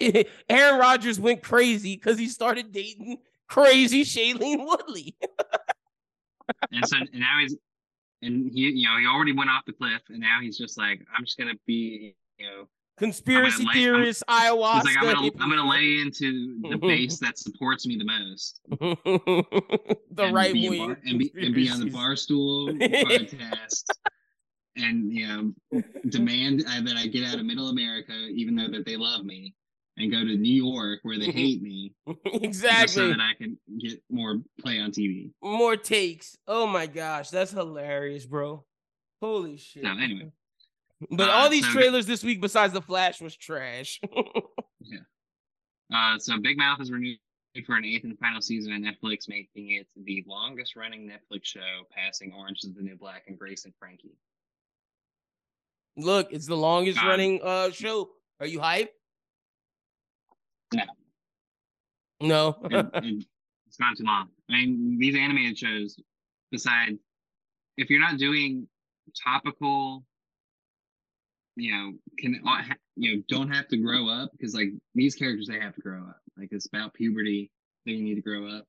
Aaron 0.48 0.78
Rodgers 0.78 1.18
went 1.18 1.42
crazy 1.42 1.96
because 1.96 2.18
he 2.18 2.28
started 2.28 2.72
dating 2.72 3.18
crazy 3.48 4.04
Shailene 4.04 4.66
Woodley. 4.66 5.16
and 6.70 6.86
so 6.86 6.96
and 6.96 7.20
now 7.20 7.38
he's 7.40 7.56
and 8.22 8.50
he 8.52 8.70
you 8.70 8.88
know 8.88 8.98
he 8.98 9.06
already 9.06 9.32
went 9.32 9.50
off 9.50 9.64
the 9.66 9.72
cliff 9.72 10.02
and 10.08 10.20
now 10.20 10.38
he's 10.40 10.56
just 10.56 10.78
like 10.78 11.00
I'm 11.16 11.24
just 11.24 11.38
gonna 11.38 11.54
be 11.66 12.14
you 12.38 12.46
know 12.46 12.68
conspiracy 12.96 13.66
theorist 13.72 14.22
ayahuasca. 14.28 14.84
Like, 14.84 14.96
I'm, 14.98 15.14
gonna, 15.14 15.30
I'm 15.40 15.50
gonna 15.50 15.68
lay 15.68 16.00
into 16.00 16.60
the 16.70 16.76
base 16.80 17.18
that 17.18 17.38
supports 17.38 17.86
me 17.86 17.96
the 17.96 18.04
most. 18.04 18.60
the 18.70 20.32
right 20.32 20.52
wing 20.52 20.78
bar, 20.78 20.98
and, 21.04 21.18
be, 21.18 21.32
and 21.36 21.54
be 21.54 21.68
on 21.70 21.80
the 21.80 21.90
barstool 21.90 22.78
podcast. 22.78 23.84
and 24.76 25.12
you 25.12 25.26
know, 25.26 25.82
demand 26.08 26.64
uh, 26.68 26.80
that 26.82 26.96
I 26.96 27.06
get 27.06 27.26
out 27.26 27.38
of 27.38 27.44
Middle 27.44 27.68
America, 27.68 28.12
even 28.32 28.54
though 28.54 28.68
that 28.68 28.84
they 28.84 28.96
love 28.96 29.24
me, 29.24 29.54
and 29.96 30.10
go 30.10 30.18
to 30.18 30.36
New 30.36 30.64
York 30.64 31.00
where 31.02 31.18
they 31.18 31.26
hate 31.30 31.62
me. 31.62 31.92
exactly. 32.24 32.88
so 32.88 33.08
that 33.08 33.20
I 33.20 33.32
can 33.36 33.58
get 33.78 34.02
more 34.10 34.40
play 34.60 34.80
on 34.80 34.90
TV. 34.90 35.30
More 35.42 35.76
takes. 35.76 36.36
Oh 36.46 36.66
my 36.66 36.86
gosh, 36.86 37.30
that's 37.30 37.52
hilarious, 37.52 38.26
bro. 38.26 38.64
Holy 39.20 39.56
shit. 39.56 39.84
So 39.84 39.90
anyway, 39.90 40.30
but 41.10 41.28
uh, 41.28 41.32
all 41.32 41.48
these 41.48 41.66
so 41.66 41.72
trailers 41.72 42.06
this 42.06 42.24
week, 42.24 42.40
besides 42.40 42.72
the 42.72 42.82
Flash, 42.82 43.20
was 43.20 43.36
trash. 43.36 44.00
yeah. 44.80 44.98
Uh, 45.94 46.18
so 46.18 46.38
Big 46.40 46.58
Mouth 46.58 46.80
is 46.80 46.90
renewed 46.90 47.18
for 47.66 47.76
an 47.76 47.84
eighth 47.84 48.04
and 48.04 48.18
final 48.18 48.40
season 48.40 48.72
on 48.72 48.82
Netflix, 48.82 49.28
making 49.28 49.70
it 49.70 49.86
the 49.96 50.24
longest 50.26 50.74
running 50.76 51.08
Netflix 51.08 51.44
show, 51.44 51.84
passing 51.90 52.32
Orange 52.36 52.64
is 52.64 52.74
the 52.74 52.82
New 52.82 52.96
Black 52.96 53.24
and 53.28 53.38
Grace 53.38 53.64
and 53.64 53.74
Frankie. 53.78 54.16
Look, 55.96 56.32
it's 56.32 56.46
the 56.46 56.56
longest 56.56 56.98
um, 56.98 57.06
running 57.06 57.40
uh 57.42 57.70
show. 57.70 58.10
Are 58.40 58.46
you 58.46 58.58
hyped? 58.58 58.88
No. 60.74 60.84
No. 62.20 62.56
it, 62.70 62.86
it, 63.04 63.24
it's 63.66 63.80
not 63.80 63.96
too 63.96 64.04
long. 64.04 64.28
I 64.50 64.52
mean, 64.52 64.98
these 64.98 65.16
animated 65.16 65.58
shows, 65.58 65.98
besides, 66.50 66.98
if 67.76 67.90
you're 67.90 68.00
not 68.00 68.18
doing 68.18 68.68
topical 69.22 70.04
you 71.56 71.72
know 71.72 71.92
can 72.18 72.40
uh, 72.46 72.62
you 72.96 73.16
know 73.16 73.22
don't 73.28 73.50
have 73.50 73.68
to 73.68 73.76
grow 73.76 74.08
up 74.08 74.30
because 74.32 74.54
like 74.54 74.70
these 74.94 75.14
characters 75.14 75.46
they 75.48 75.58
have 75.58 75.74
to 75.74 75.80
grow 75.80 76.00
up 76.00 76.20
like 76.36 76.48
it's 76.50 76.66
about 76.66 76.92
puberty 76.94 77.50
they 77.86 77.96
need 77.96 78.14
to 78.16 78.20
grow 78.20 78.48
up 78.48 78.64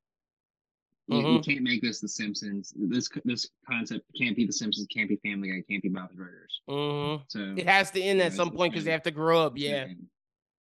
you, 1.08 1.18
mm-hmm. 1.18 1.34
you, 1.34 1.39
can't 1.39 1.62
make 1.62 1.82
this 1.82 2.00
the 2.00 2.08
simpsons 2.08 2.74
this 2.76 3.10
this 3.26 3.50
concept 3.70 4.06
can't 4.20 4.36
be 4.36 4.46
the 4.46 4.54
simpsons 4.54 4.88
can't 4.94 5.10
be 5.10 5.18
family 5.18 5.50
guy 5.50 5.63
can't 5.70 5.84
be 5.84 5.89
bob's 5.89 6.15
burgers 6.15 6.62
mm-hmm. 6.70 7.24
so 7.28 7.54
it 7.58 7.68
has 7.68 7.91
to 7.91 8.02
end 8.02 8.22
at 8.22 8.34
some 8.34 8.52
point 8.52 8.74
because 8.74 8.86
they 8.86 8.91
have 8.91 9.04
to 9.04 9.12
grow 9.12 9.46
up 9.46 9.54
yeah, 9.56 9.86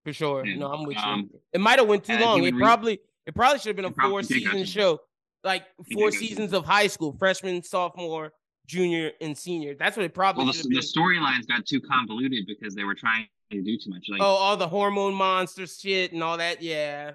for 0.05 0.13
sure 0.13 0.45
no 0.45 0.71
i'm 0.71 0.85
with 0.85 0.97
um, 0.97 1.29
you 1.33 1.39
it 1.51 1.59
might 1.59 1.79
have 1.79 1.87
went 1.87 2.03
too 2.03 2.17
long 2.17 2.41
it 2.43 2.53
re- 2.53 2.61
probably 2.61 2.99
it 3.25 3.35
probably 3.35 3.59
should 3.59 3.69
have 3.69 3.75
been 3.75 3.85
a 3.85 4.09
four 4.09 4.23
season 4.23 4.63
show 4.63 5.01
like 5.43 5.65
four 5.91 6.11
seasons 6.11 6.53
of 6.53 6.63
high 6.63 6.87
school 6.87 7.13
freshman 7.19 7.61
sophomore 7.61 8.31
junior 8.67 9.11
and 9.21 9.37
senior. 9.37 9.75
That's 9.75 9.95
what 9.95 10.05
it 10.05 10.13
probably. 10.13 10.45
Well, 10.45 10.53
the, 10.53 10.63
the 10.63 10.81
storylines 10.81 11.47
got 11.47 11.65
too 11.65 11.81
convoluted 11.81 12.45
because 12.47 12.75
they 12.75 12.83
were 12.83 12.95
trying 12.95 13.27
to 13.51 13.61
do 13.61 13.77
too 13.77 13.89
much. 13.89 14.05
Like, 14.09 14.21
oh, 14.21 14.25
all 14.25 14.57
the 14.57 14.67
hormone 14.67 15.13
monster 15.13 15.67
shit 15.67 16.13
and 16.13 16.23
all 16.23 16.37
that. 16.37 16.61
Yeah. 16.61 17.11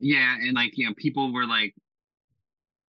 Yeah, 0.00 0.34
and 0.34 0.54
like 0.54 0.76
you 0.76 0.86
know, 0.86 0.94
people 0.96 1.32
were 1.32 1.46
like, 1.46 1.74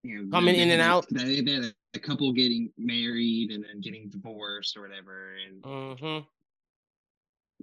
you 0.02 0.24
know, 0.24 0.32
coming 0.32 0.56
in 0.56 0.72
and 0.72 0.82
out. 0.82 1.06
They, 1.12 1.42
they 1.42 1.52
had 1.52 1.74
a 1.94 2.00
couple 2.00 2.32
getting 2.34 2.72
married 2.76 3.52
and 3.52 3.64
then 3.64 3.82
getting 3.82 4.10
divorced 4.10 4.76
or 4.76 4.82
whatever, 4.82 5.36
and 5.48 5.62
mm-hmm. 5.62 6.26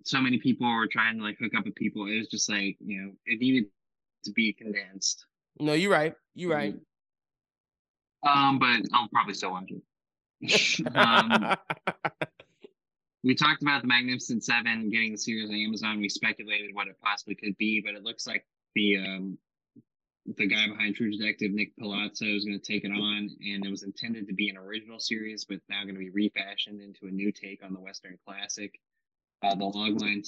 So 0.04 0.20
many 0.20 0.38
people 0.38 0.66
were 0.72 0.86
trying 0.86 1.18
to 1.18 1.24
like 1.24 1.38
hook 1.38 1.52
up 1.56 1.64
with 1.64 1.74
people. 1.74 2.06
It 2.06 2.18
was 2.18 2.28
just 2.28 2.48
like 2.48 2.76
you 2.80 3.02
know, 3.02 3.12
it 3.26 3.40
needed 3.40 3.66
to 4.24 4.32
be 4.32 4.52
condensed. 4.52 5.24
No, 5.58 5.72
you're 5.72 5.90
right. 5.90 6.14
You're 6.34 6.52
right. 6.52 6.74
Um, 8.26 8.58
but 8.58 8.82
I'll 8.92 9.08
probably 9.08 9.34
still 9.34 9.52
watch 9.52 9.70
it. 9.70 10.86
um, 10.94 11.56
we 13.22 13.34
talked 13.34 13.62
about 13.62 13.82
the 13.82 13.88
Magnificent 13.88 14.44
Seven 14.44 14.90
getting 14.90 15.12
the 15.12 15.18
series 15.18 15.50
on 15.50 15.56
Amazon. 15.56 16.00
We 16.00 16.08
speculated 16.08 16.74
what 16.74 16.88
it 16.88 16.96
possibly 17.02 17.34
could 17.34 17.56
be, 17.58 17.82
but 17.84 17.94
it 17.94 18.02
looks 18.02 18.26
like 18.26 18.46
the 18.74 18.98
um, 18.98 19.38
the 20.36 20.46
guy 20.46 20.68
behind 20.68 20.94
True 20.94 21.10
Detective, 21.10 21.52
Nick 21.52 21.76
Palazzo, 21.78 22.26
is 22.26 22.44
going 22.44 22.58
to 22.58 22.64
take 22.64 22.84
it 22.84 22.92
on, 22.92 23.30
and 23.40 23.64
it 23.64 23.70
was 23.70 23.82
intended 23.82 24.28
to 24.28 24.34
be 24.34 24.48
an 24.48 24.56
original 24.56 25.00
series, 25.00 25.44
but 25.44 25.60
now 25.68 25.82
going 25.82 25.94
to 25.94 25.98
be 25.98 26.10
refashioned 26.10 26.80
into 26.80 27.06
a 27.06 27.10
new 27.10 27.32
take 27.32 27.64
on 27.64 27.72
the 27.72 27.80
Western 27.80 28.18
classic. 28.26 28.78
Uh, 29.42 29.54
the 29.54 29.64
logline 29.64 30.26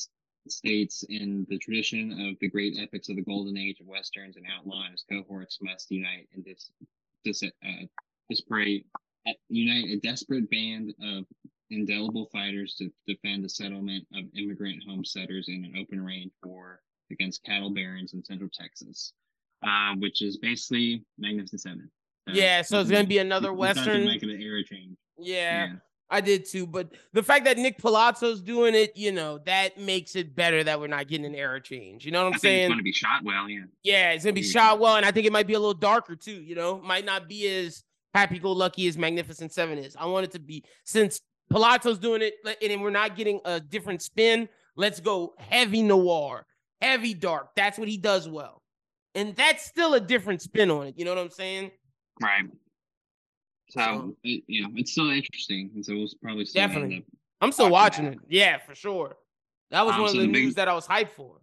states 0.48 1.04
in 1.08 1.46
the 1.48 1.58
tradition 1.58 2.12
of 2.28 2.38
the 2.40 2.48
great 2.48 2.76
epics 2.80 3.08
of 3.08 3.16
the 3.16 3.22
golden 3.22 3.56
age 3.56 3.78
of 3.80 3.86
westerns 3.86 4.36
and 4.36 4.46
outlaw 4.56 4.82
and 4.84 4.92
his 4.92 5.04
cohorts 5.08 5.58
must 5.60 5.90
unite 5.90 6.28
in 6.34 6.42
this 6.44 6.70
dis- 7.24 7.42
uh, 7.42 7.86
disparate, 8.28 8.84
uh, 9.28 9.32
unite 9.48 9.88
a 9.90 9.96
desperate 10.00 10.50
band 10.50 10.94
of 11.02 11.24
indelible 11.70 12.26
fighters 12.32 12.74
to 12.76 12.90
defend 13.06 13.44
the 13.44 13.48
settlement 13.48 14.06
of 14.14 14.24
immigrant 14.36 14.82
homesteaders 14.86 15.48
in 15.48 15.64
an 15.64 15.74
open 15.80 16.02
range 16.02 16.32
war 16.42 16.80
against 17.10 17.44
cattle 17.44 17.70
barons 17.70 18.14
in 18.14 18.24
central 18.24 18.50
Texas, 18.52 19.12
uh, 19.62 19.94
which 19.98 20.22
is 20.22 20.38
basically 20.38 21.04
Magnificent 21.18 21.60
Seven. 21.60 21.90
Yeah, 22.32 22.62
so 22.62 22.80
it's 22.80 22.90
gonna 22.90 23.06
be 23.06 23.18
another 23.18 23.52
western. 23.52 24.06
Like 24.06 24.22
an 24.22 24.30
era 24.30 24.64
change. 24.64 24.96
Yeah, 25.18 25.66
yeah, 25.66 25.72
I 26.12 26.20
did 26.20 26.44
too. 26.44 26.66
But 26.66 26.90
the 27.12 27.22
fact 27.22 27.46
that 27.46 27.56
Nick 27.56 27.78
Palazzo's 27.78 28.42
doing 28.42 28.74
it, 28.74 28.96
you 28.96 29.10
know, 29.10 29.38
that 29.46 29.78
makes 29.78 30.14
it 30.14 30.36
better 30.36 30.62
that 30.62 30.78
we're 30.78 30.86
not 30.86 31.08
getting 31.08 31.24
an 31.24 31.34
era 31.34 31.60
change. 31.60 32.04
You 32.04 32.12
know 32.12 32.24
what 32.24 32.28
I'm 32.28 32.34
I 32.34 32.38
saying? 32.38 32.60
it's 32.64 32.68
going 32.68 32.78
to 32.78 32.84
be 32.84 32.92
shot 32.92 33.24
well, 33.24 33.48
yeah. 33.48 33.64
Yeah, 33.82 34.10
it's 34.10 34.22
going 34.22 34.34
to 34.34 34.40
be 34.40 34.46
shot 34.46 34.78
well, 34.78 34.96
and 34.96 35.06
I 35.06 35.10
think 35.10 35.26
it 35.26 35.32
might 35.32 35.46
be 35.46 35.54
a 35.54 35.58
little 35.58 35.74
darker 35.74 36.14
too. 36.14 36.42
You 36.42 36.54
know, 36.54 36.80
might 36.80 37.06
not 37.06 37.28
be 37.28 37.48
as 37.48 37.82
happy-go-lucky 38.14 38.86
as 38.86 38.98
Magnificent 38.98 39.52
Seven 39.52 39.78
is. 39.78 39.96
I 39.96 40.04
want 40.04 40.24
it 40.24 40.32
to 40.32 40.38
be 40.38 40.62
since 40.84 41.20
Palazzo's 41.50 41.98
doing 41.98 42.20
it, 42.22 42.34
and 42.62 42.82
we're 42.82 42.90
not 42.90 43.16
getting 43.16 43.40
a 43.46 43.58
different 43.58 44.02
spin. 44.02 44.48
Let's 44.76 45.00
go 45.00 45.34
heavy 45.38 45.82
noir, 45.82 46.46
heavy 46.82 47.14
dark. 47.14 47.54
That's 47.56 47.78
what 47.78 47.88
he 47.88 47.96
does 47.96 48.28
well, 48.28 48.62
and 49.14 49.34
that's 49.34 49.64
still 49.64 49.94
a 49.94 50.00
different 50.00 50.42
spin 50.42 50.70
on 50.70 50.88
it. 50.88 50.98
You 50.98 51.06
know 51.06 51.14
what 51.14 51.22
I'm 51.22 51.30
saying? 51.30 51.70
Right. 52.20 52.44
So 53.72 54.14
it, 54.22 54.44
you 54.48 54.62
know, 54.62 54.68
it's 54.76 54.92
still 54.92 55.08
interesting, 55.08 55.70
and 55.74 55.82
so 55.84 55.94
we'll 55.94 56.08
probably 56.22 56.44
still 56.44 56.66
definitely. 56.66 57.06
I'm 57.40 57.52
still 57.52 57.70
watching 57.70 58.04
it. 58.04 58.18
Yeah, 58.28 58.58
for 58.58 58.74
sure. 58.74 59.16
That 59.70 59.86
was 59.86 59.94
um, 59.94 60.02
one 60.02 60.10
of 60.10 60.14
so 60.14 60.20
the, 60.20 60.26
the, 60.26 60.32
news 60.32 60.48
big, 60.48 60.56
that 60.56 60.68
I 60.68 60.74
was 60.74 60.86
hyped 60.86 61.12
for. 61.12 61.40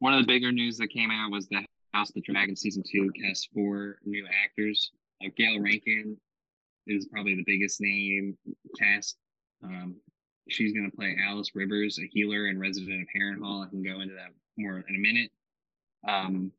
One 0.00 0.12
of 0.12 0.20
the 0.20 0.26
bigger 0.26 0.52
news 0.52 0.76
that 0.76 0.88
came 0.88 1.10
out 1.10 1.30
was 1.30 1.48
the 1.48 1.64
House 1.94 2.10
of 2.10 2.16
the 2.16 2.20
Dragon 2.20 2.54
season 2.54 2.82
two 2.86 3.10
cast 3.12 3.48
four 3.54 3.96
new 4.04 4.26
actors. 4.44 4.92
Uh, 5.24 5.30
Gayle 5.38 5.58
Rankin 5.58 6.18
is 6.86 7.06
probably 7.06 7.34
the 7.34 7.44
biggest 7.46 7.80
name 7.80 8.36
cast. 8.78 9.16
Um, 9.62 9.96
she's 10.50 10.74
going 10.74 10.90
to 10.90 10.94
play 10.94 11.16
Alice 11.26 11.52
Rivers, 11.54 11.98
a 11.98 12.06
healer 12.12 12.48
and 12.48 12.60
resident 12.60 13.00
of 13.00 13.08
Harrenhal. 13.18 13.66
I 13.66 13.70
can 13.70 13.82
go 13.82 14.00
into 14.00 14.14
that 14.16 14.32
more 14.58 14.84
in 14.86 14.94
a 14.94 14.98
minute. 14.98 15.30
Um, 16.06 16.52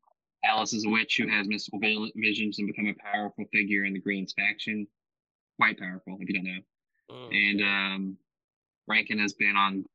Alice 0.46 0.74
is 0.74 0.86
a 0.86 0.90
witch 0.90 1.18
who 1.18 1.28
has 1.28 1.48
mystical 1.48 1.80
visions 2.16 2.60
and 2.60 2.68
become 2.68 2.88
a 2.88 2.94
powerful 2.94 3.46
figure 3.52 3.86
in 3.86 3.94
the 3.94 4.00
Greens 4.00 4.34
faction. 4.38 4.88
Quite 5.58 5.80
powerful, 5.80 6.18
if 6.20 6.30
you 6.30 6.36
don't 6.36 6.46
know. 6.46 6.62
Oh, 7.10 7.30
and 7.32 7.62
um, 7.62 8.18
Rankin 8.88 9.20
has 9.20 9.34
been 9.34 9.56
on 9.56 9.86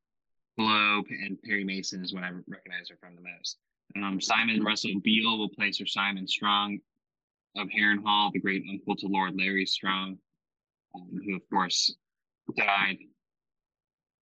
GLOW, 0.57 1.03
and 1.09 1.41
Perry 1.41 1.63
Mason 1.63 2.03
is 2.03 2.13
what 2.13 2.23
I 2.23 2.29
recognize 2.47 2.89
her 2.89 2.97
from 2.99 3.15
the 3.15 3.21
most. 3.21 3.57
Um, 3.95 4.21
Simon 4.21 4.63
Russell 4.63 4.99
Beale 5.03 5.37
will 5.37 5.49
play 5.49 5.71
Sir 5.71 5.85
Simon 5.85 6.27
Strong 6.27 6.79
of 7.57 7.67
Harrenhal, 7.67 8.31
the 8.31 8.39
great 8.39 8.63
uncle 8.69 8.95
to 8.95 9.07
Lord 9.07 9.35
Larry 9.37 9.65
Strong, 9.65 10.17
um, 10.95 11.19
who 11.25 11.35
of 11.35 11.41
course 11.49 11.93
died. 12.55 12.97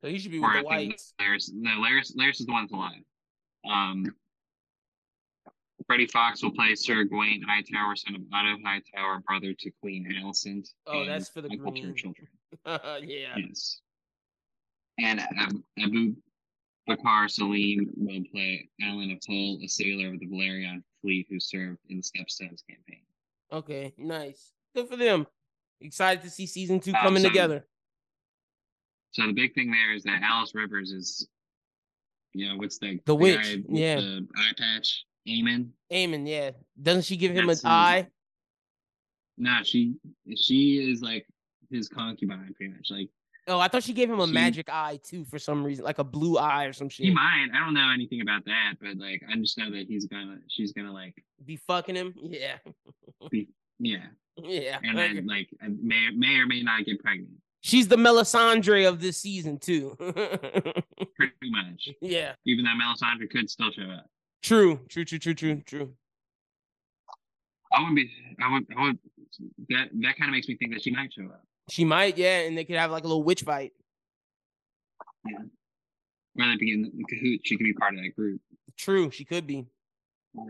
So 0.01 0.09
he 0.09 0.17
should 0.17 0.32
be 0.32 0.39
with 0.39 0.53
the 0.53 0.63
Whites. 0.63 1.13
Larys, 1.19 1.51
no, 1.53 1.71
Larys, 1.71 2.15
Larys 2.15 2.39
is 2.39 2.45
the 2.45 2.53
one 2.53 2.63
that's 2.63 2.73
alive. 2.73 3.03
Um, 3.69 4.05
Freddie 5.90 6.06
Fox 6.06 6.44
will 6.44 6.52
play 6.52 6.76
Sir 6.76 7.04
Gwayne 7.04 7.42
Hightower, 7.48 7.96
son 7.96 8.14
of 8.14 8.22
Otto 8.32 8.58
Hightower, 8.64 9.24
brother 9.26 9.56
to 9.58 9.72
Queen 9.82 10.08
Alicent. 10.22 10.70
Oh, 10.86 11.04
that's 11.04 11.30
for 11.30 11.42
the 11.42 11.50
children. 11.50 12.28
yeah. 13.04 13.36
Yes. 13.36 13.82
And 15.00 15.20
Abu 15.80 16.14
Bakar 16.86 17.28
Salim 17.28 17.90
will 17.96 18.22
play 18.32 18.70
Alyn 18.84 19.12
of 19.14 19.20
Hull, 19.28 19.58
a 19.64 19.68
sailor 19.68 20.14
of 20.14 20.20
the 20.20 20.28
Velaryon 20.28 20.84
fleet 21.02 21.26
who 21.28 21.40
served 21.40 21.80
in 21.90 21.98
the 21.98 22.04
Stepstones 22.04 22.62
campaign. 22.70 23.02
Okay, 23.52 23.92
nice. 23.98 24.52
Good 24.76 24.90
for 24.90 24.96
them. 24.96 25.26
Excited 25.82 26.22
to 26.22 26.30
see 26.30 26.46
season 26.46 26.80
two 26.80 26.94
uh, 26.94 27.02
coming 27.02 27.24
so, 27.24 27.30
together. 27.30 27.66
So 29.10 29.26
the 29.26 29.34
big 29.34 29.56
thing 29.56 29.72
there 29.72 29.96
is 29.96 30.04
that 30.04 30.22
Alice 30.22 30.54
Rivers 30.54 30.92
is, 30.92 31.28
you 32.34 32.48
know, 32.48 32.58
what's 32.58 32.78
the 32.78 32.98
the, 32.98 33.02
the 33.08 33.16
witch? 33.16 33.58
yeah, 33.68 33.96
the 33.96 34.28
eye 34.38 34.52
patch. 34.56 35.06
Aemond. 35.30 35.69
Aemond, 35.91 36.27
yeah. 36.27 36.51
Doesn't 36.82 37.03
she 37.03 37.17
give 37.17 37.32
him 37.32 37.47
That's 37.47 37.63
an 37.63 37.69
eye? 37.69 38.07
Nah, 39.38 39.63
she 39.63 39.95
she 40.36 40.91
is 40.91 41.01
like 41.01 41.25
his 41.69 41.88
concubine, 41.88 42.53
pretty 42.55 42.73
much. 42.73 42.88
Like 42.89 43.09
Oh, 43.49 43.59
I 43.59 43.67
thought 43.67 43.84
she 43.84 43.93
gave 43.93 44.09
him 44.09 44.19
a 44.19 44.27
she, 44.27 44.34
magic 44.34 44.69
eye 44.69 44.99
too 45.01 45.25
for 45.25 45.39
some 45.39 45.63
reason, 45.63 45.84
like 45.84 45.97
a 45.97 46.03
blue 46.03 46.38
eye 46.38 46.65
or 46.65 46.73
some 46.73 46.88
shit. 46.88 47.07
He 47.07 47.11
might. 47.11 47.47
I 47.53 47.59
don't 47.59 47.73
know 47.73 47.89
anything 47.91 48.21
about 48.21 48.45
that, 48.45 48.75
but 48.80 48.97
like 48.97 49.23
I 49.27 49.36
just 49.38 49.57
know 49.57 49.71
that 49.71 49.88
he's 49.88 50.05
gonna, 50.05 50.38
she's 50.47 50.71
gonna 50.71 50.93
like 50.93 51.23
be 51.43 51.55
fucking 51.55 51.95
him. 51.95 52.13
Yeah. 52.21 52.57
Be, 53.32 53.49
yeah. 53.80 54.05
Yeah. 54.38 54.77
And 54.84 54.97
then 54.97 55.25
like 55.27 55.49
may 55.61 56.09
may 56.15 56.36
or 56.36 56.45
may 56.45 56.61
not 56.61 56.86
get 56.86 57.01
pregnant. 57.01 57.32
She's 57.61 57.88
the 57.88 57.97
Melisandre 57.97 58.88
of 58.88 59.01
this 59.01 59.17
season 59.17 59.57
too. 59.57 59.95
Pretty 59.97 61.34
much. 61.43 61.89
Yeah. 62.01 62.34
Even 62.45 62.65
though 62.65 62.71
Melisandre 62.71 63.30
could 63.30 63.49
still 63.49 63.71
show 63.71 63.84
up. 63.84 64.05
True. 64.42 64.80
True. 64.90 65.06
True. 65.06 65.20
True. 65.20 65.34
True. 65.34 65.62
True. 65.66 65.94
I 67.72 67.80
wouldn't 67.82 67.96
be. 67.96 68.12
I 68.42 68.52
would. 68.52 68.66
I 68.78 68.82
would. 68.82 69.00
That 69.70 69.90
that 70.02 70.18
kind 70.18 70.30
of 70.30 70.32
makes 70.32 70.48
me 70.48 70.58
think 70.58 70.74
that 70.74 70.82
she 70.82 70.92
might 70.92 71.14
show 71.14 71.26
up. 71.26 71.44
She 71.70 71.86
might, 71.86 72.18
yeah, 72.18 72.40
and 72.42 72.58
they 72.58 72.66
could 72.66 72.78
have 72.78 72.92
like 72.92 73.04
a 73.04 73.08
little 73.08 73.24
witch 73.24 73.44
fight. 73.44 73.74
Yeah. 75.26 75.38
Rather 76.38 76.58
be 76.60 76.74
in 76.74 76.82
the 76.82 76.90
cahoot, 76.90 77.42
she 77.44 77.58
could 77.58 77.64
be 77.64 77.74
part 77.74 77.94
of 77.94 78.02
that 78.02 78.16
group. 78.16 78.42
True, 78.78 79.12
she 79.12 79.26
could 79.26 79.46
be. 79.46 79.66
Yeah. 80.34 80.44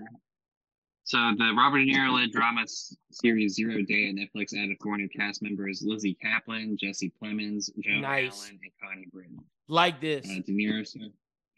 So 1.03 1.17
the 1.37 1.53
Robert 1.57 1.79
De 1.79 1.91
Niro 1.91 2.13
led 2.13 2.31
drama 2.31 2.65
series 3.11 3.55
Zero 3.55 3.81
Day 3.81 4.09
at 4.09 4.15
Netflix 4.15 4.53
added 4.53 4.77
four 4.81 4.95
new 4.97 5.09
cast 5.09 5.41
members: 5.41 5.83
Lizzie 5.83 6.17
Caplan, 6.23 6.77
Jesse 6.77 7.11
Plemons, 7.21 7.69
Joan 7.79 8.01
nice. 8.01 8.45
Allen, 8.45 8.59
and 8.61 8.71
Connie 8.81 9.07
Britton. 9.11 9.39
Like 9.67 9.99
this. 9.99 10.25
Uh, 10.25 10.41
De 10.45 10.53
Niro, 10.53 10.85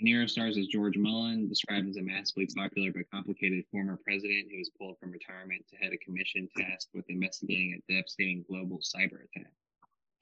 Niro 0.02 0.30
stars 0.30 0.58
as 0.58 0.68
George 0.68 0.98
Mullen, 0.98 1.48
described 1.48 1.88
as 1.88 1.98
a 1.98 2.02
massively 2.02 2.48
popular 2.48 2.92
but 2.92 3.10
complicated 3.12 3.64
former 3.72 3.98
president 4.04 4.48
who 4.52 4.58
was 4.58 4.72
pulled 4.78 4.98
from 5.00 5.12
retirement 5.12 5.64
to 5.70 5.76
head 5.78 5.94
a 5.94 5.98
commission 5.98 6.50
tasked 6.58 6.90
with 6.94 7.10
investigating 7.10 7.74
a 7.74 7.92
devastating 7.92 8.44
global 8.50 8.80
cyber 8.80 9.24
attack. 9.24 9.52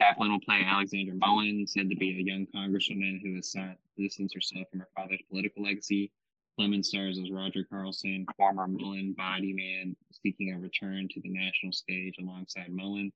Caplan 0.01 0.31
will 0.31 0.39
play 0.39 0.63
Alexandra 0.65 1.15
Mullen, 1.15 1.65
said 1.67 1.89
to 1.89 1.95
be 1.95 2.09
a 2.09 2.23
young 2.23 2.47
congresswoman 2.55 3.21
who 3.21 3.35
has 3.35 3.51
sought 3.51 3.77
to 3.95 4.03
distance 4.03 4.33
herself 4.33 4.67
from 4.69 4.79
her 4.79 4.89
father's 4.95 5.21
political 5.29 5.63
legacy. 5.63 6.11
Plemons 6.57 6.87
stars 6.87 7.17
as 7.17 7.31
Roger 7.31 7.63
Carlson, 7.63 8.25
former 8.35 8.67
Mullen 8.67 9.13
body 9.13 9.53
man, 9.53 9.95
seeking 10.11 10.53
a 10.53 10.59
return 10.59 11.07
to 11.09 11.21
the 11.21 11.29
national 11.29 11.71
stage 11.71 12.15
alongside 12.19 12.69
Mullen. 12.69 13.11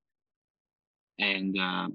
And 1.19 1.57
uh, 1.57 1.89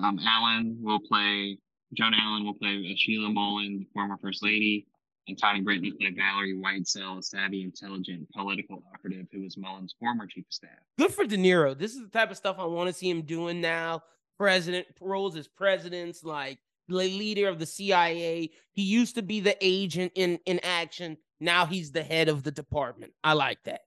um, 0.00 0.78
will 0.82 1.00
play 1.00 1.58
Joan 1.94 2.14
Allen 2.14 2.44
will 2.44 2.54
play 2.54 2.94
Sheila 2.96 3.28
Mullen, 3.28 3.80
the 3.80 3.86
former 3.92 4.16
First 4.20 4.42
Lady, 4.42 4.86
and 5.28 5.40
Connie 5.40 5.60
Britton 5.60 5.90
will 5.90 5.98
play 5.98 6.10
Valerie 6.10 6.54
Whitesell, 6.54 7.18
a 7.18 7.22
savvy, 7.22 7.62
intelligent 7.62 8.28
political 8.30 8.82
operative 8.94 9.26
who 9.32 9.42
was 9.42 9.56
Mullen's 9.56 9.94
former 10.00 10.26
chief 10.26 10.44
of 10.46 10.52
staff. 10.52 10.70
Good 10.98 11.12
for 11.12 11.24
De 11.24 11.36
Niro. 11.36 11.78
This 11.78 11.94
is 11.94 12.02
the 12.02 12.08
type 12.08 12.30
of 12.30 12.36
stuff 12.36 12.56
I 12.58 12.64
want 12.64 12.88
to 12.88 12.94
see 12.94 13.10
him 13.10 13.22
doing 13.22 13.60
now. 13.60 14.02
President 14.38 14.86
roles 15.00 15.36
as 15.36 15.46
presidents, 15.46 16.24
like 16.24 16.58
the 16.88 16.94
leader 16.94 17.48
of 17.48 17.58
the 17.58 17.66
CIA. 17.66 18.50
He 18.72 18.82
used 18.82 19.14
to 19.16 19.22
be 19.22 19.40
the 19.40 19.56
agent 19.60 20.12
in 20.14 20.38
in 20.46 20.58
action. 20.62 21.16
Now 21.40 21.66
he's 21.66 21.92
the 21.92 22.02
head 22.02 22.28
of 22.28 22.42
the 22.42 22.50
department. 22.50 23.12
I 23.22 23.34
like 23.34 23.62
that. 23.64 23.82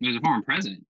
He's 0.00 0.16
a 0.16 0.20
former 0.20 0.42
president. 0.42 0.84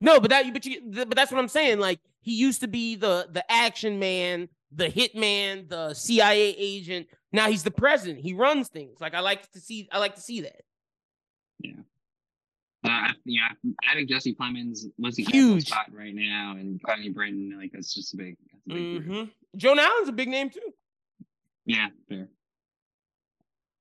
No, 0.00 0.20
but 0.20 0.30
that 0.30 0.52
but 0.52 0.64
you 0.64 0.80
but 0.90 1.14
that's 1.14 1.30
what 1.30 1.38
I'm 1.38 1.48
saying. 1.48 1.78
Like 1.78 2.00
he 2.20 2.32
used 2.34 2.60
to 2.62 2.68
be 2.68 2.96
the 2.96 3.28
the 3.30 3.44
action 3.50 3.98
man 3.98 4.48
the 4.74 4.88
hitman, 4.88 5.68
the 5.68 5.94
CIA 5.94 6.54
agent. 6.58 7.06
Now 7.32 7.48
he's 7.48 7.62
the 7.62 7.70
president. 7.70 8.20
He 8.20 8.34
runs 8.34 8.68
things. 8.68 9.00
Like 9.00 9.14
I 9.14 9.20
like 9.20 9.50
to 9.52 9.60
see. 9.60 9.88
I 9.92 9.98
like 9.98 10.14
to 10.14 10.20
see 10.20 10.42
that. 10.42 10.62
Yeah. 11.60 11.72
Uh, 12.84 13.08
yeah, 13.24 13.48
adding 13.90 14.06
Jesse 14.06 14.34
Plemons, 14.34 14.84
Lizzy 14.98 15.24
huge 15.24 15.68
spot 15.68 15.86
right 15.90 16.14
now, 16.14 16.54
and 16.58 16.82
Connie 16.82 17.08
Britton, 17.08 17.56
like 17.58 17.72
that's 17.72 17.94
just 17.94 18.12
a 18.12 18.16
big. 18.18 18.36
A 18.52 18.74
big 18.74 19.02
mm-hmm. 19.02 19.24
Joan 19.56 19.78
Allen's 19.78 20.10
a 20.10 20.12
big 20.12 20.28
name 20.28 20.50
too. 20.50 20.60
Yeah, 21.64 21.88
fair. 22.10 22.28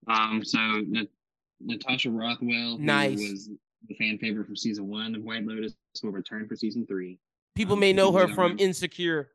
Um, 0.07 0.41
so 0.45 0.57
Natasha 1.59 2.11
Rothwell, 2.11 2.77
nice. 2.77 3.19
was 3.19 3.49
the 3.89 3.95
fan 3.95 4.17
favorite 4.19 4.45
from 4.45 4.55
season 4.55 4.87
one 4.87 5.15
of 5.15 5.23
White 5.23 5.45
Lotus, 5.45 5.73
will 6.01 6.11
return 6.11 6.47
for 6.47 6.55
season 6.55 6.85
three. 6.85 7.19
People 7.55 7.73
um, 7.73 7.81
may 7.81 7.91
know 7.91 8.13
her 8.13 8.29
from 8.29 8.57
Insecure 8.57 9.31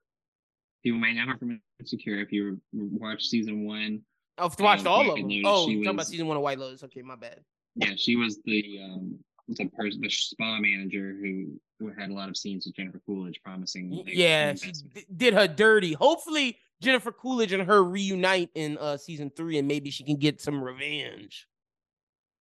people 0.88 1.00
might 1.00 1.12
know 1.12 1.26
her 1.26 1.36
from 1.36 1.60
Insecure 1.80 2.20
if 2.20 2.32
you 2.32 2.60
watch 2.72 3.24
season 3.26 3.66
one. 3.66 4.00
I've 4.38 4.58
watched 4.58 4.86
all 4.86 5.00
of 5.10 5.16
them. 5.16 5.28
Lotus, 5.28 5.42
oh, 5.44 5.68
you 5.68 5.84
talking 5.84 5.96
about 5.96 6.06
season 6.06 6.26
one 6.26 6.36
of 6.36 6.42
White 6.42 6.58
Lotus. 6.58 6.82
Okay, 6.84 7.02
my 7.02 7.16
bad. 7.16 7.40
Yeah, 7.74 7.92
she 7.96 8.16
was 8.16 8.40
the 8.44 8.80
um 8.82 9.18
the 9.48 9.66
person, 9.66 10.00
the 10.00 10.10
spa 10.10 10.58
manager 10.60 11.16
who 11.20 11.60
who 11.78 11.92
had 11.98 12.10
a 12.10 12.14
lot 12.14 12.28
of 12.28 12.36
scenes 12.36 12.66
with 12.66 12.76
Jennifer 12.76 13.00
Coolidge, 13.04 13.40
promising. 13.44 14.02
Yeah, 14.06 14.54
she 14.54 14.72
d- 14.72 15.06
did 15.14 15.34
her 15.34 15.46
dirty. 15.46 15.92
Hopefully, 15.92 16.56
Jennifer 16.80 17.12
Coolidge 17.12 17.52
and 17.52 17.62
her 17.64 17.82
reunite 17.82 18.50
in 18.54 18.78
uh 18.78 18.96
season 18.96 19.30
three, 19.36 19.58
and 19.58 19.68
maybe 19.68 19.90
she 19.90 20.04
can 20.04 20.16
get 20.16 20.40
some 20.40 20.62
revenge. 20.62 21.46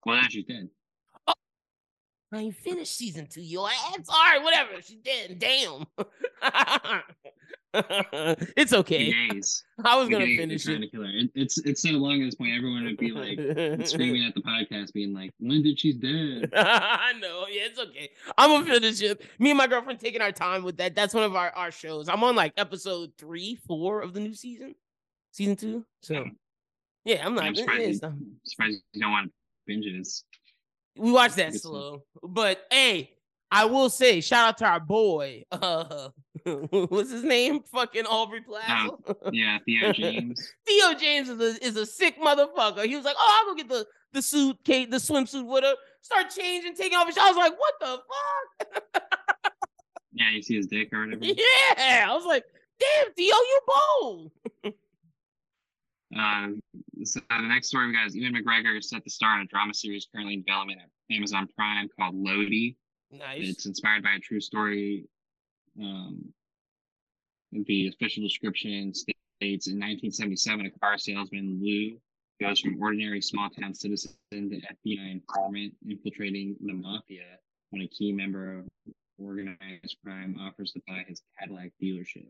Well, 0.06 0.22
she 0.30 0.44
did. 0.44 0.70
Oh, 0.70 0.77
I 2.32 2.40
ain't 2.40 2.56
finished 2.56 2.98
season 2.98 3.28
two, 3.28 3.42
yo. 3.42 3.68
It's 3.94 4.10
all 4.10 4.16
right, 4.16 4.44
whatever. 4.44 4.82
She 4.82 4.96
did. 4.96 5.40
Damn. 5.40 5.86
it's 8.58 8.74
okay. 8.74 9.12
Days. 9.12 9.64
I 9.84 9.98
was 9.98 10.10
gonna 10.10 10.26
finish 10.26 10.68
it. 10.68 10.92
To 10.92 11.04
it. 11.04 11.30
It's 11.36 11.58
it's 11.60 11.82
so 11.82 11.92
long 11.92 12.22
at 12.22 12.26
this 12.26 12.36
point. 12.36 12.52
Everyone 12.54 12.84
would 12.84 12.98
be 12.98 13.12
like 13.12 13.88
screaming 13.88 14.26
at 14.26 14.34
the 14.36 14.42
podcast, 14.42 14.92
being 14.94 15.14
like, 15.14 15.32
"When 15.40 15.64
did 15.64 15.80
she's 15.80 15.96
dead?" 16.00 16.50
I 16.54 17.14
know. 17.20 17.46
Yeah, 17.50 17.64
it's 17.66 17.80
okay. 17.80 18.10
I'm 18.38 18.50
gonna 18.50 18.66
finish 18.80 19.02
it. 19.02 19.22
Me 19.40 19.52
and 19.52 19.58
my 19.58 19.68
girlfriend 19.68 20.00
taking 20.00 20.22
our 20.22 20.32
time 20.34 20.64
with 20.64 20.78
that. 20.78 20.96
That's 20.96 21.14
one 21.14 21.24
of 21.24 21.36
our 21.36 21.52
our 21.52 21.72
shows. 21.72 22.10
I'm 22.10 22.24
on 22.24 22.36
like 22.36 22.54
episode 22.58 23.12
three, 23.18 23.58
four 23.68 24.02
of 24.02 24.14
the 24.14 24.20
new 24.20 24.34
season, 24.34 24.76
season 25.32 25.56
two. 25.56 25.86
So 26.02 26.26
yeah, 27.06 27.26
I'm 27.26 27.38
eh, 27.38 27.42
eh, 27.42 27.42
not. 27.42 27.46
I'm 27.46 27.56
surprised, 27.56 28.04
you, 28.04 28.28
surprised 28.44 28.82
you 28.94 29.02
don't 29.02 29.12
want 29.12 29.32
binges. 29.70 30.24
We 30.98 31.12
watch 31.12 31.36
that 31.36 31.54
slow, 31.54 32.04
but 32.24 32.66
hey, 32.72 33.12
I 33.50 33.66
will 33.66 33.90
say, 33.90 34.20
shout 34.22 34.50
out 34.50 34.58
to 34.58 34.66
our 34.66 34.80
boy. 34.80 35.44
Uh, 35.52 36.10
what's 36.44 37.12
his 37.12 37.24
name? 37.24 37.62
Fucking 37.72 38.06
Aubrey 38.06 38.42
Plaza. 38.42 38.90
Yeah, 39.32 39.60
Theo 39.66 39.94
James. 39.94 40.54
Theo 40.68 40.94
James 40.96 41.30
is 41.30 41.40
a, 41.40 41.66
is 41.66 41.76
a 41.78 41.86
sick 41.86 42.20
motherfucker. 42.22 42.86
He 42.86 42.96
was 42.96 43.06
like, 43.06 43.16
"Oh, 43.18 43.40
I'll 43.40 43.54
go 43.54 43.56
get 43.56 43.70
the 43.70 43.86
the 44.14 44.22
suit, 44.22 44.58
Kate, 44.66 44.92
the 44.92 44.98
swimsuit 44.98 45.46
with 45.46 45.64
her." 45.64 45.76
Start 46.02 46.30
changing, 46.30 46.76
taking 46.76 46.98
off 46.98 47.08
his. 47.08 47.18
I 47.18 47.30
was 47.30 47.38
like, 47.38 47.54
"What 47.58 47.74
the 47.80 48.00
fuck?" 48.94 49.04
yeah, 50.14 50.32
you 50.32 50.42
see 50.42 50.58
his 50.58 50.68
dick 50.68 50.90
or 50.92 51.06
whatever. 51.06 51.24
Yeah, 51.26 52.08
I 52.10 52.14
was 52.14 52.26
like, 52.26 52.44
"Damn, 52.80 53.14
Theo, 53.14 53.36
you 53.36 53.60
bold." 53.68 54.32
uh, 56.20 56.48
so 57.04 57.20
the 57.30 57.42
next 57.42 57.68
story 57.68 57.88
we 57.88 57.94
got 57.94 58.08
is 58.08 58.16
Ewan 58.16 58.34
McGregor 58.34 58.82
set 58.84 59.04
to 59.04 59.10
star 59.10 59.36
in 59.36 59.42
a 59.42 59.46
drama 59.46 59.74
series 59.74 60.08
currently 60.14 60.36
in 60.36 60.44
development 60.44 60.80
at 60.82 61.16
Amazon 61.16 61.48
Prime 61.56 61.88
called 61.98 62.16
Lodi. 62.16 62.76
Nice. 63.12 63.48
It's 63.48 63.66
inspired 63.66 64.04
by 64.04 64.14
a 64.14 64.20
true 64.20 64.42
story. 64.42 65.06
Um, 65.82 66.34
the 67.52 67.88
official 67.88 68.24
description 68.24 68.94
states 68.94 69.68
in 69.68 69.80
1977, 69.80 70.66
a 70.66 70.80
car 70.80 70.98
salesman, 70.98 71.60
Lou, 71.62 71.98
goes 72.42 72.60
from 72.60 72.82
ordinary 72.82 73.22
small 73.22 73.50
town 73.50 73.74
citizen 73.74 74.14
to 74.32 74.40
FBI 74.40 75.12
informant, 75.12 75.74
infiltrating 75.88 76.56
the 76.64 76.74
mafia 76.74 77.24
when 77.70 77.82
a 77.82 77.88
key 77.88 78.12
member 78.12 78.60
of 78.60 78.66
organized 79.20 79.98
crime 80.04 80.38
offers 80.40 80.72
to 80.74 80.82
buy 80.88 81.04
his 81.08 81.22
Cadillac 81.40 81.72
dealership. 81.82 82.28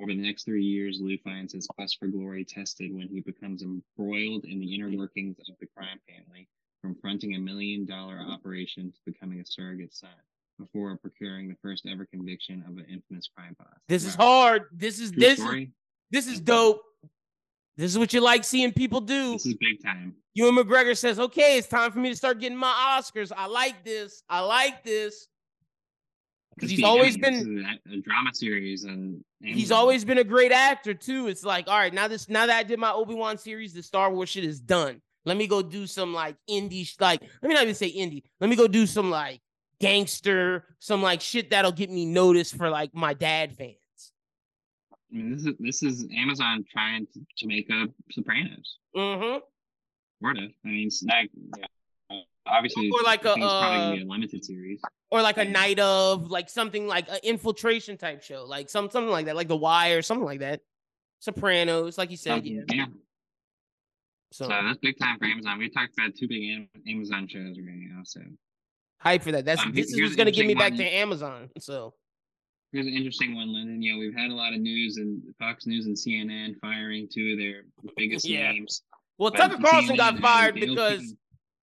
Over 0.00 0.12
the 0.12 0.22
next 0.22 0.44
three 0.44 0.64
years, 0.64 0.98
Lou 1.00 1.18
finds 1.18 1.52
his 1.52 1.66
quest 1.66 1.98
for 1.98 2.06
glory 2.06 2.44
tested 2.44 2.94
when 2.94 3.08
he 3.08 3.20
becomes 3.20 3.62
embroiled 3.62 4.44
in 4.46 4.58
the 4.58 4.74
inner 4.74 4.90
workings 4.96 5.36
of 5.48 5.56
the 5.60 5.66
crime 5.76 6.00
family 6.08 6.48
from 6.80 6.96
fronting 7.02 7.34
a 7.34 7.38
million 7.38 7.84
dollar 7.84 8.18
operation 8.18 8.90
to 8.92 8.98
becoming 9.04 9.40
a 9.40 9.44
surrogate 9.44 9.92
son 9.92 10.08
before 10.58 10.96
procuring 10.96 11.48
the 11.48 11.56
first 11.62 11.86
ever 11.86 12.06
conviction 12.06 12.64
of 12.66 12.78
an 12.78 12.86
infamous 12.90 13.28
crime 13.34 13.54
boss. 13.58 13.68
This 13.88 14.04
wow. 14.04 14.08
is 14.08 14.14
hard. 14.14 14.62
This 14.72 15.00
is 15.00 15.10
True 15.10 15.20
this 15.20 15.38
story? 15.38 15.62
is 15.64 15.68
this 16.10 16.26
is 16.26 16.40
dope. 16.40 16.82
This 17.76 17.90
is 17.90 17.98
what 17.98 18.12
you 18.12 18.20
like 18.20 18.44
seeing 18.44 18.72
people 18.72 19.00
do. 19.00 19.32
This 19.32 19.46
is 19.46 19.54
big 19.54 19.82
time. 19.82 20.14
Ewan 20.34 20.56
McGregor 20.56 20.96
says, 20.96 21.18
"Okay, 21.18 21.58
it's 21.58 21.68
time 21.68 21.92
for 21.92 21.98
me 21.98 22.10
to 22.10 22.16
start 22.16 22.40
getting 22.40 22.56
my 22.58 22.98
Oscars. 22.98 23.32
I 23.36 23.46
like 23.46 23.84
this. 23.84 24.22
I 24.28 24.40
like 24.40 24.82
this." 24.82 25.28
Because 26.60 26.76
he's 26.76 26.84
always 26.84 27.16
been 27.16 27.64
a 27.90 27.96
drama 27.98 28.34
series, 28.34 28.84
and, 28.84 29.24
he's 29.40 29.70
always 29.70 30.04
been 30.04 30.18
a 30.18 30.24
great 30.24 30.52
actor 30.52 30.92
too. 30.92 31.28
It's 31.28 31.42
like, 31.42 31.68
all 31.68 31.78
right, 31.78 31.92
now 31.92 32.06
this, 32.06 32.28
now 32.28 32.46
that 32.46 32.56
I 32.56 32.62
did 32.62 32.78
my 32.78 32.92
Obi 32.92 33.14
Wan 33.14 33.38
series, 33.38 33.72
the 33.72 33.82
Star 33.82 34.12
Wars 34.12 34.28
shit 34.28 34.44
is 34.44 34.60
done. 34.60 35.00
Let 35.24 35.36
me 35.36 35.46
go 35.46 35.62
do 35.62 35.86
some 35.86 36.12
like 36.12 36.36
indie, 36.48 36.90
like 37.00 37.22
let 37.42 37.48
me 37.48 37.54
not 37.54 37.62
even 37.62 37.74
say 37.74 37.90
indie. 37.90 38.22
Let 38.40 38.50
me 38.50 38.56
go 38.56 38.66
do 38.66 38.86
some 38.86 39.10
like 39.10 39.40
gangster, 39.80 40.66
some 40.78 41.02
like 41.02 41.20
shit 41.20 41.50
that'll 41.50 41.72
get 41.72 41.90
me 41.90 42.06
noticed 42.06 42.56
for 42.56 42.70
like 42.70 42.94
my 42.94 43.14
dad 43.14 43.56
fans. 43.56 43.76
I 44.92 45.16
mean, 45.16 45.32
this 45.32 45.44
is 45.44 45.54
this 45.58 45.82
is 45.82 46.06
Amazon 46.16 46.64
trying 46.70 47.06
to, 47.12 47.20
to 47.38 47.46
make 47.46 47.68
a 47.70 47.86
Sopranos. 48.10 48.78
Mm-hmm. 48.96 49.38
Sort 50.22 50.38
of. 50.38 50.50
I 50.64 50.68
mean, 50.68 50.90
like, 51.08 51.30
yeah. 51.58 52.20
obviously, 52.46 52.90
or 52.90 53.02
like 53.02 53.24
a, 53.24 53.32
it's 53.32 53.38
probably 53.38 53.78
gonna 53.78 53.96
be 53.96 54.02
a 54.02 54.04
uh, 54.04 54.08
limited 54.08 54.44
series, 54.44 54.80
or 55.10 55.22
like 55.22 55.38
a 55.38 55.44
night 55.44 55.78
of, 55.78 56.30
like 56.30 56.48
something 56.48 56.86
like 56.86 57.08
an 57.08 57.18
infiltration 57.22 57.96
type 57.96 58.22
show, 58.22 58.44
like 58.46 58.70
some 58.70 58.90
something 58.90 59.10
like 59.10 59.26
that, 59.26 59.36
like 59.36 59.48
The 59.48 59.56
Wire, 59.56 60.02
something 60.02 60.24
like 60.24 60.40
that. 60.40 60.60
Sopranos, 61.18 61.98
like 61.98 62.10
you 62.10 62.16
said, 62.16 62.46
yeah. 62.46 62.62
yeah. 62.72 62.86
So, 64.32 64.44
so, 64.44 64.48
that's 64.48 64.78
big 64.78 64.98
time 64.98 65.18
for 65.18 65.26
Amazon. 65.26 65.58
We 65.58 65.68
talked 65.68 65.92
about 65.98 66.14
two 66.14 66.28
big 66.28 66.68
Amazon 66.88 67.26
shows 67.28 67.56
right 67.58 67.76
now. 67.76 68.02
So 68.04 68.20
hype 68.98 69.22
for 69.22 69.32
that. 69.32 69.44
That's 69.44 69.60
um, 69.60 69.72
this 69.72 69.92
is 69.92 70.00
what's 70.00 70.16
gonna 70.16 70.30
get 70.30 70.46
me 70.46 70.54
back 70.54 70.70
one. 70.72 70.78
to 70.78 70.84
Amazon. 70.84 71.50
So 71.58 71.94
here's 72.72 72.86
an 72.86 72.94
interesting 72.94 73.34
one. 73.34 73.48
You 73.82 73.92
know, 73.92 73.98
we've 73.98 74.14
had 74.14 74.30
a 74.30 74.34
lot 74.34 74.52
of 74.52 74.60
news 74.60 74.98
and 74.98 75.20
Fox 75.38 75.66
News 75.66 75.86
and 75.86 75.96
CNN 75.96 76.58
firing 76.60 77.08
two 77.12 77.32
of 77.32 77.38
their 77.38 77.62
biggest 77.96 78.26
yeah. 78.26 78.52
names. 78.52 78.82
Well, 79.18 79.30
Tucker 79.30 79.58
Carlson 79.62 79.96
CNN 79.96 79.98
got 79.98 80.18
fired 80.20 80.54
because 80.54 81.14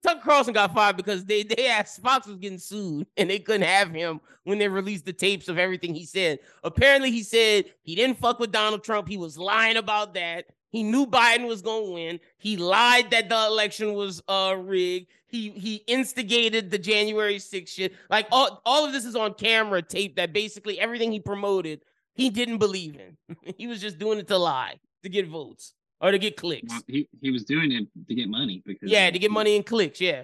Tucker 0.04 0.22
Carlson 0.24 0.54
got 0.54 0.74
fired 0.74 0.98
because 0.98 1.26
they 1.26 1.44
they 1.44 1.68
asked 1.68 2.02
Fox 2.02 2.28
was 2.28 2.38
getting 2.38 2.60
sued 2.60 3.08
and 3.18 3.30
they 3.30 3.40
couldn't 3.40 3.68
have 3.68 3.92
him 3.92 4.22
when 4.44 4.60
they 4.60 4.68
released 4.68 5.06
the 5.06 5.14
tapes 5.14 5.48
of 5.48 5.58
everything 5.58 5.94
he 5.94 6.06
said. 6.06 6.40
Apparently, 6.64 7.12
he 7.12 7.24
said 7.24 7.66
he 7.82 7.96
didn't 7.96 8.20
fuck 8.20 8.40
with 8.40 8.52
Donald 8.52 8.84
Trump. 8.84 9.08
He 9.08 9.18
was 9.18 9.38
lying 9.38 9.78
about 9.78 10.14
that. 10.14 10.46
He 10.70 10.84
knew 10.84 11.08
Biden 11.08 11.48
was 11.48 11.62
going 11.62 11.86
to 11.86 11.92
win. 11.94 12.20
He 12.38 12.58
lied 12.58 13.10
that 13.12 13.30
the 13.30 13.46
election 13.48 13.94
was 13.94 14.22
uh 14.28 14.56
rigged. 14.58 15.08
He 15.28 15.50
he 15.50 15.76
instigated 15.88 16.70
the 16.70 16.78
January 16.78 17.38
6th 17.38 17.70
shit. 17.70 17.94
Like 18.10 18.28
all, 18.32 18.62
all 18.66 18.86
of 18.86 18.94
this 18.94 19.06
is 19.06 19.16
on 19.16 19.34
camera 19.34 19.82
tape 19.82 20.16
that 20.18 20.34
basically 20.34 20.80
everything 20.80 21.12
he 21.12 21.20
promoted, 21.20 21.82
he 22.14 22.30
didn't 22.30 22.60
believe 22.60 22.96
in. 22.96 23.36
he 23.58 23.68
was 23.68 23.82
just 23.82 23.98
doing 23.98 24.20
it 24.20 24.28
to 24.28 24.38
lie, 24.38 24.80
to 25.04 25.10
get 25.10 25.28
votes 25.28 25.74
or 26.02 26.12
to 26.12 26.20
get 26.20 26.38
clicks. 26.38 26.70
Well, 26.70 26.82
he, 26.88 27.08
he 27.22 27.32
was 27.32 27.44
doing 27.44 27.72
it 27.72 27.88
to 28.08 28.16
get 28.16 28.30
money 28.30 28.62
because 28.66 28.90
Yeah, 28.90 29.10
to 29.10 29.20
get 29.20 29.32
money 29.32 29.56
and 29.56 29.66
clicks, 29.66 30.00
yeah. 30.00 30.24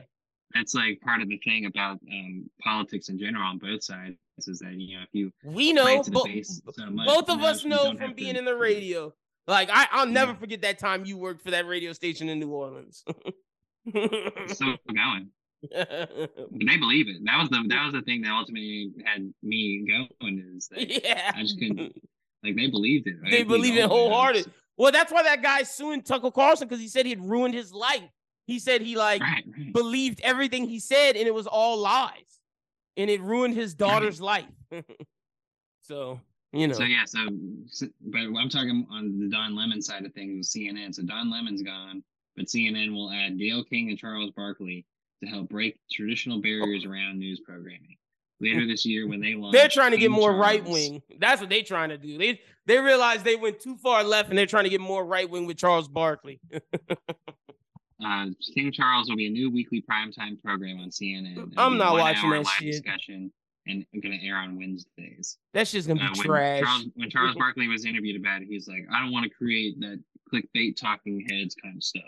That's 0.53 0.75
like 0.75 1.01
part 1.01 1.21
of 1.21 1.29
the 1.29 1.39
thing 1.43 1.65
about 1.65 1.99
um, 2.11 2.49
politics 2.61 3.09
in 3.09 3.17
general 3.17 3.43
on 3.43 3.57
both 3.57 3.83
sides 3.83 4.15
is 4.37 4.59
that 4.59 4.73
you 4.73 4.97
know 4.97 5.03
if 5.03 5.09
you 5.11 5.31
we 5.43 5.73
know 5.73 6.03
bo- 6.03 6.25
so 6.43 6.89
much, 6.89 7.07
both 7.07 7.29
of 7.29 7.41
us 7.41 7.65
know 7.65 7.95
from 7.95 8.13
being 8.13 8.35
in 8.35 8.45
the 8.45 8.55
radio 8.55 9.13
like 9.47 9.69
I, 9.71 9.87
I'll 9.91 10.07
never 10.07 10.31
yeah. 10.31 10.37
forget 10.37 10.61
that 10.61 10.79
time 10.79 11.05
you 11.05 11.17
worked 11.17 11.43
for 11.43 11.51
that 11.51 11.67
radio 11.67 11.93
station 11.93 12.29
in 12.29 12.39
New 12.39 12.49
Orleans. 12.49 13.03
still 14.47 14.77
going. 14.95 15.29
they 15.71 16.77
believe 16.77 17.07
it. 17.07 17.23
That 17.25 17.39
was 17.39 17.49
the 17.49 17.63
that 17.67 17.85
was 17.85 17.93
the 17.93 18.01
thing 18.01 18.21
that 18.21 18.31
ultimately 18.31 18.91
had 19.05 19.33
me 19.41 19.85
going 20.21 20.53
is 20.55 20.67
that 20.69 20.89
yeah. 21.03 21.31
I 21.35 21.41
just 21.41 21.59
couldn't 21.59 21.93
like 22.43 22.55
they 22.55 22.67
believed 22.67 23.07
it. 23.07 23.15
Right? 23.21 23.31
They 23.31 23.43
believed 23.43 23.77
it 23.77 23.85
wholehearted. 23.85 24.51
Well, 24.77 24.91
that's 24.91 25.11
why 25.11 25.23
that 25.23 25.43
guy 25.43 25.63
suing 25.63 26.01
Tucker 26.01 26.31
Carlson 26.31 26.67
because 26.67 26.81
he 26.81 26.87
said 26.87 27.05
he'd 27.05 27.21
ruined 27.21 27.53
his 27.53 27.71
life. 27.71 28.09
He 28.45 28.59
said 28.59 28.81
he 28.81 28.97
like 28.97 29.21
right, 29.21 29.73
believed 29.73 30.19
everything 30.21 30.67
he 30.67 30.79
said 30.79 31.15
and 31.15 31.27
it 31.27 31.33
was 31.33 31.47
all 31.47 31.77
lies, 31.77 32.39
and 32.97 33.09
it 33.09 33.21
ruined 33.21 33.53
his 33.53 33.73
daughter's 33.73 34.19
right. 34.19 34.47
life. 34.71 34.85
so 35.81 36.19
you 36.51 36.67
know. 36.67 36.73
So 36.73 36.83
yeah, 36.83 37.05
so 37.05 37.27
but 38.01 38.19
I'm 38.19 38.49
talking 38.49 38.85
on 38.91 39.19
the 39.19 39.29
Don 39.29 39.55
Lemon 39.55 39.81
side 39.81 40.05
of 40.05 40.13
things 40.13 40.37
with 40.37 40.47
CNN. 40.47 40.93
So 40.93 41.03
Don 41.03 41.31
Lemon's 41.31 41.61
gone, 41.61 42.03
but 42.35 42.45
CNN 42.45 42.93
will 42.93 43.11
add 43.11 43.37
Gayle 43.37 43.63
King 43.63 43.89
and 43.89 43.97
Charles 43.97 44.31
Barkley 44.31 44.85
to 45.23 45.29
help 45.29 45.49
break 45.49 45.79
traditional 45.91 46.41
barriers 46.41 46.83
oh. 46.85 46.91
around 46.91 47.19
news 47.19 47.39
programming. 47.39 47.97
Later 48.43 48.67
this 48.67 48.85
year, 48.85 49.07
when 49.07 49.21
they 49.21 49.35
launch, 49.35 49.53
they're 49.53 49.69
trying 49.69 49.91
to 49.91 49.97
get 49.97 50.11
more 50.11 50.33
right 50.35 50.63
wing. 50.63 51.01
That's 51.19 51.41
what 51.41 51.49
they're 51.49 51.63
trying 51.63 51.89
to 51.89 51.97
do. 51.97 52.17
They 52.17 52.39
they 52.65 52.77
realize 52.77 53.23
they 53.23 53.35
went 53.35 53.59
too 53.59 53.77
far 53.77 54.03
left, 54.03 54.29
and 54.29 54.37
they're 54.37 54.45
trying 54.45 54.65
to 54.65 54.69
get 54.69 54.81
more 54.81 55.05
right 55.05 55.29
wing 55.29 55.45
with 55.45 55.57
Charles 55.57 55.87
Barkley. 55.87 56.39
uh, 56.93 58.25
King 58.55 58.71
Charles 58.71 59.09
will 59.09 59.17
be 59.17 59.27
a 59.27 59.31
new 59.31 59.49
weekly 59.49 59.83
primetime 59.89 60.41
program 60.41 60.79
on 60.79 60.89
CNN. 60.89 61.53
I'm 61.57 61.77
not 61.77 61.93
watching 61.93 62.29
that 62.29 62.45
shit. 62.47 62.71
Discussion 62.71 63.31
and 63.67 63.85
going 64.01 64.19
to 64.19 64.25
air 64.25 64.37
on 64.37 64.57
Wednesdays. 64.57 65.37
That's 65.53 65.71
just 65.71 65.87
going 65.87 65.99
to 65.99 66.11
be 66.11 66.19
uh, 66.19 66.23
trash. 66.23 66.61
When 66.61 66.65
Charles, 66.65 66.85
when 66.95 67.09
Charles 67.09 67.35
Barkley 67.37 67.67
was 67.67 67.85
interviewed 67.85 68.19
about 68.19 68.41
it, 68.41 68.47
he's 68.49 68.67
like, 68.67 68.85
I 68.91 68.99
don't 68.99 69.11
want 69.11 69.23
to 69.23 69.29
create 69.29 69.79
that 69.79 70.01
clickbait 70.33 70.75
talking 70.75 71.25
heads 71.29 71.55
kind 71.61 71.77
of 71.77 71.83
stuff. 71.83 72.03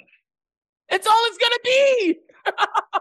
It's 0.90 1.08
all 1.08 1.24
it's 1.28 1.38
going 1.38 1.52
to 1.52 1.60
be. 1.64 2.20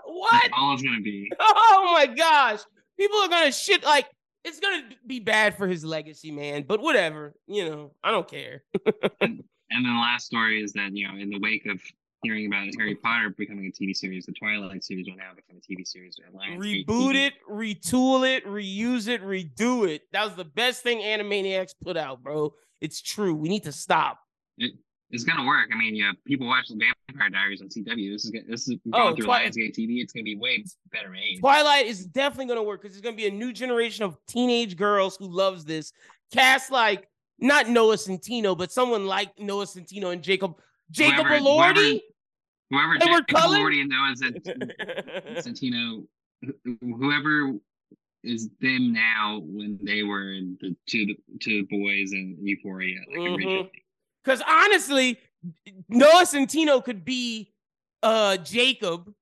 what? 0.04 0.44
It's 0.44 0.54
all 0.56 0.74
it's 0.74 0.82
going 0.82 0.96
to 0.96 1.02
be. 1.02 1.30
Oh 1.38 1.90
my 1.92 2.06
gosh. 2.06 2.60
People 2.98 3.18
are 3.18 3.28
going 3.28 3.46
to 3.46 3.52
shit 3.52 3.84
like, 3.84 4.06
it's 4.44 4.60
going 4.60 4.82
to 4.90 4.96
be 5.06 5.20
bad 5.20 5.56
for 5.56 5.66
his 5.66 5.84
legacy, 5.84 6.30
man. 6.30 6.64
But 6.66 6.80
whatever. 6.80 7.34
You 7.46 7.68
know, 7.68 7.92
I 8.02 8.10
don't 8.10 8.28
care. 8.28 8.62
and, 9.20 9.42
and 9.70 9.84
then 9.84 9.94
the 9.94 10.00
last 10.00 10.26
story 10.26 10.62
is 10.62 10.72
that, 10.74 10.94
you 10.94 11.08
know, 11.08 11.14
in 11.16 11.30
the 11.30 11.38
wake 11.38 11.66
of 11.66 11.80
hearing 12.22 12.46
about 12.46 12.66
Harry 12.78 12.94
Potter 12.94 13.30
becoming 13.36 13.66
a 13.66 13.70
TV 13.70 13.94
series, 13.94 14.26
the 14.26 14.32
Twilight 14.32 14.82
series 14.82 15.06
will 15.08 15.16
now 15.16 15.30
become 15.34 15.56
a 15.56 15.60
TV 15.60 15.86
series. 15.86 16.16
Reboot 16.56 17.14
it, 17.14 17.34
retool 17.50 18.26
it, 18.28 18.46
reuse 18.46 19.08
it, 19.08 19.22
redo 19.22 19.88
it. 19.88 20.02
That 20.12 20.24
was 20.24 20.34
the 20.34 20.44
best 20.44 20.82
thing 20.82 21.00
Animaniacs 21.00 21.74
put 21.82 21.96
out, 21.96 22.22
bro. 22.22 22.54
It's 22.80 23.00
true. 23.00 23.34
We 23.34 23.48
need 23.48 23.64
to 23.64 23.72
stop. 23.72 24.18
It, 24.58 24.72
it's 25.14 25.22
gonna 25.22 25.46
work. 25.46 25.70
I 25.72 25.78
mean, 25.78 25.94
yeah, 25.94 26.10
people 26.26 26.48
watch 26.48 26.68
the 26.68 26.74
Vampire 26.74 27.30
Diaries 27.30 27.62
on 27.62 27.68
CW. 27.68 28.12
This 28.12 28.24
is 28.24 28.32
this 28.48 28.68
is 28.68 28.76
going 28.90 29.12
oh, 29.12 29.14
through 29.14 29.26
Twi- 29.26 29.46
Lionsgate 29.46 29.72
TV. 29.72 30.02
It's 30.02 30.12
gonna 30.12 30.24
be 30.24 30.36
way 30.36 30.64
better 30.92 31.08
made. 31.08 31.38
Twilight 31.38 31.86
is 31.86 32.04
definitely 32.06 32.46
gonna 32.46 32.64
work 32.64 32.82
because 32.82 32.96
it's 32.96 33.04
gonna 33.04 33.16
be 33.16 33.28
a 33.28 33.30
new 33.30 33.52
generation 33.52 34.04
of 34.04 34.16
teenage 34.26 34.76
girls 34.76 35.16
who 35.16 35.26
loves 35.26 35.64
this. 35.64 35.92
Cast 36.32 36.72
like 36.72 37.08
not 37.38 37.68
Noah 37.68 37.94
Centineo, 37.94 38.58
but 38.58 38.72
someone 38.72 39.06
like 39.06 39.38
Noah 39.38 39.66
Centineo 39.66 40.12
and 40.12 40.20
Jacob 40.20 40.56
Jacob 40.90 41.26
whoever, 41.26 41.44
Elordi. 41.44 42.00
Whoever, 42.70 42.94
Whoever 42.94 43.04
Edward 43.04 43.28
Cullen 43.28 43.60
Morty 43.60 43.80
and 43.82 43.90
Noah 43.90 44.14
Centineo, 45.42 46.06
whoever 46.80 47.52
is 48.24 48.48
them 48.60 48.92
now 48.92 49.42
when 49.44 49.78
they 49.80 50.02
were 50.02 50.32
in 50.32 50.58
the 50.60 50.74
two 50.88 51.14
two 51.40 51.64
boys 51.66 52.12
in 52.12 52.36
Euphoria, 52.42 52.98
like 53.10 53.18
mm-hmm. 53.18 53.34
originally. 53.34 53.83
Because 54.24 54.42
honestly, 54.46 55.18
Noah 55.88 56.24
Centineo 56.24 56.84
could 56.84 57.04
be 57.04 57.52
uh 58.02 58.36
Jacob. 58.38 59.12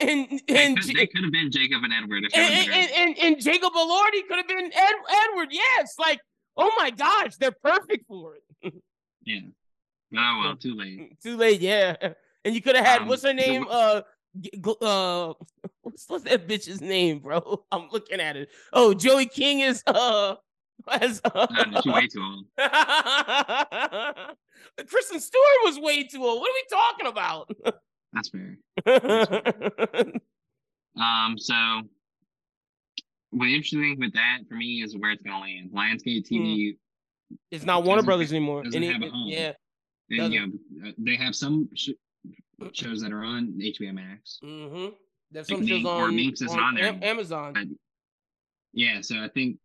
And, 0.00 0.28
and 0.32 0.40
they, 0.48 0.74
could, 0.74 0.96
they 0.96 1.06
could 1.06 1.22
have 1.22 1.32
been 1.32 1.50
Jacob 1.52 1.84
and 1.84 1.92
Edward. 1.92 2.24
And, 2.24 2.34
and, 2.34 2.90
and, 2.90 3.18
and, 3.18 3.40
Jacob 3.40 3.72
Elordi 3.72 4.26
could 4.26 4.38
have 4.38 4.48
been 4.48 4.72
Ed, 4.74 4.94
Edward. 5.08 5.48
Yes, 5.52 5.94
like 5.96 6.18
oh 6.56 6.72
my 6.76 6.90
gosh, 6.90 7.36
they're 7.36 7.52
perfect 7.52 8.06
for 8.06 8.34
it. 8.36 8.74
yeah. 9.24 9.40
Oh 10.14 10.40
well, 10.42 10.56
too 10.56 10.74
late. 10.74 11.20
Too 11.22 11.36
late. 11.36 11.60
Yeah. 11.60 11.96
And 12.44 12.54
you 12.54 12.60
could 12.60 12.76
have 12.76 12.84
had 12.84 13.02
um, 13.02 13.08
what's 13.08 13.22
her 13.22 13.32
name? 13.32 13.66
Uh, 13.70 14.02
uh, 14.80 15.34
what's, 15.82 16.04
what's 16.08 16.24
that 16.24 16.48
bitch's 16.48 16.80
name, 16.80 17.20
bro? 17.20 17.64
I'm 17.70 17.88
looking 17.92 18.20
at 18.20 18.36
it. 18.36 18.50
Oh, 18.72 18.94
Joey 18.94 19.26
King 19.26 19.60
is 19.60 19.82
uh, 19.86 20.36
as 20.88 21.20
nah, 21.34 21.80
way 21.86 22.06
too 22.06 22.22
old. 22.22 22.46
Kristen 24.88 25.20
Stewart 25.20 25.44
was 25.64 25.78
way 25.78 26.04
too 26.04 26.24
old. 26.24 26.40
What 26.40 26.50
are 26.50 26.54
we 26.54 26.64
talking 26.70 27.06
about? 27.06 27.50
That's 28.12 28.28
fair. 28.28 28.58
That's 28.84 29.28
fair. 29.28 30.04
um, 31.02 31.38
so 31.38 31.82
what 33.30 33.48
interesting 33.48 33.80
thing 33.80 33.98
with 33.98 34.12
that 34.14 34.40
for 34.48 34.54
me 34.54 34.82
is 34.82 34.96
where 34.96 35.10
it's 35.12 35.22
gonna 35.22 35.40
land. 35.40 35.70
Lionsgate 35.74 36.28
TV. 36.28 36.72
Hmm. 36.72 37.36
It's 37.50 37.64
not 37.64 37.84
Warner 37.84 38.02
Brothers 38.02 38.30
anymore. 38.30 38.62
Doesn't 38.62 38.82
have 38.82 39.02
a 39.02 39.08
home. 39.08 39.28
Yeah. 39.28 39.52
And, 40.10 40.32
you 40.32 40.40
know, 40.40 40.88
uh, 40.88 40.92
they 40.98 41.16
have 41.16 41.34
some 41.34 41.68
sh- 41.74 41.90
shows 42.72 43.00
that 43.00 43.12
are 43.12 43.24
on 43.24 43.58
HBO 43.58 43.94
Max. 43.94 44.38
Mm-hmm. 44.44 44.88
There's 45.30 45.48
some 45.48 45.66
shows 45.66 45.84
on, 45.84 46.14
Minx 46.14 46.42
is 46.42 46.52
on, 46.52 46.60
on 46.60 46.74
there. 46.74 46.98
Amazon. 47.02 47.54
But, 47.54 47.64
yeah, 48.74 49.00
so 49.00 49.16
I 49.16 49.28
think 49.28 49.56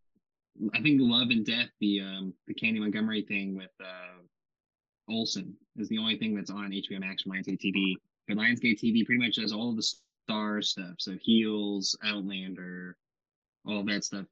I 0.74 0.82
think 0.82 1.00
Love 1.00 1.30
and 1.30 1.44
Death, 1.44 1.68
the 1.80 2.00
um 2.00 2.34
the 2.46 2.54
Candy 2.54 2.80
Montgomery 2.80 3.22
thing 3.22 3.56
with 3.56 3.70
uh 3.80 4.18
Olsen 5.10 5.54
is 5.76 5.88
the 5.88 5.98
only 5.98 6.18
thing 6.18 6.34
that's 6.34 6.50
on 6.50 6.70
HBO 6.70 7.00
Max 7.00 7.22
from 7.22 7.32
Lionsgate 7.32 7.60
TV. 7.60 7.94
But 8.26 8.36
Lionsgate 8.36 8.78
TV 8.78 9.06
pretty 9.06 9.24
much 9.24 9.36
does 9.36 9.52
all 9.52 9.74
the 9.74 9.82
star 10.28 10.60
stuff. 10.60 10.96
So 10.98 11.16
Heels, 11.20 11.96
Outlander, 12.04 12.96
all 13.64 13.84
that 13.84 14.04
stuff 14.04 14.26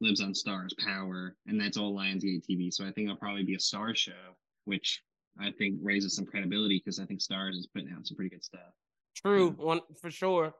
lives 0.00 0.20
on 0.20 0.32
Starz, 0.32 0.76
Power, 0.84 1.36
and 1.46 1.60
that's 1.60 1.76
all 1.76 1.94
Lionsgate 1.94 2.44
TV. 2.48 2.72
So 2.72 2.84
I 2.84 2.90
think 2.90 3.06
it'll 3.06 3.16
probably 3.16 3.44
be 3.44 3.54
a 3.54 3.60
Star 3.60 3.94
show, 3.94 4.12
which 4.64 5.02
I 5.38 5.52
think 5.52 5.78
raises 5.82 6.14
some 6.14 6.26
credibility 6.26 6.82
because 6.84 6.98
I 6.98 7.06
think 7.06 7.20
Starz 7.20 7.50
is 7.50 7.68
putting 7.72 7.90
out 7.90 8.06
some 8.06 8.16
pretty 8.16 8.30
good 8.30 8.44
stuff. 8.44 8.72
True, 9.14 9.50
one 9.52 9.80
for 10.00 10.10
sure. 10.10 10.54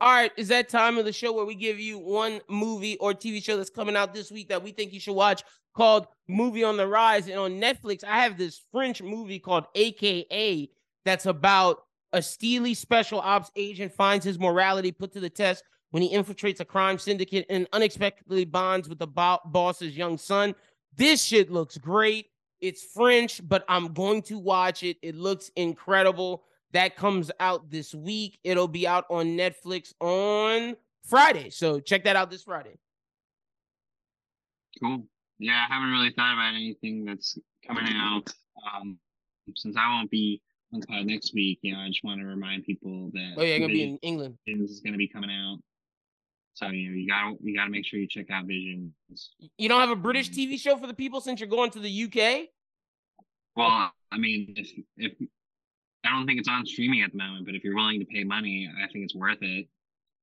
All 0.00 0.12
right, 0.12 0.30
is 0.36 0.48
that 0.48 0.68
time 0.68 0.96
of 0.96 1.04
the 1.04 1.12
show 1.12 1.32
where 1.32 1.44
we 1.44 1.56
give 1.56 1.80
you 1.80 1.98
one 1.98 2.40
movie 2.48 2.96
or 2.98 3.12
TV 3.12 3.42
show 3.42 3.56
that's 3.56 3.68
coming 3.68 3.96
out 3.96 4.14
this 4.14 4.30
week 4.30 4.48
that 4.48 4.62
we 4.62 4.70
think 4.70 4.92
you 4.92 5.00
should 5.00 5.14
watch 5.14 5.42
called 5.74 6.06
Movie 6.28 6.62
on 6.62 6.76
the 6.76 6.86
Rise. 6.86 7.26
And 7.26 7.38
on 7.38 7.60
Netflix, 7.60 8.04
I 8.04 8.20
have 8.22 8.38
this 8.38 8.62
French 8.70 9.02
movie 9.02 9.40
called 9.40 9.64
AKA 9.74 10.70
that's 11.04 11.26
about 11.26 11.82
a 12.12 12.22
steely 12.22 12.74
special 12.74 13.20
ops 13.20 13.50
agent 13.56 13.92
finds 13.92 14.24
his 14.24 14.38
morality 14.38 14.92
put 14.92 15.12
to 15.12 15.20
the 15.20 15.30
test 15.30 15.64
when 15.90 16.02
he 16.02 16.14
infiltrates 16.14 16.60
a 16.60 16.64
crime 16.64 16.98
syndicate 16.98 17.46
and 17.50 17.66
unexpectedly 17.72 18.44
bonds 18.44 18.88
with 18.88 18.98
the 18.98 19.06
bo- 19.06 19.40
boss's 19.46 19.96
young 19.96 20.16
son. 20.16 20.54
This 20.96 21.24
shit 21.24 21.50
looks 21.50 21.76
great. 21.76 22.26
It's 22.60 22.84
French, 22.84 23.40
but 23.46 23.64
I'm 23.68 23.92
going 23.94 24.22
to 24.22 24.38
watch 24.38 24.82
it. 24.82 24.96
It 25.02 25.14
looks 25.14 25.50
incredible. 25.56 26.44
That 26.72 26.96
comes 26.96 27.30
out 27.40 27.70
this 27.70 27.94
week. 27.94 28.38
It'll 28.44 28.68
be 28.68 28.86
out 28.86 29.06
on 29.10 29.36
Netflix 29.36 29.94
on 30.00 30.76
Friday. 31.06 31.50
So 31.50 31.80
check 31.80 32.04
that 32.04 32.16
out 32.16 32.30
this 32.30 32.42
Friday. 32.42 32.78
Cool. 34.80 35.04
Yeah, 35.38 35.64
I 35.68 35.72
haven't 35.72 35.90
really 35.90 36.10
thought 36.10 36.34
about 36.34 36.54
anything 36.54 37.04
that's 37.04 37.38
coming 37.66 37.84
out. 37.86 38.30
Um, 38.74 38.98
since 39.56 39.76
I 39.78 39.88
won't 39.88 40.10
be 40.10 40.42
on 40.74 40.82
pod 40.82 41.06
next 41.06 41.32
week, 41.34 41.60
you 41.62 41.72
know, 41.72 41.80
I 41.80 41.88
just 41.88 42.04
want 42.04 42.20
to 42.20 42.26
remind 42.26 42.64
people 42.64 43.10
that 43.14 43.34
Oh 43.36 43.42
yeah, 43.42 43.58
gonna 43.58 43.72
be 43.72 43.84
in 43.84 43.98
England. 44.02 44.36
Is 44.46 44.80
gonna 44.80 44.98
be 44.98 45.08
coming 45.08 45.30
out. 45.30 45.58
So 46.54 46.66
you 46.68 46.90
know, 46.90 46.96
you 46.96 47.08
gotta 47.08 47.36
you 47.42 47.56
gotta 47.56 47.70
make 47.70 47.86
sure 47.86 48.00
you 48.00 48.08
check 48.08 48.30
out 48.30 48.46
Visions. 48.46 48.92
You 49.56 49.68
don't 49.68 49.80
have 49.80 49.90
a 49.90 49.96
British 49.96 50.30
TV 50.30 50.58
show 50.58 50.76
for 50.76 50.86
the 50.86 50.94
people 50.94 51.20
since 51.20 51.40
you're 51.40 51.48
going 51.48 51.70
to 51.70 51.78
the 51.78 52.04
UK? 52.04 52.48
Well, 53.54 53.92
I 54.10 54.18
mean, 54.18 54.54
if 54.56 54.70
if 54.96 55.12
I 56.08 56.12
don't 56.12 56.26
think 56.26 56.38
it's 56.38 56.48
on 56.48 56.64
streaming 56.64 57.02
at 57.02 57.12
the 57.12 57.18
moment, 57.18 57.44
but 57.44 57.54
if 57.54 57.62
you're 57.62 57.74
willing 57.74 58.00
to 58.00 58.06
pay 58.06 58.24
money, 58.24 58.70
I 58.82 58.90
think 58.90 59.04
it's 59.04 59.14
worth 59.14 59.38
it 59.42 59.66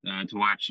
uh, 0.08 0.24
to 0.24 0.36
watch 0.36 0.70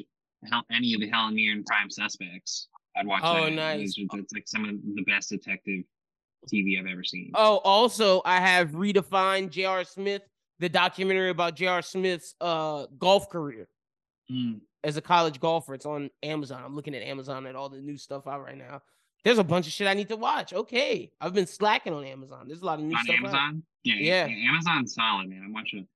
any 0.71 0.93
of 0.93 1.01
the 1.01 1.09
Helen 1.09 1.35
Mirren 1.35 1.63
Prime 1.63 1.89
Suspects. 1.89 2.67
I'd 2.97 3.07
watch 3.07 3.21
oh, 3.23 3.45
that. 3.45 3.51
nice. 3.51 3.95
It's, 3.97 3.97
it's 3.97 4.33
like 4.33 4.47
some 4.47 4.65
of 4.65 4.75
the 4.95 5.03
best 5.03 5.29
detective 5.29 5.83
TV 6.53 6.79
I've 6.79 6.87
ever 6.87 7.03
seen. 7.03 7.31
Oh, 7.33 7.57
also, 7.63 8.21
I 8.25 8.39
have 8.39 8.71
redefined 8.71 9.51
J.R. 9.51 9.83
Smith, 9.83 10.21
the 10.59 10.69
documentary 10.69 11.29
about 11.29 11.55
J.R. 11.55 11.81
Smith's 11.81 12.35
uh, 12.41 12.85
golf 12.97 13.29
career 13.29 13.67
mm. 14.31 14.59
as 14.83 14.97
a 14.97 15.01
college 15.01 15.39
golfer. 15.39 15.73
It's 15.73 15.85
on 15.85 16.09
Amazon. 16.23 16.61
I'm 16.63 16.75
looking 16.75 16.95
at 16.95 17.03
Amazon 17.03 17.47
at 17.47 17.55
all 17.55 17.69
the 17.69 17.79
new 17.79 17.97
stuff 17.97 18.27
out 18.27 18.43
right 18.43 18.57
now. 18.57 18.81
There's 19.25 19.39
a 19.39 19.43
bunch 19.43 19.65
of 19.65 19.73
shit 19.73 19.87
I 19.87 19.95
need 19.95 20.09
to 20.09 20.15
watch. 20.15 20.53
Okay, 20.53 21.11
I've 21.19 21.33
been 21.33 21.47
slacking 21.47 21.93
on 21.93 22.05
Amazon. 22.05 22.45
There's 22.47 22.61
a 22.61 22.65
lot 22.65 22.77
of 22.77 22.85
new 22.85 22.95
stuff. 22.95 23.09
on 23.09 23.27
stuff. 23.27 23.41
Amazon, 23.41 23.63
yeah, 23.83 23.95
yeah, 23.95 24.25
yeah, 24.27 24.49
Amazon's 24.51 24.93
solid, 24.93 25.27
man. 25.29 25.41
I'm 25.43 25.51
watching, 25.51 25.87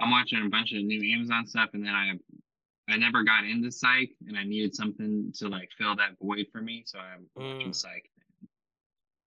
I'm 0.00 0.12
watching 0.12 0.46
a 0.46 0.48
bunch 0.48 0.72
of 0.72 0.84
new 0.84 1.12
Amazon 1.12 1.48
stuff, 1.48 1.70
and 1.74 1.84
then 1.84 1.92
I, 1.92 2.12
I 2.88 2.96
never 2.96 3.24
got 3.24 3.44
into 3.44 3.72
Psych, 3.72 4.10
and 4.28 4.38
I 4.38 4.44
needed 4.44 4.76
something 4.76 5.32
to 5.34 5.48
like 5.48 5.68
fill 5.76 5.96
that 5.96 6.10
void 6.22 6.46
for 6.52 6.62
me, 6.62 6.84
so 6.86 7.00
I'm 7.00 7.26
watching 7.34 7.70
mm. 7.70 7.74
Psych, 7.74 8.08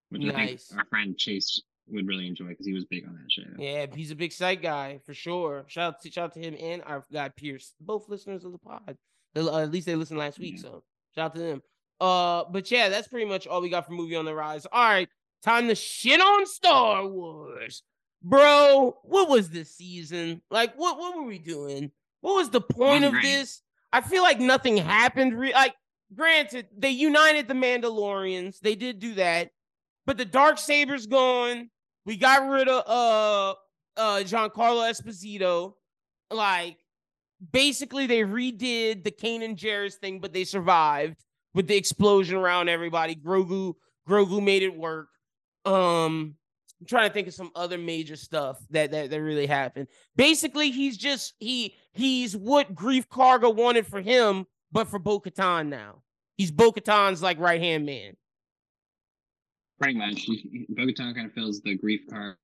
which 0.07 0.21
nice. 0.21 0.33
I 0.33 0.45
think 0.45 0.59
our 0.77 0.85
friend 0.85 1.17
Chase 1.17 1.61
would 1.89 2.07
really 2.07 2.27
enjoy 2.27 2.47
because 2.47 2.65
he 2.65 2.73
was 2.73 2.85
big 2.85 3.05
on 3.05 3.13
that 3.15 3.29
show. 3.29 3.43
Yeah, 3.57 3.87
he's 3.93 4.11
a 4.11 4.15
big 4.15 4.31
Psych 4.31 4.61
guy 4.61 5.01
for 5.05 5.13
sure. 5.13 5.65
Shout 5.67 5.95
out 5.95 6.01
to 6.03 6.11
shout 6.11 6.23
out 6.23 6.33
to 6.35 6.39
him 6.39 6.55
and 6.57 6.81
our 6.83 7.05
guy 7.11 7.27
Pierce, 7.27 7.73
both 7.81 8.07
listeners 8.07 8.45
of 8.45 8.53
the 8.53 8.57
pod. 8.57 8.97
Uh, 9.35 9.57
at 9.57 9.71
least 9.71 9.85
they 9.85 9.95
listened 9.95 10.17
last 10.17 10.39
week, 10.39 10.55
yeah. 10.55 10.61
so 10.61 10.83
shout 11.13 11.25
out 11.25 11.35
to 11.35 11.41
them. 11.41 11.61
Uh, 11.99 12.45
but 12.49 12.71
yeah, 12.71 12.89
that's 12.89 13.07
pretty 13.07 13.25
much 13.25 13.45
all 13.45 13.61
we 13.61 13.69
got 13.69 13.85
for 13.85 13.91
movie 13.91 14.15
on 14.15 14.25
the 14.25 14.33
rise. 14.33 14.65
All 14.71 14.89
right, 14.89 15.09
time 15.43 15.67
to 15.67 15.75
shit 15.75 16.21
on 16.21 16.45
Star 16.45 17.05
Wars, 17.05 17.83
bro. 18.23 18.95
What 19.03 19.29
was 19.29 19.49
this 19.49 19.75
season 19.75 20.41
like? 20.49 20.73
What 20.75 20.97
what 20.97 21.17
were 21.17 21.23
we 21.23 21.39
doing? 21.39 21.91
What 22.21 22.35
was 22.35 22.49
the 22.49 22.61
point 22.61 23.03
of 23.03 23.13
this? 23.21 23.61
I 23.91 24.01
feel 24.01 24.23
like 24.23 24.39
nothing 24.39 24.77
happened. 24.77 25.37
Re- 25.37 25.53
like, 25.53 25.73
granted, 26.15 26.67
they 26.77 26.91
united 26.91 27.47
the 27.47 27.53
Mandalorians. 27.53 28.59
They 28.59 28.75
did 28.75 28.99
do 28.99 29.15
that, 29.15 29.51
but 30.05 30.17
the 30.17 30.25
dark 30.25 30.57
saber's 30.57 31.07
gone. 31.07 31.69
We 32.05 32.15
got 32.15 32.49
rid 32.49 32.69
of 32.69 32.83
uh 32.87 33.55
uh 33.97 34.19
Giancarlo 34.23 34.89
Esposito. 34.89 35.73
Like, 36.31 36.77
basically, 37.51 38.07
they 38.07 38.21
redid 38.21 39.03
the 39.03 39.11
Kanan 39.11 39.57
Jarrus 39.57 39.95
thing, 39.95 40.19
but 40.19 40.31
they 40.31 40.45
survived 40.45 41.17
with 41.53 41.67
the 41.67 41.75
explosion 41.75 42.37
around 42.37 42.69
everybody. 42.69 43.15
Grogu, 43.15 43.73
Grogu 44.07 44.43
made 44.43 44.63
it 44.63 44.75
work. 44.75 45.09
Um, 45.65 46.35
I'm 46.79 46.87
trying 46.87 47.09
to 47.09 47.13
think 47.13 47.27
of 47.27 47.33
some 47.33 47.51
other 47.55 47.77
major 47.77 48.15
stuff 48.15 48.59
that 48.69 48.91
that, 48.91 49.09
that 49.09 49.21
really 49.21 49.45
happened. 49.45 49.87
Basically, 50.15 50.71
he's 50.71 50.97
just 50.97 51.33
he 51.39 51.75
he's 51.91 52.35
what 52.37 52.73
Greef 52.73 53.07
Karga 53.07 53.53
wanted 53.53 53.85
for 53.85 54.01
him, 54.01 54.45
but 54.71 54.87
for 54.87 54.99
Bo 54.99 55.19
Katan 55.19 55.67
now. 55.67 56.03
He's 56.37 56.51
Bo 56.51 56.71
Katan's 56.71 57.21
like 57.21 57.39
right 57.39 57.59
hand 57.59 57.85
man. 57.85 58.13
Pretty 59.81 59.97
much, 59.97 60.25
Bo 60.69 60.83
Katan 60.83 61.15
kind 61.15 61.27
of 61.27 61.33
fills 61.33 61.61
the 61.61 61.77
Greef 61.77 61.99
Karga 62.09 62.35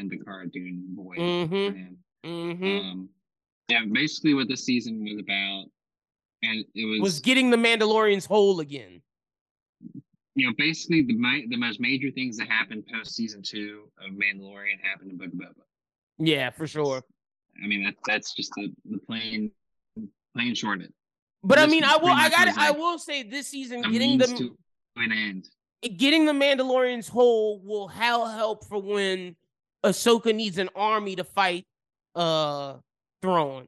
and 0.00 0.10
the 0.10 0.18
Cara 0.18 0.48
Dune 0.48 0.88
void 0.94 1.18
mm-hmm. 1.18 1.50
for 1.50 1.76
him. 1.76 1.98
Mm-hmm. 2.24 2.64
Um, 2.64 3.08
yeah, 3.68 3.84
basically 3.90 4.34
what 4.34 4.48
this 4.48 4.64
season 4.64 5.04
was 5.04 5.18
about 5.18 5.66
and 6.42 6.64
it 6.74 6.84
was 6.84 7.00
was 7.00 7.20
getting 7.20 7.50
the 7.50 7.56
Mandalorians 7.56 8.26
whole 8.26 8.60
again. 8.60 9.00
You 10.34 10.46
know, 10.46 10.54
basically 10.56 11.02
the 11.02 11.14
the 11.48 11.56
most 11.56 11.80
major 11.80 12.10
things 12.10 12.36
that 12.38 12.48
happened 12.48 12.84
post 12.92 13.14
season 13.14 13.42
two 13.42 13.88
of 13.98 14.12
Mandalorian 14.12 14.80
happened 14.82 15.12
in 15.12 15.18
Book 15.18 15.28
of 15.28 15.34
Boba. 15.34 15.62
Yeah, 16.18 16.50
for 16.50 16.66
sure. 16.66 17.02
I 17.62 17.66
mean 17.66 17.84
that 17.84 17.94
that's 18.06 18.34
just 18.34 18.52
the 18.56 18.72
the 18.90 18.98
plain 18.98 19.50
plain 20.34 20.54
short 20.54 20.82
it. 20.82 20.92
But 21.44 21.56
this 21.56 21.64
I 21.64 21.68
mean, 21.68 21.84
I 21.84 21.96
will 21.96 22.08
I 22.08 22.28
got 22.28 22.46
like 22.46 22.58
I 22.58 22.70
will 22.70 22.98
say 22.98 23.22
this 23.22 23.48
season 23.48 23.82
getting 23.82 24.18
the 24.18 24.26
to 24.26 24.56
an 24.96 25.12
end. 25.12 25.48
Getting 25.96 26.26
the 26.26 26.32
Mandalorians 26.32 27.08
whole 27.08 27.60
will 27.60 27.88
help 27.88 28.64
for 28.68 28.80
when 28.80 29.34
Ahsoka 29.84 30.34
needs 30.34 30.58
an 30.58 30.70
army 30.76 31.16
to 31.16 31.24
fight 31.24 31.66
uh 32.14 32.76
Thrawn 33.20 33.66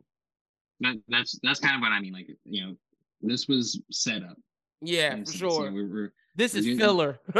that, 0.85 0.97
that's 1.09 1.39
that's 1.43 1.61
kind 1.61 1.75
of 1.77 1.81
what 1.81 1.93
I 1.93 2.01
mean. 2.01 2.13
Like 2.13 2.29
you 2.45 2.67
know, 2.67 2.77
this 3.23 3.49
was 3.49 3.81
set 3.91 4.23
up. 4.23 4.37
Yeah, 4.81 5.17
for 5.25 5.33
sure. 5.33 5.73
we 5.73 5.85
we're, 5.85 6.13
this 6.37 6.55
is 6.55 6.79
filler. 6.79 7.19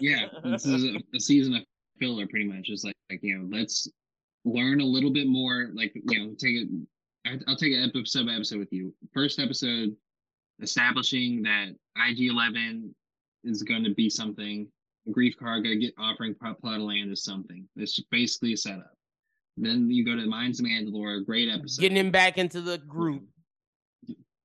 yeah, 0.00 0.26
this 0.44 0.66
is 0.66 0.84
a, 0.84 0.98
a, 1.14 1.20
season 1.20 1.56
of 1.56 1.62
filler, 1.98 2.26
pretty 2.26 2.46
much. 2.46 2.68
It's 2.68 2.84
like 2.84 2.96
like 3.10 3.20
you 3.22 3.38
know, 3.38 3.56
let's 3.56 3.88
learn 4.44 4.80
a 4.80 4.84
little 4.84 5.12
bit 5.12 5.26
more. 5.26 5.70
Like 5.74 5.92
you 5.94 6.18
know, 6.18 6.34
take 6.38 6.56
it. 6.56 6.68
I'll 7.46 7.56
take 7.56 7.74
an 7.74 7.84
episode 7.84 8.26
by 8.26 8.34
episode 8.34 8.58
with 8.58 8.72
you. 8.72 8.94
First 9.12 9.38
episode, 9.38 9.94
establishing 10.62 11.42
that 11.42 11.74
IG 12.08 12.30
Eleven 12.30 12.94
is 13.44 13.62
going 13.62 13.84
to 13.84 13.94
be 13.94 14.08
something. 14.08 14.68
Greef 15.08 15.34
Karga 15.36 15.80
get 15.80 15.94
offering 15.98 16.34
plot 16.34 16.56
of 16.62 16.82
land 16.82 17.10
is 17.10 17.24
something. 17.24 17.66
It's 17.76 17.98
basically 18.10 18.52
a 18.52 18.56
setup. 18.56 18.92
Then 19.60 19.90
you 19.90 20.04
go 20.04 20.16
to 20.16 20.22
the 20.22 20.28
Mines 20.28 20.58
of 20.58 20.66
Mandalore, 20.66 21.24
great 21.24 21.48
episode. 21.50 21.82
Getting 21.82 21.98
him 21.98 22.10
back 22.10 22.38
into 22.38 22.60
the 22.60 22.78
group. 22.78 23.24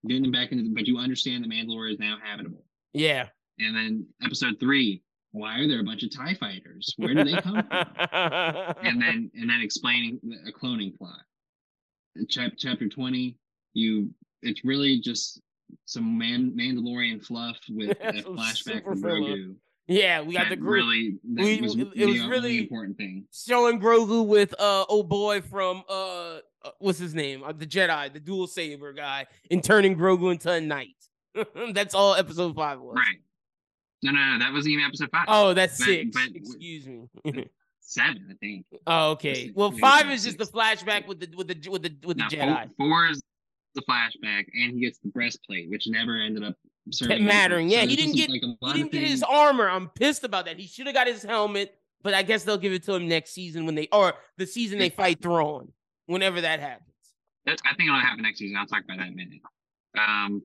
Getting 0.08 0.26
him 0.26 0.32
back 0.32 0.52
into 0.52 0.64
the, 0.66 0.70
but 0.70 0.88
you 0.88 0.98
understand 0.98 1.44
the 1.44 1.48
Mandalore 1.48 1.92
is 1.92 2.00
now 2.00 2.18
habitable. 2.22 2.66
Yeah. 2.94 3.30
And 3.60 3.76
then 3.76 4.08
episode 4.24 4.60
three, 4.60 5.04
why 5.32 5.60
are 5.60 5.68
there 5.68 5.80
a 5.80 5.84
bunch 5.84 6.04
of 6.04 6.12
TIE 6.12 6.34
fighters? 6.34 6.94
Where 6.98 7.14
do 7.14 7.24
they 7.24 7.42
come 7.42 7.64
from? 7.64 7.86
and 8.84 9.02
then 9.02 9.32
and 9.34 9.50
then 9.50 9.62
explaining 9.62 10.20
a 10.48 10.52
cloning 10.52 10.98
plot. 10.98 11.20
Chap- 12.30 12.54
chapter 12.58 12.88
20, 12.88 13.38
you 13.74 14.10
it's 14.42 14.64
really 14.64 15.00
just 15.00 15.42
some 15.86 16.18
man 16.18 16.54
Mandalorian 16.58 17.26
fluff 17.26 17.58
with 17.70 17.92
a 18.02 18.22
flashback 18.24 18.84
from 18.84 19.02
Grogu. 19.02 19.56
Yeah, 19.88 20.22
we 20.22 20.34
got 20.34 20.50
the 20.50 20.56
group. 20.56 20.74
Really, 20.74 21.18
we, 21.24 21.62
was, 21.62 21.76
it 21.76 22.06
was 22.06 22.22
really 22.26 22.58
important 22.58 22.98
thing. 22.98 23.26
Showing 23.32 23.80
Grogu 23.80 24.26
with 24.26 24.54
uh 24.54 24.86
oh 24.90 25.04
boy 25.04 25.42
from 25.42 25.84
uh, 25.88 26.38
uh 26.64 26.72
what's 26.80 26.98
his 26.98 27.14
name? 27.14 27.44
Uh, 27.44 27.52
the 27.52 27.68
Jedi, 27.68 28.12
the 28.12 28.20
dual 28.20 28.48
saber 28.48 28.94
guy, 28.94 29.28
and 29.52 29.64
turning 29.64 29.96
Grogu 29.96 30.32
into 30.32 30.52
a 30.52 30.60
knight. 30.60 30.96
that's 31.74 31.94
all 31.94 32.16
episode 32.16 32.56
five 32.56 32.80
was. 32.80 32.96
Right. 32.96 33.18
No, 34.02 34.12
no, 34.12 34.34
no, 34.34 34.40
that 34.40 34.54
wasn't 34.54 34.74
even 34.74 34.86
episode 34.86 35.10
five. 35.12 35.26
Oh, 35.28 35.54
that's 35.54 35.78
but, 35.78 35.86
six. 35.86 36.10
But, 36.14 36.36
Excuse 36.36 36.88
me. 36.88 37.08
seven, 37.82 38.28
I 38.30 38.34
think. 38.40 38.66
Oh, 38.88 39.12
okay. 39.12 39.52
Well, 39.54 39.72
five 39.72 40.10
is 40.10 40.24
just 40.24 40.38
the 40.38 40.46
flashback 40.46 41.08
with 41.08 41.20
the 41.20 41.36
with 41.36 41.48
the 41.48 41.70
with 41.70 41.84
the 41.84 41.96
with 42.06 42.18
the 42.18 42.24
Jedi. 42.24 42.70
Four 42.78 43.08
is 43.08 43.22
the 43.76 43.82
flashback, 43.82 44.46
and 44.54 44.74
he 44.74 44.80
gets 44.80 45.00
the 45.00 45.10
breastplate, 45.10 45.70
which 45.70 45.88
never 45.88 46.20
ended 46.20 46.44
up 46.44 46.56
mattering. 47.02 47.70
Yeah, 47.70 47.86
he 47.86 47.96
didn't 47.96 48.16
get 48.16 48.30
like 48.30 48.76
he 48.76 48.82
didn't 48.82 48.92
get 48.92 49.04
his 49.04 49.24
armor. 49.24 49.70
I'm 49.70 49.90
pissed 49.90 50.24
about 50.24 50.46
that. 50.46 50.60
He 50.60 50.68
should 50.68 50.86
have 50.88 50.96
got 50.96 51.08
his 51.08 51.24
helmet, 51.24 51.78
but 52.04 52.14
I 52.14 52.24
guess 52.24 52.44
they'll 52.44 52.58
give 52.58 52.74
it 52.74 52.84
to 52.84 52.96
him 52.96 53.08
next 53.08 53.32
season 53.32 53.66
when 53.66 53.76
they 53.76 53.88
or 53.92 54.14
the 54.38 54.46
season 54.46 54.80
they 54.80 54.90
fight 54.90 55.22
Thrawn, 55.22 55.72
whenever 56.06 56.42
that 56.42 56.60
happens. 56.60 56.90
I 57.48 57.76
think 57.76 57.90
it'll 57.90 58.00
happen 58.00 58.24
next 58.24 58.40
season. 58.40 58.58
I'll 58.58 58.66
talk 58.66 58.84
about 58.84 58.98
that 58.98 59.08
in 59.08 59.14
a 59.14 59.16
minute. 59.16 59.42
Um, 59.98 60.42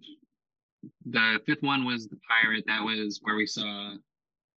the 1.06 1.40
fifth 1.46 1.62
one 1.62 1.84
was 1.84 2.08
the 2.08 2.18
pirate. 2.28 2.64
That 2.66 2.82
was 2.82 3.20
where 3.22 3.36
we 3.36 3.46
saw 3.46 3.94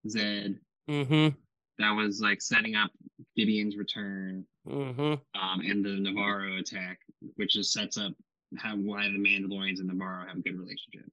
Zed. 0.08 0.60
Mm-hmm. 0.90 1.36
That 1.80 1.92
was 1.92 2.22
like 2.22 2.42
setting 2.42 2.76
up 2.76 2.92
Gideon's 3.36 3.78
return, 3.78 4.46
mm-hmm. 4.68 5.02
um, 5.02 5.62
and 5.62 5.84
the 5.84 5.90
Nevarro 5.90 6.60
attack, 6.60 7.00
which 7.36 7.54
just 7.54 7.72
sets 7.72 7.98
up 7.98 8.14
how 8.58 8.76
why 8.76 9.04
the 9.04 9.18
Mandalorians 9.18 9.80
and 9.80 9.90
Nevarro 9.90 10.28
have 10.28 10.38
a 10.38 10.42
good 10.42 10.60
relationship. 10.60 11.10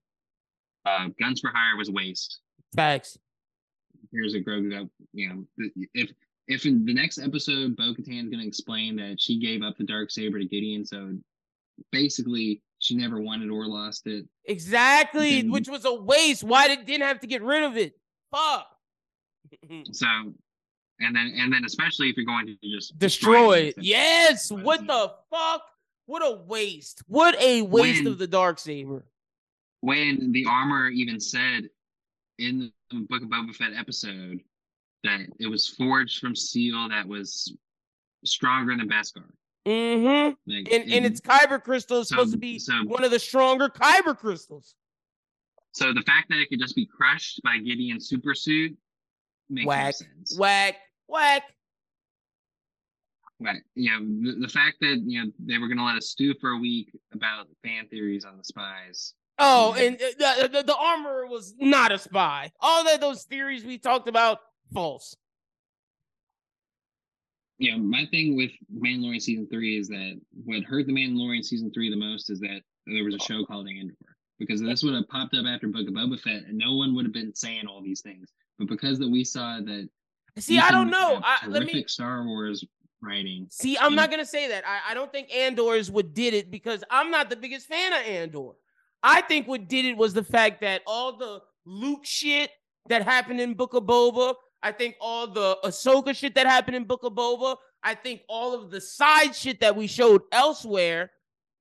Uh, 0.89 1.09
Guns 1.20 1.41
for 1.41 1.51
Hire 1.55 1.76
was 1.76 1.91
waste. 1.91 2.41
Facts. 2.74 3.18
Here's 4.12 4.34
a 4.34 4.41
Grogu. 4.41 4.89
You 5.12 5.28
know, 5.28 5.70
if 5.95 6.11
if 6.47 6.64
in 6.64 6.84
the 6.84 6.95
next 6.95 7.18
episode 7.18 7.76
Bo 7.76 7.95
Katan's 7.95 8.30
going 8.30 8.41
to 8.41 8.47
explain 8.47 8.97
that 8.97 9.20
she 9.20 9.39
gave 9.39 9.62
up 9.62 9.76
the 9.76 9.84
dark 9.84 10.11
saber 10.11 10.39
to 10.39 10.47
Gideon, 10.47 10.84
so 10.84 11.12
basically 11.93 12.62
she 12.78 12.95
never 12.95 13.20
wanted 13.20 13.51
or 13.51 13.66
lost 13.66 14.07
it. 14.07 14.26
Exactly, 14.45 15.43
then, 15.43 15.51
which 15.51 15.68
was 15.68 15.84
a 15.84 15.95
waste. 15.95 16.45
Why 16.45 16.68
did 16.68 16.86
didn't 16.86 17.07
have 17.07 17.20
to 17.20 17.26
get 17.26 17.43
rid 17.43 17.64
of 17.64 17.76
it? 17.76 17.95
Fuck. 18.30 18.66
so, 19.93 20.07
and 21.01 21.16
then 21.16 21.34
and 21.36 21.53
then 21.53 21.64
especially 21.64 22.09
if 22.09 22.16
you're 22.16 22.26
going 22.26 22.47
to 22.47 22.57
just 22.62 22.99
destroy, 22.99 23.59
it. 23.59 23.74
Yes. 23.78 24.51
What 24.51 24.86
the 24.86 25.12
fuck? 25.30 25.62
What 26.07 26.22
a 26.24 26.36
waste. 26.47 27.03
What 27.07 27.39
a 27.41 27.61
waste 27.61 28.05
when, 28.05 28.12
of 28.12 28.18
the 28.18 28.26
dark 28.26 28.59
saber. 28.59 29.05
When 29.81 30.33
the 30.33 30.47
armor 30.47 30.89
even 30.89 31.20
said 31.20 31.68
in 32.39 32.72
the 32.91 33.07
Book 33.09 33.22
of 33.22 33.29
Boba 33.29 33.55
Fett 33.55 33.72
episode 33.76 34.41
that 35.05 35.20
it 35.39 35.47
was 35.47 35.68
forged 35.68 36.20
from 36.20 36.35
steel 36.35 36.89
that 36.89 37.07
was 37.07 37.55
stronger 38.24 38.76
than 38.76 38.89
Beskar. 38.89 39.24
Mm-hmm. 39.66 40.53
Like, 40.53 40.72
and, 40.72 40.91
and 40.91 41.05
its 41.05 41.20
kyber 41.20 41.62
crystal 41.62 42.01
is 42.01 42.09
so, 42.09 42.16
supposed 42.16 42.33
to 42.33 42.39
be 42.39 42.59
so, 42.59 42.72
one 42.85 43.05
of 43.05 43.11
the 43.11 43.18
stronger 43.18 43.68
kyber 43.68 44.16
crystals. 44.16 44.74
So 45.72 45.93
the 45.93 46.03
fact 46.03 46.31
that 46.31 46.39
it 46.39 46.49
could 46.49 46.59
just 46.59 46.74
be 46.74 46.87
crushed 46.87 47.41
by 47.45 47.59
Gideon's 47.59 48.09
super 48.09 48.35
suit 48.35 48.76
makes 49.51 49.66
whack, 49.66 49.85
no 49.85 49.91
sense. 49.91 50.39
Whack, 50.39 50.76
whack. 51.07 51.43
Right. 53.41 53.62
You 53.74 53.91
know, 53.91 54.33
the, 54.33 54.41
the 54.41 54.49
fact 54.49 54.79
that 54.81 55.03
you 55.05 55.22
know 55.22 55.31
they 55.39 55.59
were 55.59 55.68
going 55.68 55.79
to 55.79 55.85
let 55.85 55.97
us 55.97 56.09
stew 56.09 56.35
for 56.41 56.51
a 56.51 56.59
week 56.59 56.99
about 57.12 57.47
fan 57.62 57.87
theories 57.89 58.24
on 58.24 58.37
the 58.37 58.45
spies. 58.45 59.14
Oh, 59.39 59.74
and 59.74 59.97
uh, 59.97 60.07
the, 60.18 60.49
the, 60.49 60.62
the 60.64 60.76
armor 60.76 61.26
was 61.26 61.55
not 61.59 61.93
a 61.93 61.99
spy. 61.99 62.51
All 62.61 62.84
that 62.84 63.01
those 63.01 63.24
theories 63.24 63.64
we 63.64 63.78
talked 63.78 64.09
about 64.09 64.41
false. 64.72 65.16
Yeah, 67.59 67.76
my 67.76 68.07
thing 68.11 68.36
with 68.36 68.51
Mandalorian 68.72 69.20
season 69.20 69.49
three 69.49 69.78
is 69.78 69.89
that 69.89 70.20
what 70.45 70.62
hurt 70.64 70.86
the 70.86 70.93
Mandalorian 70.93 71.45
season 71.45 71.72
three 71.72 71.91
the 71.91 71.97
most 71.97 72.30
is 72.30 72.41
that 72.41 72.61
there 72.86 73.05
was 73.05 73.14
a 73.14 73.18
show 73.18 73.45
called 73.45 73.68
Andor 73.68 73.95
because 74.39 74.61
this 74.61 74.82
would 74.82 74.95
have 74.95 75.09
popped 75.09 75.34
up 75.34 75.45
after 75.47 75.66
Book 75.66 75.89
of 75.89 75.95
Boba 75.95 76.20
Fett 76.20 76.45
and 76.45 76.57
no 76.57 76.76
one 76.76 76.95
would 76.95 77.05
have 77.05 77.12
been 77.12 77.34
saying 77.34 77.66
all 77.66 77.82
these 77.82 78.01
things. 78.01 78.32
But 78.59 78.68
because 78.68 78.99
that 79.01 79.09
we 79.09 79.24
saw 79.24 79.59
that, 79.61 79.89
see, 80.39 80.59
I 80.59 80.70
don't 80.70 80.91
know. 80.91 81.20
I, 81.22 81.47
let 81.49 81.64
me 81.64 81.84
Star 81.86 82.24
Wars 82.24 82.64
writing. 83.01 83.47
See, 83.51 83.76
I'm 83.78 83.95
not 83.95 84.11
gonna 84.11 84.24
say 84.24 84.49
that. 84.49 84.64
I, 84.66 84.93
I 84.93 84.95
don't 84.95 85.12
think 85.12 85.34
Andor 85.34 85.74
is 85.74 85.91
what 85.91 86.14
did 86.14 86.34
it 86.34 86.51
because 86.51 86.82
I'm 86.91 87.11
not 87.11 87.30
the 87.30 87.36
biggest 87.36 87.66
fan 87.66 87.93
of 87.93 88.01
Andor. 88.01 88.53
I 89.03 89.22
think 89.22 89.46
what 89.46 89.68
did 89.68 89.84
it 89.84 89.96
was 89.96 90.14
the 90.14 90.24
fact 90.24 90.61
that 90.62 90.82
all 90.86 91.16
the 91.16 91.40
Luke 91.64 92.05
shit 92.05 92.51
that 92.88 93.03
happened 93.03 93.40
in 93.40 93.55
Book 93.55 93.74
of 93.74 93.84
Boba 93.84 94.34
I 94.62 94.72
think 94.72 94.96
all 95.01 95.26
the 95.26 95.59
Ahsoka 95.64 96.14
shit 96.16 96.34
that 96.34 96.46
happened 96.46 96.76
in 96.76 96.84
Book 96.84 97.05
of 97.05 97.12
Boba, 97.12 97.57
I 97.82 97.94
think 97.94 98.22
all 98.28 98.55
of 98.55 98.70
the 98.70 98.80
side 98.80 99.34
shit 99.34 99.61
that 99.61 99.76
we 99.76 99.86
showed 99.86 100.22
elsewhere 100.32 101.11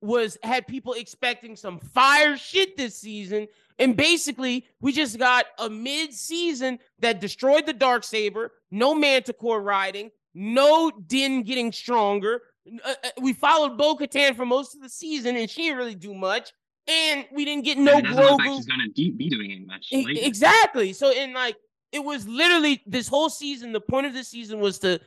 was 0.02 0.38
had 0.44 0.68
people 0.68 0.94
expecting 0.94 1.56
some 1.56 1.80
fire 1.80 2.38
shit 2.38 2.78
this 2.78 2.98
season. 2.98 3.48
And 3.80 3.96
basically, 3.96 4.66
we 4.82 4.92
just 4.92 5.20
got 5.20 5.46
a 5.60 5.70
mid-season 5.70 6.80
that 7.00 7.22
destroyed 7.22 7.66
the 7.68 7.74
dark 7.74 8.04
saber, 8.04 8.52
no 8.72 8.96
manticore 8.96 9.62
riding, 9.62 10.10
no 10.34 10.92
Din 10.92 11.44
getting 11.44 11.72
stronger. 11.72 12.42
Uh, 12.84 12.94
uh, 13.04 13.10
we 13.22 13.34
followed 13.34 13.78
Bo 13.78 13.96
Katan 13.96 14.36
for 14.36 14.46
most 14.46 14.76
of 14.76 14.82
the 14.82 14.90
season, 14.90 15.36
and 15.36 15.50
she 15.50 15.64
didn't 15.64 15.78
really 15.78 15.96
do 15.96 16.16
much. 16.16 16.52
And 16.88 17.26
we 17.34 17.44
didn't 17.44 17.66
get 17.66 17.78
no 17.78 18.00
Grogu. 18.00 18.38
Like 18.38 18.48
she's 18.48 18.66
gonna 18.66 18.90
be 18.96 19.30
doing 19.30 19.66
much. 19.68 19.90
Later. 19.92 20.22
Exactly. 20.24 20.94
So, 20.94 21.12
in 21.12 21.34
like, 21.34 21.58
it 21.92 22.00
was 22.00 22.28
literally 22.28 22.82
this 22.86 23.08
whole 23.08 23.30
season. 23.30 23.74
The 23.74 23.82
point 23.82 24.08
of 24.08 24.14
this 24.14 24.30
season 24.30 24.60
was 24.60 24.80
to 24.80 25.00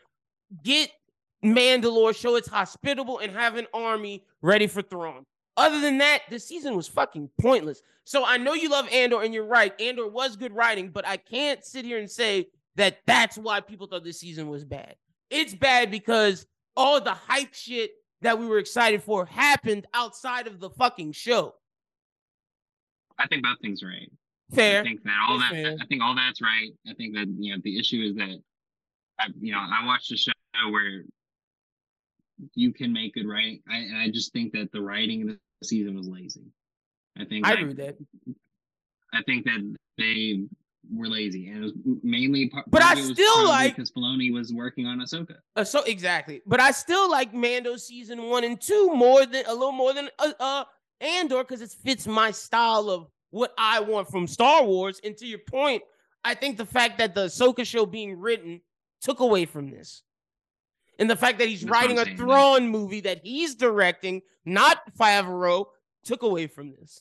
get 0.62 0.90
Mandalore, 1.44 2.14
show 2.14 2.36
it's 2.36 2.48
hospitable, 2.48 3.18
and 3.18 3.32
have 3.32 3.56
an 3.56 3.66
army 3.72 4.24
ready 4.42 4.66
for 4.66 4.82
Thrawn. 4.82 5.24
Other 5.56 5.80
than 5.80 5.98
that, 5.98 6.22
the 6.30 6.38
season 6.38 6.76
was 6.76 6.86
fucking 6.88 7.30
pointless. 7.40 7.82
So 8.04 8.24
I 8.24 8.36
know 8.36 8.54
you 8.54 8.70
love 8.70 8.88
Andor, 8.92 9.22
and 9.22 9.32
you're 9.32 9.46
right. 9.46 9.78
Andor 9.80 10.08
was 10.08 10.36
good 10.36 10.52
writing, 10.52 10.90
but 10.90 11.06
I 11.06 11.16
can't 11.16 11.64
sit 11.64 11.84
here 11.84 11.98
and 11.98 12.10
say 12.10 12.48
that 12.76 12.98
that's 13.06 13.36
why 13.36 13.60
people 13.60 13.86
thought 13.86 14.04
this 14.04 14.20
season 14.20 14.48
was 14.48 14.64
bad. 14.64 14.96
It's 15.30 15.54
bad 15.54 15.90
because 15.90 16.46
all 16.76 17.00
the 17.00 17.14
hype 17.14 17.54
shit 17.54 17.92
that 18.22 18.38
we 18.38 18.46
were 18.46 18.58
excited 18.58 19.02
for 19.02 19.24
happened 19.26 19.86
outside 19.94 20.46
of 20.46 20.60
the 20.60 20.70
fucking 20.70 21.12
show. 21.12 21.54
I 23.20 23.26
think 23.26 23.44
both 23.44 23.58
things 23.60 23.82
are 23.82 23.88
right. 23.88 24.10
Fair. 24.54 24.80
I 24.80 24.84
think 24.84 25.02
that 25.04 25.16
all 25.28 25.38
that 25.38 25.52
fair. 25.52 25.76
I 25.80 25.86
think 25.86 26.02
all 26.02 26.14
that's 26.14 26.40
right. 26.42 26.70
I 26.88 26.94
think 26.94 27.14
that 27.14 27.28
you 27.38 27.54
know 27.54 27.60
the 27.62 27.78
issue 27.78 28.02
is 28.02 28.16
that 28.16 28.40
I 29.18 29.26
you 29.40 29.52
know 29.52 29.58
I 29.58 29.86
watched 29.86 30.10
a 30.10 30.16
show 30.16 30.32
where 30.70 31.02
you 32.54 32.72
can 32.72 32.92
make 32.92 33.14
good 33.14 33.28
writing. 33.28 33.60
I 33.70 33.76
and 33.76 33.98
I 33.98 34.10
just 34.10 34.32
think 34.32 34.52
that 34.52 34.72
the 34.72 34.80
writing 34.80 35.22
of 35.22 35.36
the 35.60 35.66
season 35.66 35.96
was 35.96 36.08
lazy. 36.08 36.46
I 37.18 37.24
think 37.26 37.46
I 37.46 37.52
agree 37.52 37.74
that. 37.74 37.96
I 39.12 39.22
think 39.22 39.44
that 39.44 39.76
they 39.98 40.42
were 40.92 41.08
lazy, 41.08 41.48
and 41.48 41.58
it 41.58 41.62
was 41.62 41.72
mainly. 42.02 42.50
But 42.66 42.82
I 42.82 42.94
still 42.94 43.48
like 43.48 43.76
because 43.76 43.92
Filoni 43.92 44.32
was 44.32 44.52
working 44.52 44.86
on 44.86 44.98
Ahsoka. 44.98 45.36
Uh, 45.54 45.64
so 45.64 45.82
exactly, 45.84 46.42
but 46.46 46.60
I 46.60 46.70
still 46.70 47.10
like 47.10 47.34
Mando 47.34 47.76
season 47.76 48.24
one 48.24 48.44
and 48.44 48.60
two 48.60 48.92
more 48.94 49.26
than 49.26 49.44
a 49.46 49.52
little 49.52 49.72
more 49.72 49.92
than 49.92 50.08
uh, 50.18 50.32
uh 50.40 50.64
Andor 51.01 51.44
because 51.44 51.62
it 51.62 51.70
fits 51.70 52.07
my 52.07 52.30
style 52.30 52.90
of 52.90 53.09
what 53.30 53.53
I 53.59 53.80
want 53.80 54.09
from 54.09 54.26
Star 54.26 54.64
Wars. 54.64 55.01
And 55.03 55.16
to 55.16 55.26
your 55.26 55.38
point, 55.38 55.82
I 56.24 56.34
think 56.34 56.57
the 56.57 56.66
fact 56.66 56.98
that 56.98 57.14
the 57.14 57.26
Ahsoka 57.26 57.64
show 57.64 57.86
being 57.86 58.18
written 58.18 58.61
took 59.01 59.20
away 59.20 59.46
from 59.46 59.70
this. 59.70 60.03
And 60.98 61.09
the 61.09 61.16
fact 61.16 61.38
that 61.38 61.48
he's 61.48 61.62
That's 61.62 61.72
writing 61.72 61.98
a 61.98 62.05
Thrawn 62.16 62.68
movie 62.68 63.01
that 63.01 63.20
he's 63.24 63.55
directing, 63.55 64.20
not 64.44 64.78
Favreau, 64.98 65.66
took 66.05 66.22
away 66.22 66.46
from 66.46 66.72
this. 66.72 67.01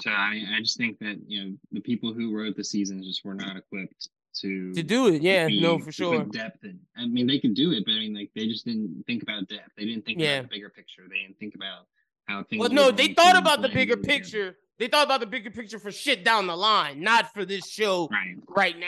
So 0.00 0.10
I, 0.10 0.42
I 0.56 0.60
just 0.60 0.78
think 0.78 0.98
that 1.00 1.20
you 1.26 1.44
know 1.44 1.56
the 1.72 1.80
people 1.80 2.14
who 2.14 2.34
wrote 2.34 2.56
the 2.56 2.64
seasons 2.64 3.06
just 3.06 3.24
were 3.24 3.34
not 3.34 3.58
equipped 3.58 4.08
to 4.40 4.72
to 4.72 4.82
do 4.82 5.08
it. 5.08 5.20
Yeah, 5.20 5.46
be, 5.46 5.60
no, 5.60 5.78
for 5.78 5.92
sure. 5.92 6.24
Depth. 6.24 6.62
And, 6.62 6.78
I 6.96 7.06
mean, 7.06 7.26
they 7.26 7.38
could 7.38 7.54
do 7.54 7.72
it, 7.72 7.84
but 7.84 7.92
I 7.92 7.98
mean, 7.98 8.14
like 8.14 8.30
they 8.34 8.46
just 8.46 8.64
didn't 8.64 9.04
think 9.06 9.22
about 9.22 9.48
depth. 9.48 9.68
They 9.76 9.84
didn't 9.84 10.06
think 10.06 10.18
yeah. 10.18 10.38
about 10.38 10.50
the 10.50 10.56
bigger 10.56 10.70
picture. 10.70 11.02
They 11.10 11.18
didn't 11.18 11.38
think 11.38 11.54
about 11.54 11.86
how 12.26 12.44
things. 12.44 12.60
Well, 12.60 12.70
no, 12.70 12.90
they 12.90 13.14
thought 13.14 13.36
about 13.36 13.62
the 13.62 13.68
bigger 13.68 13.96
picture. 13.96 14.56
They 14.78 14.88
thought 14.88 15.06
about 15.06 15.20
the 15.20 15.26
bigger 15.26 15.50
picture 15.50 15.78
for 15.78 15.92
shit 15.92 16.24
down 16.24 16.46
the 16.46 16.56
line, 16.56 17.00
not 17.00 17.32
for 17.32 17.44
this 17.44 17.68
show 17.68 18.08
right, 18.10 18.36
right 18.48 18.78
now. 18.78 18.86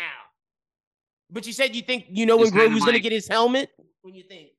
But 1.31 1.47
you 1.47 1.53
said 1.53 1.75
you 1.75 1.83
think 1.83 2.07
you 2.09 2.27
know 2.27 2.37
when 2.37 2.51
Grogu's 2.51 2.81
like, 2.81 2.87
gonna 2.87 3.01
get 3.01 3.13
his 3.13 3.29
helmet. 3.29 3.71
When 4.03 4.15
you 4.15 4.25
think? 4.25 4.51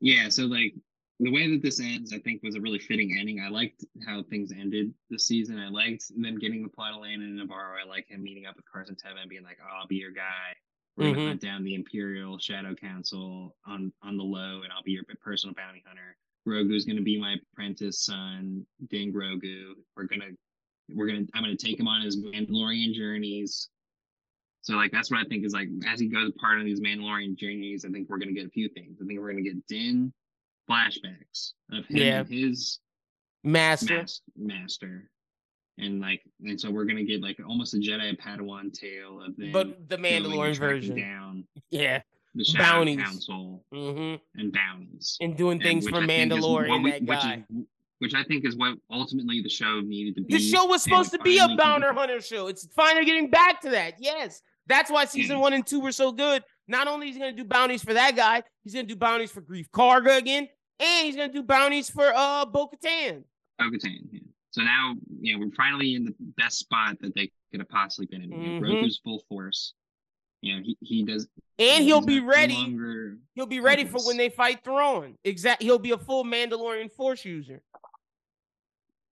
Yeah, 0.00 0.28
so 0.28 0.44
like 0.44 0.74
the 1.20 1.30
way 1.30 1.48
that 1.50 1.62
this 1.62 1.80
ends, 1.80 2.12
I 2.12 2.18
think 2.18 2.42
was 2.42 2.56
a 2.56 2.60
really 2.60 2.78
fitting 2.78 3.16
ending. 3.18 3.40
I 3.40 3.48
liked 3.48 3.84
how 4.06 4.22
things 4.24 4.52
ended 4.52 4.92
this 5.08 5.26
season. 5.26 5.58
I 5.58 5.68
liked 5.68 6.04
them 6.16 6.38
getting 6.38 6.62
the 6.62 6.68
plot 6.68 6.94
of 6.94 7.00
Landon 7.00 7.38
and 7.38 7.48
Nevarro. 7.48 7.76
I 7.82 7.88
like 7.88 8.08
him 8.08 8.22
meeting 8.22 8.46
up 8.46 8.56
with 8.56 8.64
Carson 8.70 8.96
Teva 8.96 9.20
and 9.20 9.30
being 9.30 9.44
like, 9.44 9.58
oh, 9.62 9.80
"I'll 9.80 9.86
be 9.86 9.96
your 9.96 10.10
guy. 10.10 10.54
We're 10.96 11.06
mm-hmm. 11.06 11.14
gonna 11.14 11.28
hunt 11.28 11.40
down 11.40 11.64
the 11.64 11.74
Imperial 11.74 12.38
Shadow 12.38 12.74
Council 12.74 13.56
on 13.66 13.92
on 14.02 14.16
the 14.16 14.24
low, 14.24 14.62
and 14.62 14.72
I'll 14.72 14.82
be 14.82 14.92
your 14.92 15.04
personal 15.22 15.54
bounty 15.54 15.82
hunter." 15.86 16.16
Grogu's 16.46 16.84
gonna 16.84 17.02
be 17.02 17.20
my 17.20 17.36
apprentice 17.52 18.04
son, 18.04 18.66
Din 18.90 19.12
Grogu. 19.12 19.74
We're 19.96 20.04
gonna 20.04 20.30
we're 20.94 21.06
gonna 21.06 21.26
I'm 21.34 21.42
gonna 21.42 21.56
take 21.56 21.78
him 21.78 21.88
on 21.88 22.02
his 22.02 22.16
Mandalorian 22.16 22.92
journeys. 22.92 23.68
So 24.62 24.74
like 24.74 24.92
that's 24.92 25.10
what 25.10 25.20
I 25.20 25.24
think 25.24 25.44
is 25.44 25.52
like 25.52 25.68
as 25.86 26.00
he 26.00 26.08
goes 26.08 26.32
part 26.40 26.58
of 26.58 26.64
these 26.64 26.80
Mandalorian 26.80 27.36
journeys, 27.36 27.84
I 27.84 27.90
think 27.90 28.08
we're 28.08 28.18
gonna 28.18 28.32
get 28.32 28.46
a 28.46 28.50
few 28.50 28.68
things. 28.68 28.98
I 29.02 29.06
think 29.06 29.20
we're 29.20 29.30
gonna 29.30 29.42
get 29.42 29.66
Din 29.66 30.12
flashbacks 30.68 31.52
of 31.72 31.86
him 31.86 31.96
yeah. 31.96 32.24
his 32.24 32.80
master. 33.44 33.98
Mas- 33.98 34.22
master. 34.36 35.10
And 35.78 36.00
like 36.00 36.22
and 36.44 36.60
so 36.60 36.70
we're 36.70 36.84
gonna 36.84 37.04
get 37.04 37.22
like 37.22 37.38
almost 37.48 37.74
a 37.74 37.78
Jedi 37.78 38.18
Padawan 38.20 38.72
tale 38.72 39.22
of 39.22 39.36
them. 39.36 39.52
But 39.52 39.88
the 39.88 39.96
Mandalorian 39.96 40.58
version. 40.58 40.96
Down. 40.96 41.44
Yeah 41.70 42.02
the 42.34 42.44
Shadow 42.44 42.78
bounties. 42.78 42.96
Council 42.96 43.64
mm-hmm. 43.72 44.40
and 44.40 44.52
bounties 44.52 45.18
and 45.20 45.36
doing 45.36 45.60
things 45.60 45.86
and, 45.86 45.94
for 45.94 46.00
Mandalorian. 46.00 46.82
We, 46.82 46.90
that 46.92 47.06
guy. 47.06 47.44
Which, 47.48 47.60
is, 47.60 47.66
which 47.98 48.14
I 48.14 48.24
think 48.24 48.44
is 48.44 48.56
what 48.56 48.78
ultimately 48.90 49.42
the 49.42 49.48
show 49.48 49.80
needed 49.80 50.16
to 50.16 50.22
be. 50.22 50.34
The 50.34 50.40
show 50.40 50.66
was 50.66 50.82
supposed 50.82 51.12
to 51.12 51.18
be 51.18 51.38
a 51.38 51.54
bounty 51.56 51.86
hunter 51.88 52.20
show. 52.20 52.48
It's 52.48 52.66
finally 52.74 53.04
getting 53.04 53.30
back 53.30 53.60
to 53.62 53.70
that. 53.70 53.94
Yes, 53.98 54.42
that's 54.66 54.90
why 54.90 55.04
season 55.04 55.36
yeah. 55.36 55.42
one 55.42 55.52
and 55.52 55.66
two 55.66 55.80
were 55.80 55.92
so 55.92 56.12
good. 56.12 56.42
Not 56.68 56.88
only 56.88 57.08
is 57.08 57.14
he 57.14 57.20
going 57.20 57.36
to 57.36 57.42
do 57.42 57.48
bounties 57.48 57.82
for 57.82 57.94
that 57.94 58.16
guy, 58.16 58.42
he's 58.64 58.74
going 58.74 58.86
to 58.86 58.92
do 58.92 58.98
bounties 58.98 59.30
for 59.30 59.42
Greef 59.42 59.68
Karga 59.70 60.16
again, 60.16 60.48
and 60.80 61.06
he's 61.06 61.16
going 61.16 61.30
to 61.30 61.34
do 61.34 61.42
bounties 61.42 61.90
for 61.90 62.12
uh 62.14 62.44
Bo 62.44 62.68
Katan. 62.68 63.24
Bo 63.58 63.70
Katan. 63.70 63.98
Yeah. 64.10 64.20
So 64.50 64.62
now, 64.62 64.94
you 65.20 65.32
know, 65.32 65.44
we're 65.44 65.54
finally 65.56 65.94
in 65.94 66.04
the 66.04 66.14
best 66.36 66.58
spot 66.58 66.98
that 67.00 67.14
they 67.14 67.30
could 67.50 67.60
have 67.60 67.68
possibly 67.68 68.06
been 68.06 68.22
in. 68.22 68.30
Mm-hmm. 68.30 68.64
Grogu's 68.64 69.00
full 69.02 69.22
force 69.28 69.74
you 70.42 70.54
know, 70.54 70.62
he, 70.62 70.76
he 70.80 71.04
does 71.04 71.26
and 71.58 71.84
he'll 71.84 72.00
be 72.00 72.20
ready. 72.20 72.76
He'll 73.34 73.46
be 73.46 73.60
ready 73.60 73.84
for 73.84 73.98
when 74.04 74.16
they 74.16 74.28
fight 74.28 74.62
Thrawn. 74.64 75.16
Exactly. 75.24 75.66
He'll 75.66 75.78
be 75.78 75.92
a 75.92 75.98
full 75.98 76.24
Mandalorian 76.24 76.92
force 76.92 77.24
user. 77.24 77.62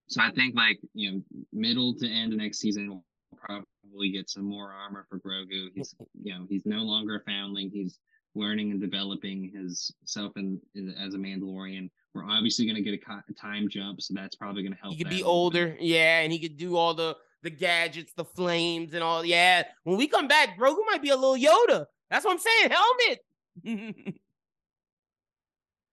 So 0.08 0.20
I 0.20 0.32
think 0.32 0.56
like, 0.56 0.78
you 0.92 1.12
know, 1.12 1.22
middle 1.52 1.94
to 1.94 2.08
end 2.08 2.32
of 2.32 2.40
next 2.40 2.58
season 2.58 2.88
we'll 2.88 3.04
probably 3.36 4.10
get 4.10 4.28
some 4.28 4.44
more 4.44 4.72
armor 4.72 5.06
for 5.08 5.20
Grogu. 5.20 5.68
He's 5.74 5.94
you 6.20 6.34
know, 6.34 6.46
he's 6.48 6.66
no 6.66 6.78
longer 6.78 7.16
a 7.16 7.20
foundling. 7.30 7.70
He's 7.72 7.98
learning 8.34 8.72
and 8.72 8.80
developing 8.80 9.52
his 9.54 9.92
self 10.04 10.32
in, 10.36 10.60
in 10.74 10.92
as 10.94 11.14
a 11.14 11.18
Mandalorian. 11.18 11.90
We're 12.14 12.24
obviously 12.24 12.64
going 12.64 12.76
to 12.76 12.82
get 12.82 13.00
a, 13.00 13.12
a, 13.28 13.34
time 13.34 13.68
jump, 13.68 14.02
so 14.02 14.14
that's 14.14 14.34
probably 14.34 14.62
going 14.62 14.72
to 14.72 14.80
help. 14.80 14.94
He 14.94 15.04
could 15.04 15.10
be 15.10 15.22
older, 15.22 15.76
yeah, 15.78 16.20
and 16.20 16.32
he 16.32 16.40
could 16.40 16.56
do 16.56 16.76
all 16.76 16.92
the 16.92 17.16
the 17.42 17.50
gadgets, 17.50 18.12
the 18.12 18.24
flames, 18.24 18.94
and 18.94 19.02
all. 19.02 19.24
Yeah, 19.24 19.64
when 19.84 19.96
we 19.96 20.06
come 20.06 20.28
back, 20.28 20.58
Grogu 20.58 20.78
might 20.86 21.02
be 21.02 21.10
a 21.10 21.16
little 21.16 21.36
Yoda. 21.36 21.86
That's 22.10 22.24
what 22.24 22.32
I'm 22.32 22.38
saying. 22.38 22.70
Helmet. 22.70 23.20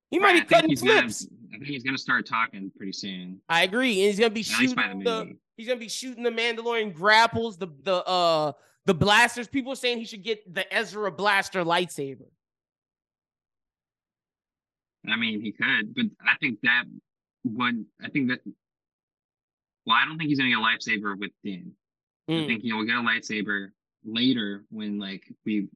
he 0.09 0.19
might 0.19 0.33
be 0.33 0.41
cutting 0.41 0.75
flips. 0.75 1.25
Gonna, 1.25 1.37
I 1.53 1.57
think 1.57 1.67
he's 1.67 1.83
gonna 1.83 1.97
start 1.97 2.25
talking 2.25 2.71
pretty 2.75 2.93
soon. 2.93 3.41
I 3.49 3.63
agree, 3.63 4.01
and 4.01 4.07
he's 4.07 4.19
gonna 4.19 4.29
be 4.29 4.41
At 4.41 4.45
shooting 4.45 4.99
the, 4.99 5.03
the 5.03 5.37
he's 5.55 5.67
gonna 5.67 5.79
be 5.79 5.89
shooting 5.89 6.23
the 6.23 6.31
Mandalorian 6.31 6.93
grapples, 6.93 7.57
the 7.57 7.67
the 7.83 8.03
uh 8.05 8.51
the 8.85 8.93
blasters. 8.93 9.47
People 9.47 9.73
are 9.73 9.77
saying 9.77 9.99
he 9.99 10.05
should 10.05 10.23
get 10.23 10.53
the 10.53 10.71
Ezra 10.73 11.11
blaster 11.11 11.63
lightsaber. 11.63 12.27
I 15.09 15.15
mean, 15.15 15.41
he 15.41 15.51
could, 15.51 15.95
but 15.95 16.05
I 16.25 16.35
think 16.39 16.59
that 16.63 16.83
would 17.45 17.85
I 18.03 18.09
think 18.09 18.29
that 18.29 18.39
well, 19.87 19.95
I 19.99 20.05
don't 20.05 20.17
think 20.17 20.29
he's 20.29 20.37
gonna 20.37 20.49
get 20.49 20.59
a 20.59 20.61
lightsaber 20.61 21.17
with 21.17 21.31
Din. 21.43 21.71
Mm. 22.29 22.37
I 22.37 22.41
hmm. 22.41 22.47
think 22.47 22.61
he'll 22.61 22.83
get 22.83 22.97
a 22.97 22.99
lightsaber 22.99 23.69
later 24.03 24.65
when 24.69 24.99
like 24.99 25.23
we 25.45 25.69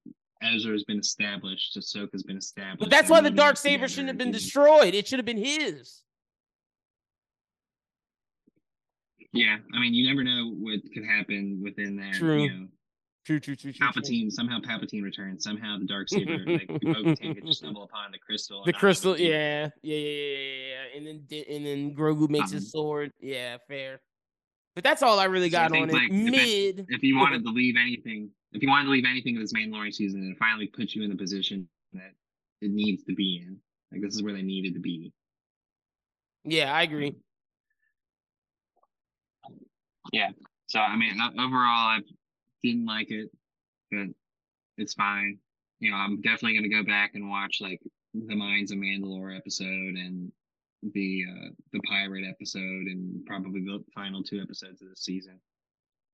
Ezra's 0.44 0.84
been 0.84 1.00
established, 1.00 1.78
Ahsoka's 1.78 2.24
been 2.24 2.38
established. 2.38 2.80
But 2.80 2.90
that's 2.90 3.10
why 3.10 3.22
the 3.22 3.30
dark 3.30 3.58
saber 3.58 3.88
shouldn't 3.88 4.10
have 4.10 4.18
been 4.18 4.32
destroyed. 4.32 4.94
It 4.94 5.08
should 5.08 5.20
have 5.20 5.26
been 5.26 5.38
his. 5.38 6.02
Yeah, 9.34 9.58
I 9.74 9.80
mean, 9.80 9.94
you 9.94 10.10
never 10.10 10.24
know 10.24 10.52
what 10.60 10.80
could 10.94 11.06
happen 11.06 11.62
within 11.64 11.96
that. 11.98 12.16
True. 12.16 12.44
You 12.44 12.50
know, 12.50 12.68
true, 13.26 13.40
true, 13.40 13.56
true, 13.56 13.74
true. 13.74 13.88
Palpatine 13.88 14.24
true. 14.24 14.32
somehow 14.32 14.60
Palpatine 14.60 15.04
returns. 15.04 15.44
Somehow 15.44 15.78
the 15.80 15.86
dark 15.86 16.10
saber 16.10 16.38
like 16.46 16.68
Bo-Katan 16.68 17.36
could 17.36 17.48
stumble 17.54 17.84
upon 17.84 18.12
the 18.12 18.18
crystal. 18.18 18.64
The 18.66 18.74
crystal, 18.74 19.18
yeah. 19.18 19.70
yeah, 19.82 19.98
yeah, 19.98 19.98
yeah, 19.98 20.38
yeah. 20.38 20.98
And 20.98 21.08
then 21.08 21.44
and 21.50 21.66
then 21.66 21.96
Grogu 21.96 22.30
makes 22.30 22.52
um, 22.52 22.56
his 22.56 22.72
sword. 22.72 23.12
Yeah, 23.20 23.58
fair. 23.68 24.02
But 24.76 24.84
that's 24.84 25.04
all 25.04 25.20
I 25.20 25.26
really 25.26 25.50
got 25.50 25.72
so 25.72 25.78
I 25.78 25.82
on 25.82 25.90
like, 25.90 26.12
it. 26.12 26.14
Mid. 26.14 26.80
If, 26.80 26.86
if 26.90 27.04
you 27.04 27.18
wanted 27.18 27.44
to 27.44 27.50
leave 27.52 27.76
anything, 27.80 28.30
if 28.54 28.62
you 28.62 28.70
wanted 28.70 28.86
to 28.86 28.92
leave 28.92 29.06
anything 29.06 29.36
of 29.36 29.42
this 29.42 29.54
Mandalorian 29.54 29.94
season, 29.94 30.22
and 30.22 30.38
finally 30.38 30.68
put 30.68 30.94
you 30.94 31.04
in 31.04 31.10
the 31.10 31.18
position 31.18 31.68
that 31.94 32.12
it 32.62 32.72
needs 32.72 33.04
to 33.04 33.14
be 33.14 33.44
in, 33.46 33.58
like 33.92 34.02
this 34.02 34.16
is 34.16 34.24
where 34.24 34.34
they 34.34 34.42
needed 34.42 34.74
to 34.76 34.80
be. 34.80 35.12
Yeah, 36.44 36.74
I 36.74 36.84
agree. 36.84 37.16
Yeah. 40.12 40.30
So 40.68 40.80
I 40.80 40.96
mean, 40.96 41.20
overall, 41.38 41.66
I 41.66 42.00
didn't 42.64 42.86
like 42.86 43.12
it, 43.12 43.30
but 43.92 44.08
it's 44.78 44.94
fine. 44.94 45.38
You 45.80 45.92
know, 45.92 45.98
I'm 45.98 46.22
definitely 46.22 46.56
gonna 46.56 46.70
go 46.70 46.84
back 46.84 47.12
and 47.16 47.30
watch 47.30 47.60
like 47.62 47.82
the 48.14 48.36
Mines 48.36 48.72
of 48.72 48.78
Mandalore 48.78 49.36
episode 49.36 49.96
and 49.96 50.32
the 50.94 51.26
uh, 51.30 51.50
the 51.74 51.80
pirate 51.82 52.26
episode 52.28 52.62
and 52.88 53.26
probably 53.26 53.62
the 53.62 53.84
final 53.94 54.24
two 54.24 54.42
episodes 54.42 54.82
of 54.82 54.90
the 54.90 54.96
season. 54.96 55.40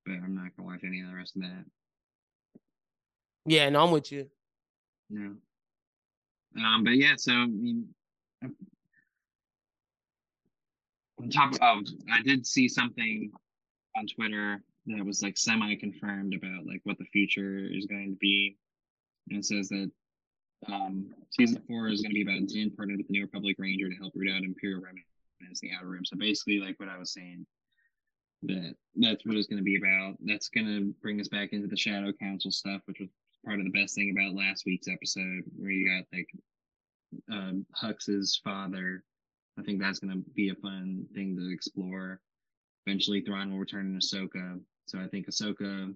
But 0.06 0.16
I'm 0.16 0.36
not 0.36 0.56
gonna 0.56 0.70
watch 0.70 0.82
any 0.86 1.02
of 1.02 1.10
the 1.10 1.16
rest 1.16 1.36
of 1.36 1.42
that. 1.44 1.66
Yeah, 3.46 3.70
no, 3.70 3.84
I'm 3.84 3.92
with 3.92 4.12
you. 4.12 4.28
Yeah. 5.10 5.30
Um, 6.58 6.84
but 6.84 6.92
yeah, 6.92 7.14
so 7.18 7.32
I 7.34 7.46
mean, 7.46 7.88
on 11.20 11.30
top 11.30 11.54
of, 11.54 11.60
oh, 11.62 11.82
I 12.12 12.22
did 12.22 12.46
see 12.46 12.68
something 12.68 13.32
on 13.96 14.06
Twitter 14.08 14.62
that 14.88 15.06
was 15.06 15.22
like 15.22 15.38
semi 15.38 15.76
confirmed 15.76 16.34
about 16.34 16.66
like 16.66 16.82
what 16.84 16.98
the 16.98 17.06
future 17.06 17.60
is 17.60 17.86
going 17.86 18.12
to 18.12 18.18
be. 18.20 18.58
And 19.30 19.40
it 19.40 19.46
says 19.46 19.70
that 19.70 19.92
um, 20.68 21.10
season 21.30 21.62
four 21.68 21.90
is 21.90 22.02
going 22.02 22.12
to 22.12 22.24
be 22.24 22.24
about 22.24 22.48
Din 22.48 22.72
partnered 22.72 22.98
with 22.98 23.08
the 23.08 23.14
New 23.14 23.22
Republic 23.22 23.58
Ranger 23.60 23.90
to 23.90 23.96
help 23.96 24.14
root 24.16 24.32
out 24.32 24.44
Imperial 24.44 24.82
remnants 24.82 25.62
in 25.62 25.70
the 25.70 25.76
Outer 25.76 25.90
Rim. 25.90 26.06
So 26.06 26.18
basically, 26.18 26.60
like 26.60 26.80
what 26.80 26.90
I 26.90 26.98
was 26.98 27.14
saying, 27.14 27.46
that 28.44 28.76
that's 28.96 29.26
what 29.26 29.36
it's 29.36 29.48
going 29.48 29.60
to 29.60 29.64
be 29.64 29.78
about. 29.78 30.16
That's 30.24 30.50
going 30.50 30.68
to 30.68 30.94
bring 31.02 31.20
us 31.20 31.28
back 31.28 31.50
into 31.52 31.68
the 31.68 31.78
Shadow 31.78 32.12
Council 32.14 32.52
stuff, 32.52 32.82
which 32.86 33.00
was 33.00 33.10
part 33.46 33.60
of 33.60 33.66
the 33.66 33.80
best 33.80 33.96
thing 33.96 34.16
about 34.18 34.36
last 34.36 34.64
week's 34.66 34.88
episode, 34.88 35.44
where 35.56 35.72
you 35.72 35.90
got 35.90 36.18
like 36.18 36.30
um, 37.32 37.66
Hux's 37.74 38.40
father. 38.44 39.04
I 39.60 39.64
think 39.64 39.82
that's 39.82 40.00
going 40.00 40.14
to 40.14 40.30
be 40.36 40.50
a 40.50 40.56
fun 40.56 41.06
thing 41.14 41.36
to 41.36 41.52
explore. 41.52 42.20
Eventually, 42.86 43.22
Thrawn 43.22 43.52
will 43.52 43.60
return 43.60 43.88
in 43.88 44.00
Ahsoka. 44.00 44.60
So 44.88 45.00
I 45.00 45.08
think 45.08 45.28
Ahsoka 45.28 45.94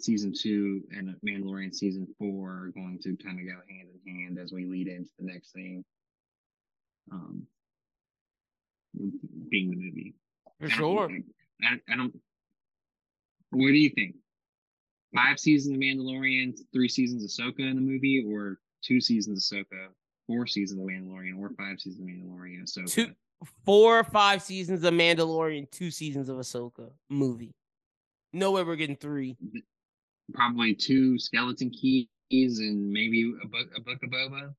season 0.00 0.32
two 0.38 0.82
and 0.90 1.14
Mandalorian 1.26 1.74
season 1.74 2.06
four 2.18 2.50
are 2.50 2.72
going 2.74 2.98
to 3.02 3.16
kind 3.16 3.40
of 3.40 3.46
go 3.46 3.60
hand 3.68 3.88
in 4.06 4.14
hand 4.14 4.38
as 4.38 4.52
we 4.52 4.66
lead 4.66 4.86
into 4.86 5.10
the 5.18 5.26
next 5.26 5.52
thing. 5.52 5.84
Um, 7.10 7.46
being 9.50 9.70
the 9.70 9.76
movie. 9.76 10.14
For 10.60 10.68
sure. 10.68 11.10
I, 11.62 11.80
I 11.90 11.96
don't. 11.96 12.14
What 13.50 13.68
do 13.68 13.78
you 13.78 13.90
think? 13.90 14.16
Five 15.14 15.40
seasons 15.40 15.74
of 15.74 15.80
Mandalorian, 15.80 16.58
three 16.72 16.88
seasons 16.88 17.24
of 17.24 17.30
Ahsoka 17.30 17.60
in 17.60 17.76
the 17.76 17.80
movie, 17.80 18.24
or 18.28 18.58
two 18.84 19.00
seasons 19.00 19.50
of 19.50 19.58
Ahsoka, 19.58 19.86
four 20.26 20.46
seasons 20.46 20.80
of 20.80 20.86
Mandalorian, 20.86 21.38
or 21.38 21.50
five 21.56 21.80
seasons 21.80 22.00
of 22.00 22.06
Mandalorian, 22.06 22.62
Ahsoka? 22.62 22.94
Two, 22.94 23.14
four 23.64 24.00
or 24.00 24.04
five 24.04 24.42
seasons 24.42 24.84
of 24.84 24.92
Mandalorian, 24.92 25.70
two 25.70 25.90
seasons 25.90 26.28
of 26.28 26.36
Ahsoka 26.36 26.90
movie. 27.08 27.54
No 28.32 28.52
way 28.52 28.62
we're 28.62 28.76
getting 28.76 28.96
three 28.96 29.36
probably 30.32 30.74
two 30.74 31.18
skeleton 31.18 31.70
keys 31.70 32.08
and 32.30 32.90
maybe 32.90 33.32
a 33.42 33.46
book 33.46 33.68
a 33.76 33.80
book 33.80 33.98
of 34.02 34.10
Boba. 34.10 34.54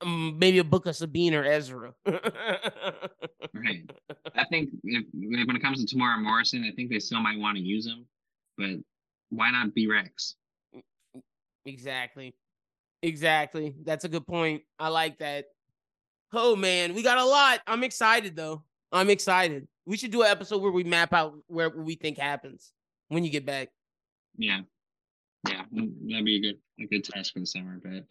Um, 0.00 0.36
maybe 0.38 0.58
a 0.58 0.64
book 0.64 0.86
of 0.86 0.96
Sabine 0.96 1.34
or 1.34 1.44
Ezra. 1.44 1.92
right. 2.06 3.88
I 4.34 4.44
think 4.50 4.70
if, 4.82 5.04
when 5.12 5.56
it 5.56 5.62
comes 5.62 5.84
to 5.84 5.96
Temuera 5.96 6.20
Morrison, 6.20 6.64
I 6.64 6.74
think 6.74 6.90
they 6.90 6.98
still 6.98 7.20
might 7.20 7.38
want 7.38 7.56
to 7.56 7.62
use 7.62 7.86
him, 7.86 8.06
but 8.58 8.70
why 9.30 9.50
not 9.50 9.74
be 9.74 9.86
Rex? 9.86 10.34
Exactly. 11.64 12.34
Exactly. 13.02 13.74
That's 13.84 14.04
a 14.04 14.08
good 14.08 14.26
point. 14.26 14.62
I 14.78 14.88
like 14.88 15.18
that. 15.18 15.46
Oh 16.32 16.56
man, 16.56 16.94
we 16.94 17.02
got 17.02 17.18
a 17.18 17.24
lot. 17.24 17.60
I'm 17.66 17.84
excited 17.84 18.34
though. 18.34 18.62
I'm 18.90 19.10
excited. 19.10 19.68
We 19.86 19.96
should 19.96 20.12
do 20.12 20.22
an 20.22 20.28
episode 20.28 20.62
where 20.62 20.72
we 20.72 20.84
map 20.84 21.12
out 21.12 21.34
where 21.46 21.70
we 21.70 21.96
think 21.96 22.18
happens 22.18 22.72
when 23.08 23.24
you 23.24 23.30
get 23.30 23.44
back. 23.44 23.68
Yeah. 24.36 24.60
Yeah, 25.48 25.62
that'd 25.72 26.24
be 26.24 26.36
a 26.36 26.40
good 26.40 26.58
a 26.80 26.86
good 26.86 27.04
task 27.04 27.32
for 27.32 27.40
the 27.40 27.46
summer. 27.46 27.80
But 27.82 28.04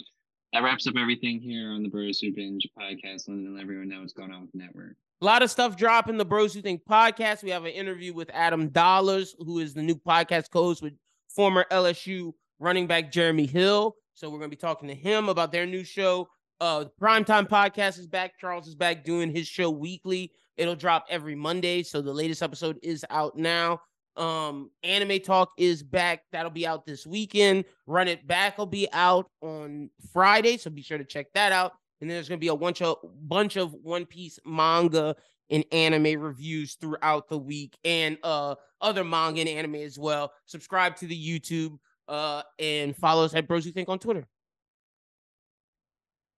that 0.52 0.64
wraps 0.64 0.86
up 0.88 0.96
everything 0.98 1.40
here 1.40 1.72
on 1.72 1.82
the 1.82 1.88
Bros 1.88 2.20
Who 2.20 2.34
Binge 2.34 2.68
podcast. 2.78 3.30
Letting 3.30 3.58
everyone 3.60 3.88
know 3.88 4.02
what's 4.02 4.12
going 4.12 4.32
on 4.32 4.42
with 4.42 4.52
the 4.52 4.58
network. 4.58 4.98
A 5.22 5.26
lot 5.26 5.42
of 5.42 5.50
stuff 5.50 5.78
dropping 5.78 6.18
the 6.18 6.26
Bros 6.26 6.54
Who 6.54 6.62
Think 6.62 6.82
podcast. 6.84 7.42
We 7.42 7.52
have 7.52 7.64
an 7.64 7.72
interview 7.72 8.14
with 8.14 8.30
Adam 8.34 8.70
Dollars, 8.70 9.36
who 9.40 9.60
is 9.60 9.74
the 9.74 9.82
new 9.82 9.96
podcast 9.96 10.50
co-host 10.52 10.82
with 10.82 10.94
former 11.30 11.66
LSU 11.72 12.34
running 12.60 12.86
back 12.86 13.12
Jeremy 13.12 13.46
Hill. 13.46 13.96
So 14.14 14.30
we're 14.30 14.40
going 14.40 14.52
to 14.52 14.56
be 14.56 14.60
talking 14.60 14.90
to 14.90 14.96
him 14.96 15.30
about 15.30 15.52
their 15.52 15.66
new 15.66 15.86
show. 15.86 16.28
Uh, 16.60 16.84
the 16.84 16.92
Primetime 17.02 17.48
podcast 17.48 17.98
is 17.98 18.08
back. 18.08 18.38
Charles 18.40 18.68
is 18.68 18.76
back 18.76 19.06
doing 19.06 19.34
his 19.34 19.48
show 19.48 19.70
weekly. 19.70 20.32
It'll 20.62 20.76
drop 20.76 21.08
every 21.10 21.34
Monday. 21.34 21.82
So 21.82 22.04
the 22.04 22.14
latest 22.14 22.44
episode 22.44 22.78
is 22.84 23.04
out 23.10 23.36
now. 23.36 23.82
Um, 24.16 24.70
Anime 24.84 25.20
Talk 25.20 25.54
is 25.58 25.82
back. 25.82 26.22
That'll 26.32 26.52
be 26.52 26.68
out 26.68 26.86
this 26.86 27.08
weekend. 27.08 27.66
Run 27.88 28.08
It 28.08 28.28
Back 28.28 28.60
will 28.60 28.68
be 28.68 28.88
out 28.94 29.28
on 29.42 29.90
Friday, 30.14 30.58
so 30.58 30.70
be 30.70 30.84
sure 30.84 31.00
to 31.00 31.04
check 31.04 31.34
that 31.34 31.52
out. 31.52 31.74
And 32.00 32.08
then 32.08 32.16
there's 32.16 32.30
gonna 32.30 32.38
be 32.38 32.50
a 32.50 32.56
bunch 32.56 32.84
of 32.84 32.98
bunch 33.24 33.58
of 33.58 33.74
One 33.74 34.06
Piece 34.06 34.38
manga 34.46 35.16
and 35.50 35.66
anime 35.72 36.22
reviews 36.22 36.76
throughout 36.76 37.28
the 37.28 37.40
week, 37.40 37.76
and 37.84 38.20
uh 38.22 38.54
other 38.82 39.04
manga 39.04 39.42
and 39.42 39.50
anime 39.50 39.76
as 39.76 39.98
well. 39.98 40.32
Subscribe 40.46 40.96
to 40.98 41.08
the 41.08 41.40
YouTube 41.40 41.80
uh 42.08 42.44
and 42.60 42.96
follow 42.96 43.26
us 43.26 43.34
at 43.34 43.48
Bros 43.48 43.66
Who 43.66 43.72
Think 43.72 43.90
on 43.90 43.98
Twitter. 43.98 44.28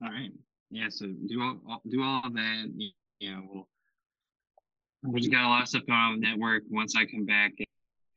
All 0.01 0.11
right. 0.11 0.31
Yeah. 0.71 0.87
So 0.89 1.07
do 1.07 1.41
all 1.41 1.81
do 1.89 2.01
all 2.01 2.21
of 2.23 2.33
that. 2.35 2.71
You 3.19 3.31
know, 3.31 3.43
we'll 3.49 3.67
we 5.03 5.19
just 5.19 5.31
got 5.31 5.45
a 5.45 5.49
lot 5.49 5.63
of 5.63 5.67
stuff 5.67 5.83
going 5.85 5.99
on 5.99 6.11
with 6.13 6.21
network. 6.21 6.63
Once 6.69 6.95
I 6.95 7.05
come 7.05 7.25
back 7.25 7.53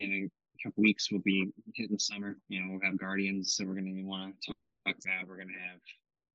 in 0.01 0.31
a 0.31 0.63
couple 0.63 0.83
weeks, 0.83 1.11
we'll 1.11 1.21
be 1.23 1.51
hitting 1.75 1.99
summer. 1.99 2.37
You 2.49 2.63
know, 2.63 2.73
we'll 2.73 2.91
have 2.91 2.99
Guardians, 2.99 3.55
so 3.55 3.65
we're 3.65 3.75
gonna 3.75 4.05
want 4.05 4.41
to 4.43 4.47
talk 4.47 4.97
about. 5.05 5.29
We're 5.29 5.39
gonna 5.39 5.53
have 5.71 5.81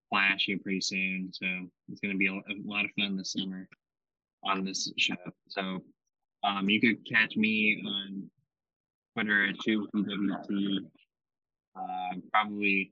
Flash 0.09 0.45
here 0.45 0.57
pretty 0.61 0.81
soon, 0.81 1.29
so 1.31 1.45
it's 1.89 2.01
gonna 2.01 2.15
be 2.15 2.27
a, 2.27 2.33
a 2.33 2.55
lot 2.65 2.85
of 2.85 2.91
fun 2.99 3.15
this 3.15 3.33
summer 3.33 3.67
on 4.43 4.65
this 4.65 4.91
show. 4.97 5.15
So, 5.47 5.83
um, 6.43 6.69
you 6.69 6.81
could 6.81 7.05
catch 7.05 7.37
me 7.37 7.81
on 7.85 8.29
Twitter 9.13 9.47
at 9.47 9.55
2WT 9.59 10.79
Uh, 11.75 12.15
probably 12.31 12.91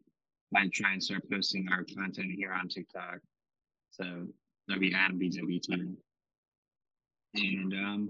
might 0.52 0.72
try 0.72 0.94
and 0.94 1.04
start 1.04 1.30
posting 1.30 1.68
our 1.70 1.84
content 1.84 2.32
here 2.32 2.54
on 2.54 2.70
TikTok. 2.70 3.20
So 3.92 4.28
that'll 4.68 4.80
be 4.80 4.94
Adam 4.94 5.20
BWT. 5.20 5.98
And 7.36 7.74
um, 7.74 8.10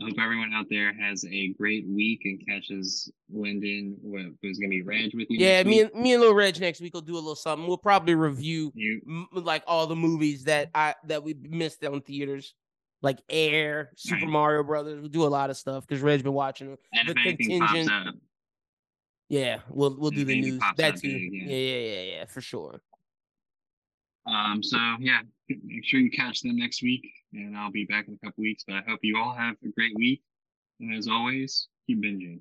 I 0.00 0.04
hope 0.04 0.14
everyone 0.20 0.52
out 0.52 0.66
there 0.70 0.92
has 0.94 1.24
a 1.24 1.48
great 1.54 1.86
week 1.88 2.20
and 2.24 2.40
catches 2.46 3.10
Lyndon. 3.32 3.96
Who's 4.42 4.58
going 4.58 4.70
to 4.70 4.76
be 4.76 4.82
Reg 4.82 5.10
with 5.14 5.28
you? 5.30 5.38
Yeah, 5.38 5.62
me 5.62 5.80
and 5.82 5.94
me 5.94 6.12
and 6.12 6.20
little 6.20 6.36
Reg 6.36 6.60
next 6.60 6.80
week 6.80 6.94
will 6.94 7.00
do 7.00 7.14
a 7.14 7.16
little 7.16 7.34
something. 7.34 7.66
We'll 7.66 7.78
probably 7.78 8.14
review 8.14 8.72
m- 9.06 9.28
like 9.32 9.64
all 9.66 9.86
the 9.86 9.96
movies 9.96 10.44
that 10.44 10.70
I 10.74 10.94
that 11.06 11.22
we 11.22 11.34
missed 11.34 11.84
on 11.84 12.00
theaters, 12.02 12.54
like 13.02 13.18
Air, 13.28 13.90
Super 13.96 14.26
right. 14.26 14.30
Mario 14.30 14.62
Brothers. 14.62 15.00
We'll 15.00 15.08
do 15.08 15.24
a 15.24 15.28
lot 15.28 15.50
of 15.50 15.56
stuff 15.56 15.86
because 15.86 16.02
Reg's 16.02 16.22
been 16.22 16.32
watching 16.32 16.68
them. 16.68 16.78
And 16.92 17.08
the 17.08 17.14
contingent. 17.14 18.20
Yeah, 19.30 19.60
we'll 19.68 19.96
we'll 19.98 20.10
do 20.10 20.24
the 20.24 20.40
news. 20.40 20.62
That 20.76 20.96
too. 20.96 21.08
Yeah, 21.08 21.54
yeah, 21.54 21.78
yeah, 21.78 22.02
yeah, 22.02 22.24
for 22.26 22.40
sure. 22.40 22.80
Um, 24.26 24.62
so 24.62 24.78
yeah, 25.00 25.20
make 25.48 25.84
sure 25.84 26.00
you 26.00 26.10
catch 26.10 26.40
them 26.40 26.56
next 26.56 26.82
week, 26.82 27.10
and 27.32 27.56
I'll 27.56 27.70
be 27.70 27.84
back 27.84 28.08
in 28.08 28.14
a 28.14 28.26
couple 28.26 28.42
weeks. 28.42 28.64
But 28.66 28.76
I 28.76 28.82
hope 28.88 29.00
you 29.02 29.18
all 29.18 29.34
have 29.34 29.56
a 29.64 29.68
great 29.68 29.94
week, 29.96 30.22
and 30.80 30.94
as 30.94 31.08
always, 31.08 31.68
keep 31.86 32.02
binging. 32.02 32.40